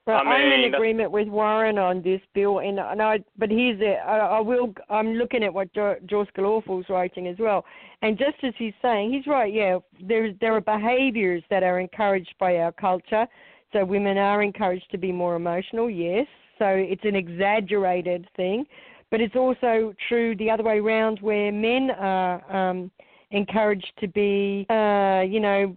[0.07, 3.21] Well, I I'm in mean, agreement with Warren on this, Bill, and, and I.
[3.39, 3.99] But here's it.
[4.05, 4.75] I, I will.
[4.91, 7.65] I'm looking at what jo- George Galawful's writing as well,
[8.03, 9.53] and just as he's saying, he's right.
[9.53, 13.27] Yeah, there there are behaviours that are encouraged by our culture.
[13.73, 15.89] So women are encouraged to be more emotional.
[15.89, 16.27] Yes.
[16.59, 18.65] So it's an exaggerated thing,
[19.11, 22.91] but it's also true the other way around, where men are um,
[23.31, 25.75] encouraged to be, uh, you know,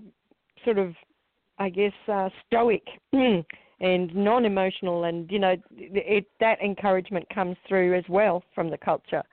[0.64, 0.94] sort of,
[1.60, 2.84] I guess, uh, stoic.
[3.82, 9.24] and non-emotional and you know it that encouragement comes through as well from the culture.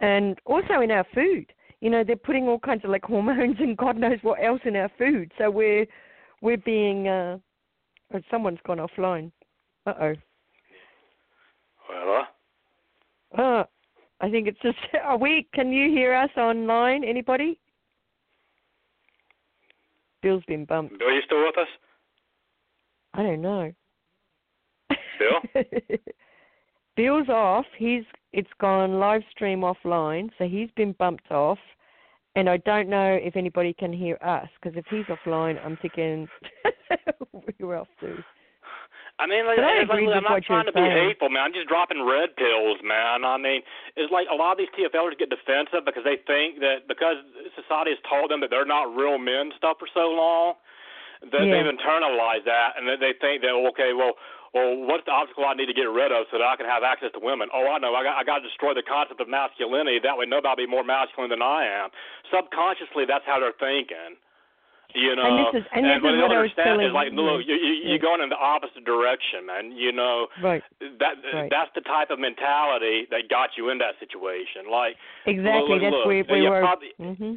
[0.00, 3.76] And also in our food you know they're putting all kinds of like hormones and
[3.76, 5.30] god knows what else in our food.
[5.38, 5.86] So we're
[6.40, 7.38] we're being uh
[8.14, 9.30] oh, someone's gone offline.
[9.86, 10.14] Uh oh
[13.36, 13.64] Well, uh,
[14.20, 17.58] i think it's just are we can you hear us online anybody?
[20.22, 20.96] Bill's been bumped.
[21.00, 21.66] Bill, you still with us?
[23.14, 23.72] i don't know
[25.22, 25.64] Bill?
[26.96, 27.66] Bill's off.
[27.78, 31.58] He's it's gone live stream offline, so he's been bumped off.
[32.34, 36.26] And I don't know if anybody can hear us because if he's offline, I'm thinking
[37.60, 38.16] we're off too.
[39.20, 40.96] I mean, like, I like, agree look, with I'm not trying to be saying.
[41.12, 41.44] hateful, man.
[41.44, 43.24] I'm just dropping red pills, man.
[43.28, 43.60] I mean,
[43.94, 47.20] it's like a lot of these TFLers get defensive because they think that because
[47.54, 50.54] society has told them that they're not real men stuff for so long,
[51.30, 51.52] that Yeah.
[51.52, 54.16] they've internalized that, and that they think that okay, well,
[54.52, 56.82] well, what's the obstacle I need to get rid of so that I can have
[56.84, 57.48] access to women?
[57.52, 57.94] Oh, I know.
[57.96, 59.98] I got I got to destroy the concept of masculinity.
[60.02, 61.88] That way, nobody will be more masculine than I am.
[62.28, 64.20] Subconsciously, that's how they're thinking.
[64.94, 66.82] You know, And this is- and this what is they what don't I was understand
[66.84, 69.72] is like, look, you, you, you're going in the opposite direction, man.
[69.72, 70.60] You know, Right.
[71.00, 71.48] that Right.
[71.48, 74.68] that's the type of mentality that got you in that situation.
[74.68, 75.64] Like, Exactly.
[75.64, 76.60] look, That's look, where we were.
[76.60, 77.36] probably- hmm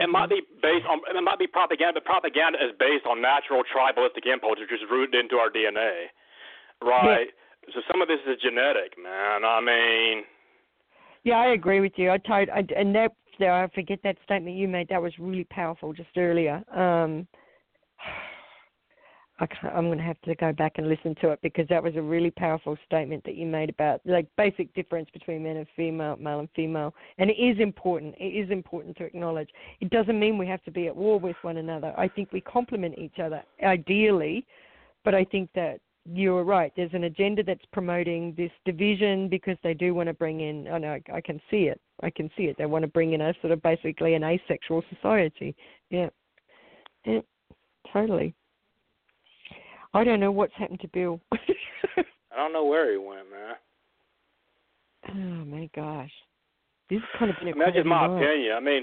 [0.00, 3.62] it might be based on it might be propaganda, but propaganda is based on natural
[3.62, 6.10] tribalistic impulse, which is rooted into our DNA,
[6.82, 7.28] right?
[7.72, 9.44] So some of this is genetic, man.
[9.44, 10.24] I mean,
[11.22, 12.10] Yeah, I agree with you.
[12.10, 14.88] I told, I, and that I forget that statement you made.
[14.88, 16.62] That was really powerful just earlier.
[16.76, 17.26] Um,
[19.40, 21.82] I can't, I'm going to have to go back and listen to it because that
[21.82, 25.66] was a really powerful statement that you made about like basic difference between men and
[25.74, 28.14] female, male and female, and it is important.
[28.18, 29.48] It is important to acknowledge.
[29.80, 31.92] It doesn't mean we have to be at war with one another.
[31.98, 34.46] I think we complement each other ideally,
[35.04, 35.80] but I think that
[36.12, 36.72] you're right.
[36.76, 40.68] There's an agenda that's promoting this division because they do want to bring in.
[40.68, 41.80] I know I, I can see it.
[42.02, 42.56] I can see it.
[42.58, 45.56] They want to bring in a sort of basically an asexual society.
[45.90, 46.10] Yeah,
[47.04, 47.20] yeah,
[47.92, 48.34] totally.
[49.94, 51.20] I don't know what's happened to Bill.
[51.32, 53.54] I don't know where he went, man.
[55.08, 56.10] oh my gosh,
[56.90, 58.16] this is kind of been a I mean, that's just my night.
[58.22, 58.52] opinion.
[58.56, 58.82] I mean,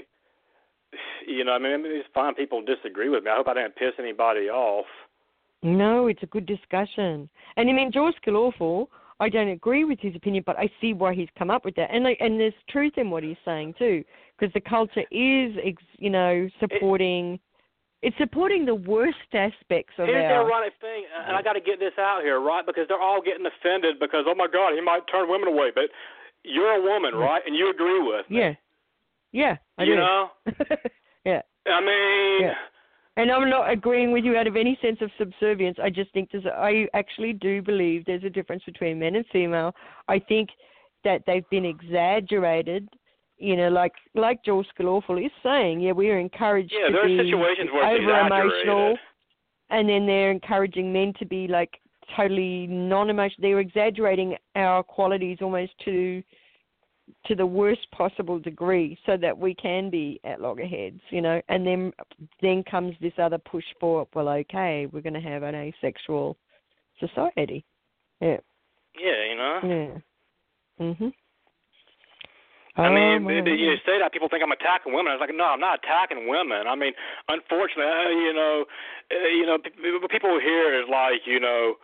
[1.26, 2.34] you know, I mean, it's fine.
[2.34, 3.30] People disagree with me.
[3.30, 4.86] I hope I didn't piss anybody off.
[5.62, 7.28] No, it's a good discussion.
[7.56, 8.88] And I mean, George Skillawful,
[9.20, 11.90] I don't agree with his opinion, but I see why he's come up with that,
[11.92, 14.02] and and there's truth in what he's saying too,
[14.38, 17.34] because the culture is, ex, you know, supporting.
[17.34, 17.40] It,
[18.02, 20.44] it's supporting the worst aspects of Here's our.
[20.44, 22.66] the ironic thing, and I got to get this out here, right?
[22.66, 25.70] Because they're all getting offended because, oh my God, he might turn women away.
[25.72, 25.84] But
[26.42, 27.42] you're a woman, right?
[27.46, 28.38] And you agree with me.
[28.38, 28.54] Yeah.
[29.30, 29.56] Yeah.
[29.78, 30.00] I you do.
[30.00, 30.28] know.
[31.24, 31.42] yeah.
[31.66, 32.42] I mean.
[32.42, 32.54] Yeah.
[33.16, 35.76] And I'm not agreeing with you out of any sense of subservience.
[35.80, 36.46] I just think there's.
[36.46, 39.74] I actually do believe there's a difference between men and female.
[40.08, 40.48] I think
[41.04, 42.88] that they've been exaggerated.
[43.42, 47.06] You know, like like Joel Skillawful is saying, yeah, we are encouraged yeah, to there
[47.06, 48.96] be are situations where over emotional,
[49.68, 51.80] and then they're encouraging men to be like
[52.16, 53.38] totally non-emotional.
[53.40, 56.22] They're exaggerating our qualities almost to
[57.26, 61.42] to the worst possible degree so that we can be at loggerheads, you know.
[61.48, 61.92] And then
[62.40, 66.36] then comes this other push for well, okay, we're going to have an asexual
[67.00, 67.64] society.
[68.20, 68.36] Yeah.
[68.96, 69.60] Yeah, you know.
[70.78, 70.86] Yeah.
[70.86, 71.12] Mhm.
[72.76, 75.12] I mean, oh, you say that people think I'm attacking women.
[75.12, 76.64] I was like, no, I'm not attacking women.
[76.64, 76.96] I mean,
[77.28, 78.64] unfortunately, uh, you know,
[79.12, 79.60] uh, you know,
[80.08, 81.76] people here is like, you know,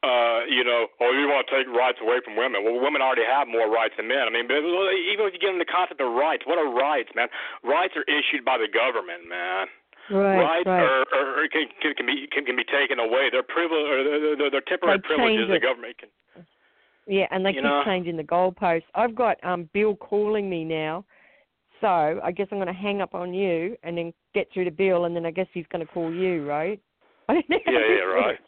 [0.00, 2.64] uh, you know, oh, you want to take rights away from women.
[2.64, 4.24] Well, women already have more rights than men.
[4.24, 7.28] I mean, even if you get into the concept of rights, what are rights, man?
[7.60, 9.68] Rights are issued by the government, man.
[10.08, 10.82] Right, rights right.
[10.82, 13.28] Are, are, can, can can be can, can be taken away.
[13.30, 16.08] They're privilege, or they're, they're temporary they privileges the government can.
[17.10, 17.82] Yeah, and they you keep know?
[17.84, 18.84] changing the goalposts.
[18.94, 21.04] I've got um Bill calling me now,
[21.80, 24.70] so I guess I'm going to hang up on you and then get through to
[24.70, 26.80] Bill, and then I guess he's going to call you, right?
[27.28, 27.58] I don't know.
[27.66, 28.38] Yeah, yeah, right.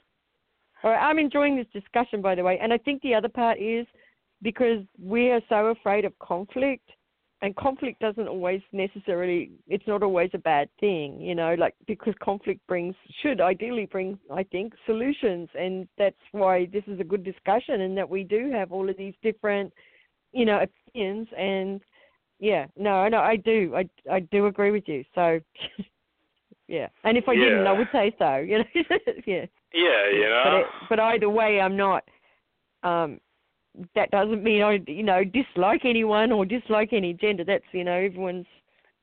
[0.84, 3.58] All right, I'm enjoying this discussion, by the way, and I think the other part
[3.60, 3.84] is
[4.42, 6.88] because we are so afraid of conflict,
[7.42, 12.14] and conflict doesn't always necessarily, it's not always a bad thing, you know, like because
[12.22, 17.24] conflict brings, should ideally bring, I think, solutions, and that's why this is a good
[17.24, 19.72] discussion, and that we do have all of these different,
[20.32, 21.80] you know, opinions, and
[22.38, 25.40] yeah, no, no, I do, I, I do agree with you, so.
[26.68, 27.44] yeah, and if I yeah.
[27.44, 28.36] didn't, I would say so.
[28.46, 28.64] You know,
[29.26, 29.46] yeah.
[29.74, 30.42] Yeah, you know.
[30.44, 32.04] But, it, but either way, I'm not.
[32.82, 33.20] Um,
[33.94, 37.44] that doesn't mean I, you know, dislike anyone or dislike any gender.
[37.44, 38.46] That's you know, everyone's.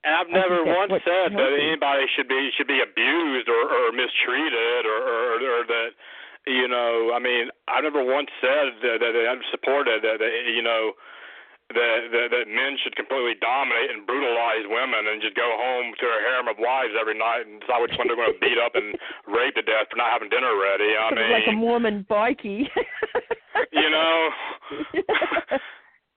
[0.03, 4.85] And I've never once said that anybody should be should be abused or, or mistreated
[4.85, 5.89] or, or or that
[6.47, 7.11] you know.
[7.13, 10.93] I mean, I've never once said that, that I've supported that, that you know
[11.69, 16.05] that, that that men should completely dominate and brutalize women and just go home to
[16.05, 18.73] a harem of wives every night and decide which one they're going to beat up
[18.73, 18.97] and
[19.29, 20.97] rape to death for not having dinner ready.
[20.97, 22.65] I mean, like a Mormon bikie.
[23.71, 24.29] you know.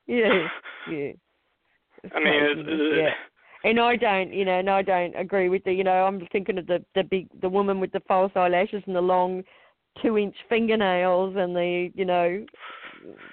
[0.06, 0.48] yeah,
[0.88, 1.12] yeah.
[2.10, 3.14] I mean, it's, it's, yeah.
[3.64, 6.58] And I don't, you know, and I don't agree with the, you know, I'm thinking
[6.58, 9.44] of the the big, the woman with the false eyelashes and the long
[10.02, 12.44] two-inch fingernails and the, you know,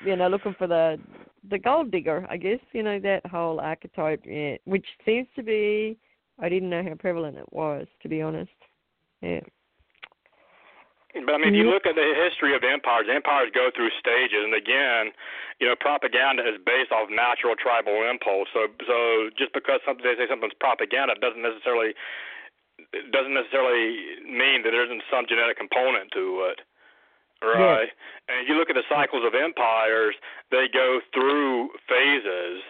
[0.06, 1.00] you know, looking for the
[1.48, 5.98] the gold digger, I guess, you know, that whole archetype, yeah, which seems to be,
[6.40, 8.52] I didn't know how prevalent it was, to be honest.
[9.22, 9.42] Yeah.
[11.14, 11.74] But I mean, if you mm-hmm.
[11.74, 15.10] look at the history of empires, empires go through stages, and again,
[15.58, 18.48] you know, propaganda is based off natural tribal impulse.
[18.54, 21.98] So, so just because something they say something's propaganda doesn't necessarily
[23.12, 26.62] doesn't necessarily mean that there isn't some genetic component to it.
[27.42, 27.88] Right.
[27.88, 27.96] Yes.
[28.28, 30.16] And you look at the cycles of empires,
[30.52, 32.62] they go through phases,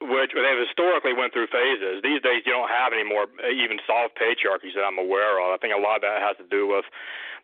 [0.00, 2.00] which they've historically went through phases.
[2.02, 5.52] These days, you don't have any more even soft patriarchies that I'm aware of.
[5.52, 6.84] I think a lot of that has to do with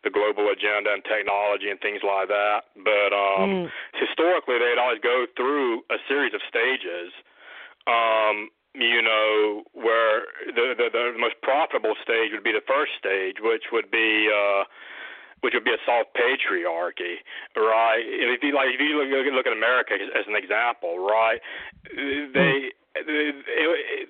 [0.03, 2.71] the global agenda and technology and things like that.
[2.75, 3.67] But um, mm.
[3.95, 7.11] historically, they'd always go through a series of stages.
[7.87, 13.37] Um, you know, where the, the the most profitable stage would be the first stage,
[13.37, 14.63] which would be uh,
[15.43, 17.19] which would be a soft patriarchy,
[17.59, 17.99] right?
[17.99, 21.43] If you like, if you look, look at America as an example, right?
[21.91, 23.03] They hmm.
[23.03, 23.43] they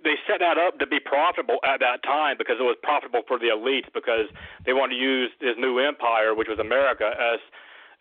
[0.05, 3.41] they set that up to be profitable at that time because it was profitable for
[3.41, 4.29] the elites because
[4.69, 7.41] they wanted to use this new empire, which was America, as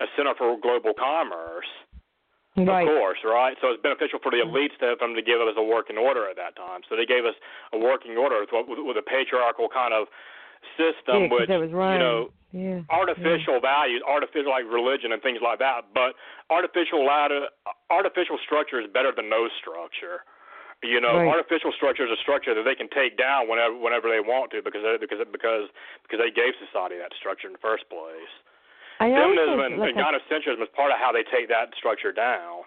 [0.05, 1.73] a center for global commerce.
[2.53, 2.85] Right.
[2.85, 3.57] Of course, right?
[3.65, 4.53] So it's beneficial for the hmm.
[4.53, 6.85] elites to, for them to give us a working order at that time.
[6.85, 7.33] So they gave us
[7.73, 10.13] a working order with, with a patriarchal kind of
[10.77, 11.95] system, yeah, which that was right.
[11.95, 12.85] you know yeah.
[12.93, 13.65] artificial yeah.
[13.65, 15.89] values, artificial like religion and things like that.
[15.95, 16.15] But
[16.53, 17.09] artificial
[17.91, 20.25] artificial structure is better than no structure.
[20.83, 21.31] You know, right.
[21.31, 24.61] artificial structure is a structure that they can take down whenever whenever they want to
[24.61, 25.71] because they, because because
[26.03, 28.33] because they gave society that structure in the first place.
[29.01, 32.67] I Feminism and, like and gynocentrism is part of how they take that structure down.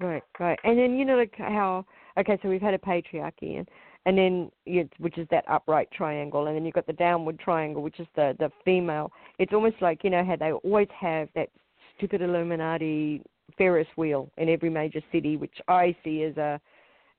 [0.00, 1.84] Right, right, and then you know like how
[2.18, 3.68] okay, so we've had a patriarchy and
[4.08, 7.82] and then you, which is that upright triangle, and then you've got the downward triangle,
[7.82, 9.12] which is the the female.
[9.38, 11.50] It's almost like you know how they always have that
[11.94, 13.22] stupid Illuminati
[13.58, 16.58] Ferris wheel in every major city, which I see as a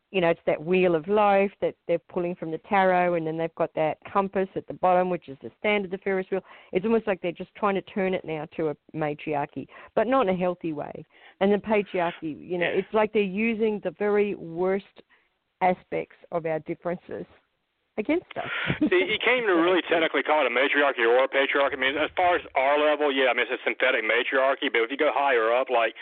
[0.10, 3.38] you know, it's that wheel of life that they're pulling from the tarot, and then
[3.38, 6.41] they've got that compass at the bottom, which is the standard, the Ferris wheel.
[6.72, 10.28] It's almost like they're just trying to turn it now to a matriarchy, but not
[10.28, 11.06] in a healthy way.
[11.40, 15.03] And the patriarchy, you know, it's like they're using the very worst
[15.61, 17.26] aspects of our differences
[17.99, 18.48] against us.
[18.90, 21.76] See, you can't even really technically call it a matriarchy or a patriarchy.
[21.76, 24.88] I mean, as far as our level, yeah, I mean, it's a synthetic matriarchy, but
[24.88, 25.94] if you go higher up, like,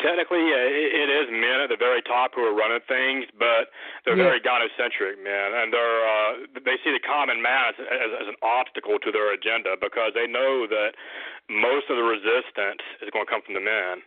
[0.00, 3.68] technically, yeah, it, it is men at the very top who are running things, but
[4.02, 4.32] they're yeah.
[4.32, 6.30] very gynocentric men, and they're uh,
[6.64, 10.26] they see the common man as, as, as an obstacle to their agenda because they
[10.26, 10.96] know that
[11.52, 14.00] most of the resistance is going to come from the men.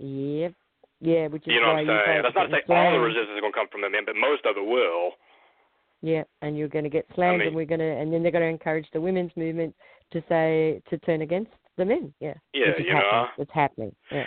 [0.00, 0.56] Yep.
[1.04, 2.22] Yeah, which is you know what I'm saying.
[2.22, 4.16] That's not to say all the resistance is going to come from the men, but
[4.16, 5.12] most of it will.
[6.00, 8.22] Yeah, and you're going to get slammed, I mean, and we're going to, and then
[8.22, 9.74] they're going to encourage the women's movement
[10.12, 12.12] to say to turn against the men.
[12.20, 12.34] Yeah.
[12.54, 12.96] Yeah, you happening.
[12.96, 13.26] know.
[13.38, 13.94] It's happening.
[14.10, 14.26] Yeah.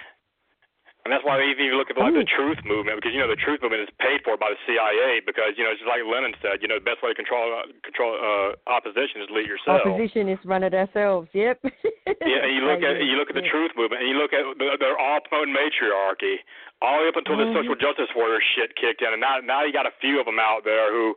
[1.07, 3.39] And that's why even you look at like the truth movement, because you know the
[3.39, 6.35] truth movement is paid for by the CIA, because you know it's just like Lenin
[6.43, 9.88] said, you know the best way to control uh, control uh, opposition is lead yourself.
[9.88, 11.31] Opposition is run it ourselves.
[11.31, 11.63] Yep.
[11.63, 14.43] yeah, and you look at you look at the truth movement, and you look at
[14.59, 16.43] they're all promoting matriarchy,
[16.84, 17.55] all the way up until mm-hmm.
[17.55, 20.27] the social justice warrior shit kicked in, and now now you got a few of
[20.27, 21.15] them out there who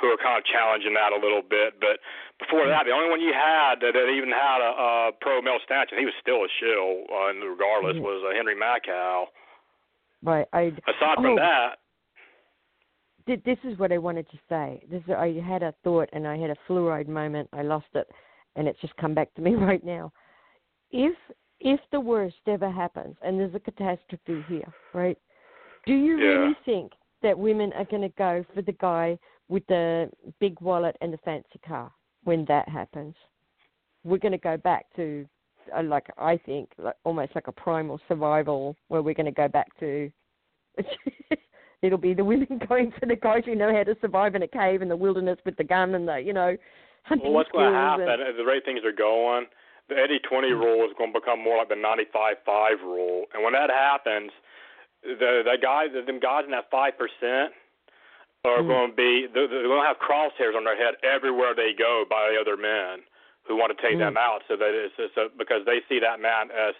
[0.00, 1.76] who are kind of challenging that a little bit.
[1.80, 2.00] But
[2.40, 5.58] before that, the only one you had that, that even had a, a pro male
[5.64, 8.02] stance, and he was still a shill, uh, regardless, Yeah.
[8.02, 9.26] was uh, Henry Makow.
[10.22, 10.46] Right.
[10.52, 10.72] I.
[10.88, 11.76] Aside from oh, that,
[13.26, 14.82] th- This is what I wanted to say.
[14.90, 17.48] This is, I had a thought and I had a fluoride moment.
[17.52, 18.08] I lost it,
[18.56, 20.12] and it's just come back to me right now.
[20.90, 21.14] If
[21.60, 25.18] if the worst ever happens and there's a catastrophe here, right?
[25.86, 26.26] Do you Yeah.
[26.38, 29.18] really think that women are going to go for the guy
[29.50, 30.08] with the
[30.38, 31.92] big wallet and the fancy car
[32.24, 33.14] when that happens?
[34.04, 35.26] We're going to go back to,
[35.76, 39.48] uh, like I think, like almost like a primal survival, where we're going to go
[39.48, 40.10] back to.
[41.82, 44.48] It'll be the women going for the guys who know how to survive in a
[44.48, 46.56] cave in the wilderness with the gun and the, you know,
[47.04, 49.46] hunting well, what's going to happen and- at the rate things are going?
[49.88, 53.70] The 80-20 rule is going to become more like the 95-5 rule, and when that
[53.70, 54.30] happens,
[55.02, 57.52] the the guys, them guys in that five percent
[58.44, 58.68] are Mm.
[58.68, 62.04] going to be they're, they're going to have crosshairs on their head everywhere they go
[62.08, 63.04] by the other men
[63.44, 64.12] who want to take Mm.
[64.12, 64.42] them out.
[64.48, 66.74] So that it's, it's a, because they see that man as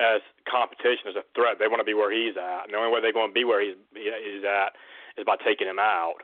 [0.00, 1.58] as competition, as a threat.
[1.58, 3.44] They want to be where he's at, and the only way they're going to be
[3.44, 4.76] where he's he's at
[5.18, 6.22] is by taking him out.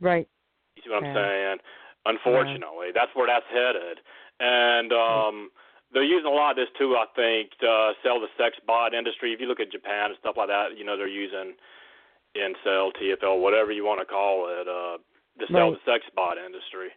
[0.00, 0.28] Right.
[0.76, 1.58] You see what I'm saying?
[2.06, 4.00] Unfortunately, that's where that's headed.
[4.40, 5.50] And um
[5.92, 8.92] they're using a lot of this too, I think, to uh, sell the sex bot
[8.92, 9.32] industry.
[9.32, 11.56] If you look at Japan and stuff like that, you know, they're using
[12.36, 14.98] incel, TFL, whatever you want to call it, uh
[15.40, 15.78] to sell Right.
[15.84, 16.88] the sex bot industry.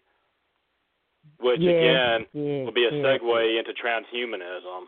[1.40, 3.04] Which yeah, again yeah, will be a yeah.
[3.04, 4.86] segue into transhumanism.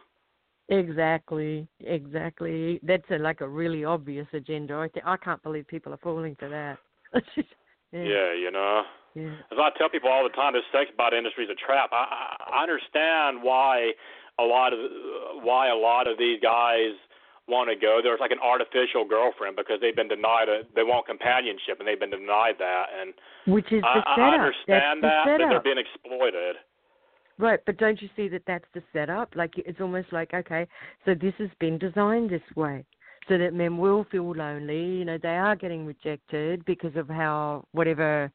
[0.69, 2.79] Exactly, exactly.
[2.83, 4.75] That's a, like a really obvious agenda.
[4.77, 6.77] I, th- I can't believe people are falling for that.
[7.35, 7.43] yeah,
[7.91, 8.83] Yeah, you know.
[9.13, 9.35] yeah.
[9.51, 11.89] As I tell people all the time, this sex bot industry is a trap.
[11.91, 12.05] I,
[12.49, 13.91] I, I understand why
[14.39, 14.79] a lot of
[15.43, 16.93] why a lot of these guys
[17.47, 21.05] want to go There's like an artificial girlfriend because they've been denied a they want
[21.05, 22.85] companionship and they've been denied that.
[22.99, 23.13] And
[23.45, 24.17] Which is the I, setup.
[24.17, 26.55] I understand that's that, the but they're being exploited.
[27.39, 29.35] Right, but don't you see that that's the setup?
[29.35, 30.67] Like it's almost like okay,
[31.05, 32.85] so this has been designed this way,
[33.27, 34.97] so that men will feel lonely.
[34.97, 38.31] You know, they are getting rejected because of how whatever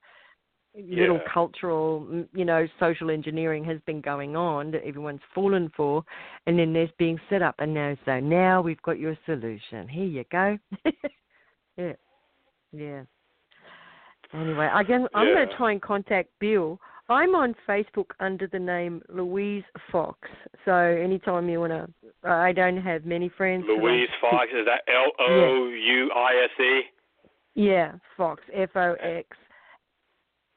[0.78, 1.32] little Yeah.
[1.32, 6.05] cultural, mm, you know, social engineering has been going on that everyone's fallen for,
[6.46, 9.88] and then there's being set up, and now so now we've got your solution.
[9.88, 10.59] Here you go.
[11.76, 11.92] yeah,
[12.72, 13.02] yeah.
[14.32, 16.78] Anyway, I guess I'm going to try and contact Bill.
[17.09, 20.28] I'm on Facebook under the name Louise Fox.
[20.66, 21.88] So anytime you want to,
[22.28, 23.64] I don't have many friends.
[23.66, 26.80] Louise Fox is that L O U I S E?
[27.55, 29.28] Yeah, Fox, F O X.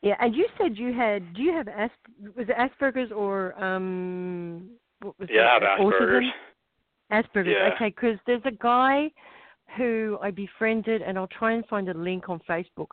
[0.01, 1.33] Yeah, and you said you had.
[1.33, 1.93] Do you have Asp-
[2.35, 4.69] was it Asperger's or um?
[5.01, 5.79] What was Yeah, I have that?
[5.79, 6.25] Asperger's.
[7.11, 7.23] Autism?
[7.23, 7.47] Asperger's.
[7.47, 7.69] Yeah.
[7.75, 9.11] Okay, because there's a guy
[9.77, 12.87] who I befriended, and I'll try and find a link on Facebook.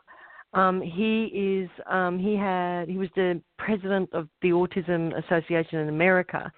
[0.53, 1.69] Um, he is.
[1.87, 2.89] Um, he had.
[2.89, 6.51] He was the president of the Autism Association in America,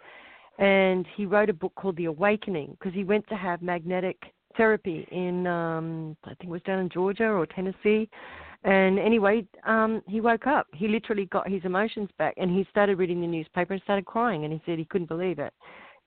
[0.59, 4.17] and he wrote a book called The Awakening because he went to have magnetic
[4.57, 5.47] therapy in.
[5.47, 8.09] Um, I think it was down in Georgia or Tennessee.
[8.63, 10.67] And anyway, um, he woke up.
[10.73, 14.43] He literally got his emotions back, and he started reading the newspaper and started crying.
[14.43, 15.53] And he said he couldn't believe it.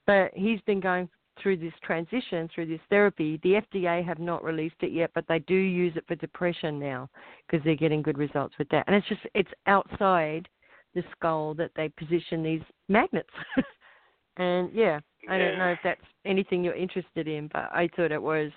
[0.06, 1.09] But he's been going
[1.43, 3.40] through this transition, through this therapy.
[3.43, 7.09] The FDA have not released it yet, but they do use it for depression now
[7.47, 8.85] because they're getting good results with that.
[8.86, 10.48] And it's just it's outside
[10.94, 13.31] the skull that they position these magnets.
[14.36, 18.22] and yeah, I don't know if that's anything you're interested in, but I thought it
[18.22, 18.51] was.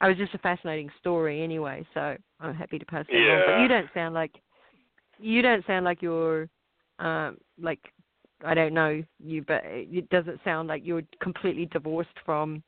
[0.00, 3.42] I was just a fascinating story anyway, so I'm happy to pass it along.
[3.46, 4.32] But you don't sound like
[5.18, 6.48] you don't sound like you're
[6.98, 7.80] um like
[8.44, 12.62] I don't know you, but it doesn't sound like you're completely divorced from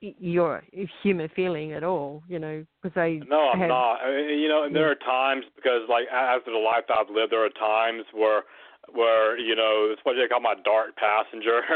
[0.00, 0.64] your
[1.02, 2.24] human feeling at all.
[2.28, 3.96] You know, because I No, I'm have, not.
[4.02, 7.32] I mean, you know, and there are times because, like, after the life I've lived,
[7.32, 8.42] there are times where,
[8.92, 11.60] where you know, it's what they call my dark passenger.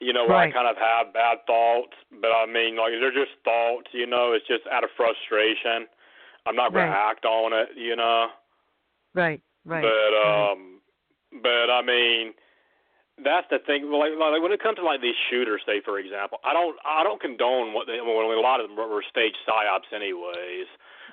[0.00, 0.50] you know, where Right.
[0.50, 3.88] I kind of have bad thoughts, but I mean, like, they're just thoughts.
[3.92, 5.86] You know, it's just out of frustration.
[6.46, 6.94] I'm not going Right.
[6.94, 7.68] to act on it.
[7.76, 8.28] You know.
[9.14, 9.82] Right, right.
[9.82, 10.50] But right.
[10.52, 10.80] um,
[11.42, 12.32] but I mean,
[13.24, 13.90] that's the thing.
[13.90, 17.02] Like, like when it comes to like these shooters, say for example, I don't I
[17.02, 18.00] don't condone what they.
[18.00, 20.66] Well, a lot of them were, staged psyops, anyways.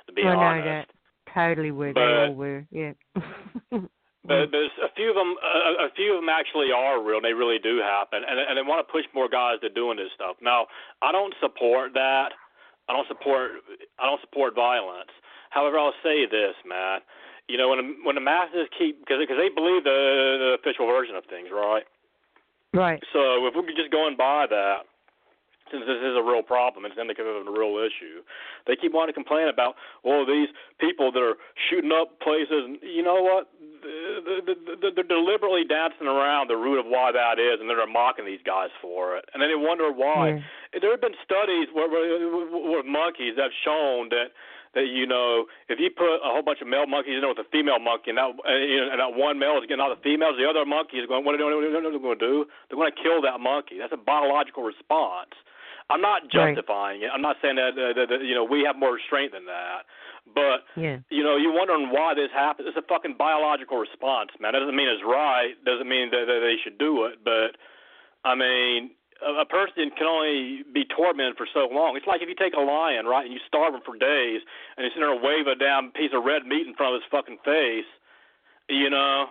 [0.07, 0.65] To be I know honest.
[0.65, 0.87] that.
[1.33, 1.93] Totally were.
[1.93, 2.65] they all were.
[2.71, 2.93] Yeah.
[4.27, 4.51] But hmm.
[4.51, 5.35] there's a few of them.
[5.39, 7.17] A, a few of them actually are real.
[7.17, 9.97] and They really do happen, and and they want to push more guys to doing
[9.97, 10.35] this stuff.
[10.43, 10.67] Now,
[11.01, 12.35] I don't support that.
[12.87, 13.63] I don't support.
[13.97, 15.11] I don't support violence.
[15.49, 17.03] However, I'll say this, Matt.
[17.47, 19.95] You know, when when the masses keep because because they believe the
[20.43, 21.87] the official version of things, right?
[22.73, 23.01] right.
[23.13, 24.83] So if we could just go and buy that,
[25.71, 28.23] since this is a real problem, it's indicative of a real issue.
[28.65, 30.47] They keep wanting to complain about, well, these
[30.79, 31.35] people that are
[31.69, 32.63] shooting up places.
[32.67, 33.51] And you know what?
[33.81, 38.25] They're, they're, they're deliberately dancing around the root of why that is, and they're mocking
[38.25, 39.25] these guys for it.
[39.33, 40.41] And then they wonder why.
[40.73, 40.79] Yeah.
[40.81, 42.17] There have been studies where, where,
[42.49, 44.31] where monkeys that have shown that
[44.75, 47.39] that you know if you put a whole bunch of male monkeys in there with
[47.39, 48.29] a female monkey and that
[48.61, 51.07] you know, and that one male is getting all the females, the other monkey is
[51.07, 52.45] going what are they, what are they going to do?
[52.69, 53.79] They're going to kill that monkey.
[53.79, 55.33] That's a biological response.
[55.89, 56.53] I'm not Right.
[56.55, 57.09] justifying it.
[57.13, 59.87] I'm not saying that, uh, that, that you know we have more restraint than that,
[60.33, 60.99] but Yeah.
[61.09, 62.67] you know you're wondering why this happens.
[62.67, 64.53] It's a fucking biological response, man.
[64.53, 65.53] That doesn't mean it's right.
[65.65, 67.55] Doesn't mean that, that they should do it, but
[68.23, 68.91] I mean
[69.25, 71.97] a, a person can only be tormented for so long.
[71.97, 74.41] It's like if you take a lion, right, and you starve him for days,
[74.77, 77.01] and you sit there and wave a damn piece of red meat in front of
[77.01, 77.89] his fucking face,
[78.69, 79.25] you know.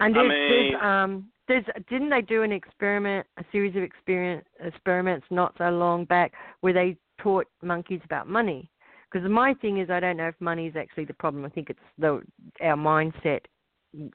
[0.00, 3.82] And I there's, mean- there's um there's didn't they do an experiment, a series of
[3.82, 8.70] experiment experiments not so long back where they taught monkeys about money?
[9.14, 11.44] Because my thing is, I don't know if money is actually the problem.
[11.44, 12.20] I think it's the
[12.60, 13.42] our mindset,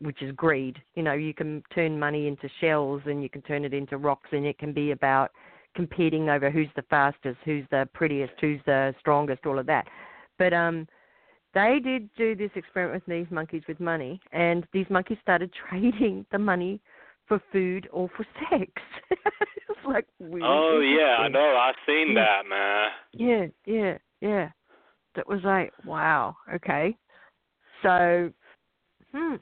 [0.02, 0.78] which is greed.
[0.96, 4.28] You know, you can turn money into shells and you can turn it into rocks,
[4.34, 5.32] and it can be about
[5.74, 9.88] competing over who's the fastest, who's the prettiest, who's the strongest, all of that.
[10.38, 10.86] But um,
[11.54, 16.26] they did do this experiment with these monkeys with money, and these monkeys started trading
[16.34, 16.82] the money
[17.26, 18.70] for food or for sex.
[19.12, 21.56] it's like really Oh yeah, I know.
[21.58, 22.26] I've seen Yeah.
[22.26, 22.90] that, man.
[23.14, 24.50] Yeah, yeah, yeah.
[25.20, 26.96] That was like, wow, okay.
[27.84, 28.32] So,
[29.12, 29.36] hmm,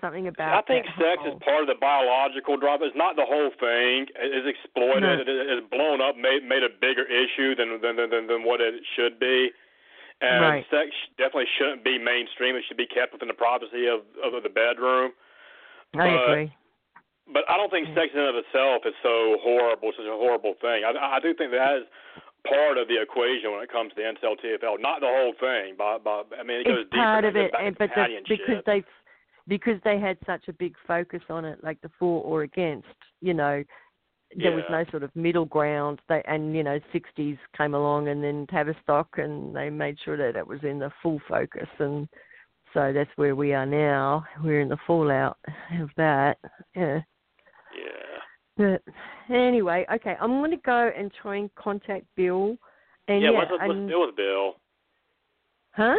[0.00, 0.56] something about.
[0.56, 2.80] I think sex whole- is part of the biological drive.
[2.80, 4.08] It's not the whole thing.
[4.16, 5.04] It's exploited.
[5.04, 5.20] No.
[5.20, 8.80] It is blown up, made made a bigger issue than than than, than what it
[8.96, 9.52] should be.
[10.22, 10.64] And Right.
[10.70, 12.56] sex definitely shouldn't be mainstream.
[12.56, 15.12] It should be kept within the privacy of of the bedroom.
[15.92, 16.52] I but- agree.
[17.28, 20.54] But I don't think sex in and of itself is so horrible, such a horrible
[20.54, 20.84] thing.
[20.84, 21.86] I, I do think that is
[22.48, 24.80] part of the equation when it comes to the incel TFL.
[24.80, 27.02] Not the whole thing, but, but I mean it goes it's deeper.
[27.02, 28.84] part of it, and, but the, because they
[29.48, 32.86] because they had such a big focus on it, like the for or against,
[33.20, 33.64] you know,
[34.36, 36.00] there was no sort of middle ground.
[36.08, 40.38] They and you know, sixties came along, and then Tavistock, and they made sure that
[40.38, 42.08] it was in the full focus, and
[42.72, 44.24] so that's where we are now.
[44.42, 45.38] We're in the fallout
[45.80, 46.38] of that.
[46.74, 47.00] Yeah.
[47.76, 48.11] yeah.
[48.56, 48.82] But
[49.34, 52.56] anyway, okay, I'm going to go and try and contact Bill.
[53.08, 54.54] And yeah, yeah, what's, the- what's and, the deal with Bill?
[55.72, 55.96] huh?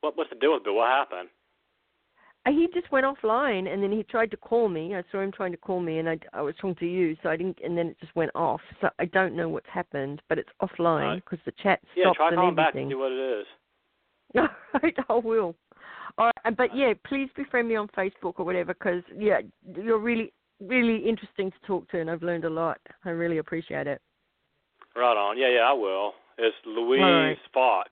[0.00, 0.76] What, what's the deal with Bill?
[0.76, 1.28] What happened?
[2.46, 4.94] Uh, He just went offline, and then he tried to call me.
[4.94, 7.28] I saw him trying to call me, and I, I was talking to you, so
[7.28, 7.58] I didn't.
[7.64, 8.60] And then it just went off.
[8.80, 11.22] So I don't know what's happened, but it's offline Right.
[11.24, 12.90] because the chat stopped Yeah, try and calling back and everything.
[12.90, 13.46] see what it is.
[14.38, 14.48] All
[14.82, 15.54] right, I will.
[16.18, 19.40] All right, but yeah, please befriend me on Facebook or whatever, because yeah,
[19.76, 22.78] you're really, really interesting to talk to, and I've learned a lot.
[23.04, 24.00] I really appreciate it.
[24.94, 25.36] Right on.
[25.38, 26.14] Yeah, yeah, I will.
[26.38, 27.38] It's Louise right.
[27.52, 27.90] Fox.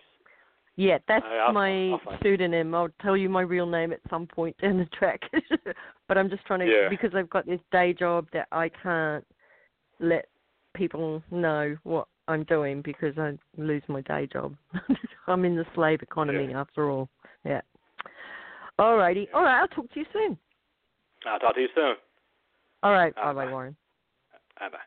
[0.77, 2.75] Yeah, that's I'll- my I'll pseudonym.
[2.75, 5.21] I'll tell you my real name at some point in the track.
[6.09, 6.89] but I'm just trying to Yeah.
[6.89, 9.25] because I've got this day job that I can't
[10.01, 10.27] let
[10.75, 14.57] people know what I'm doing because I lose my day job.
[15.29, 16.61] I'm in the slave economy Yeah.
[16.61, 17.09] after all.
[17.45, 17.61] Yeah.
[18.79, 19.29] All Alrighty.
[19.33, 20.37] All right, I'll talk to you soon.
[21.27, 21.95] I'll talk to you soon.
[22.85, 23.15] All right.
[23.17, 23.51] Bye, bye.
[23.53, 23.77] Warren.
[24.61, 24.79] Bye bye.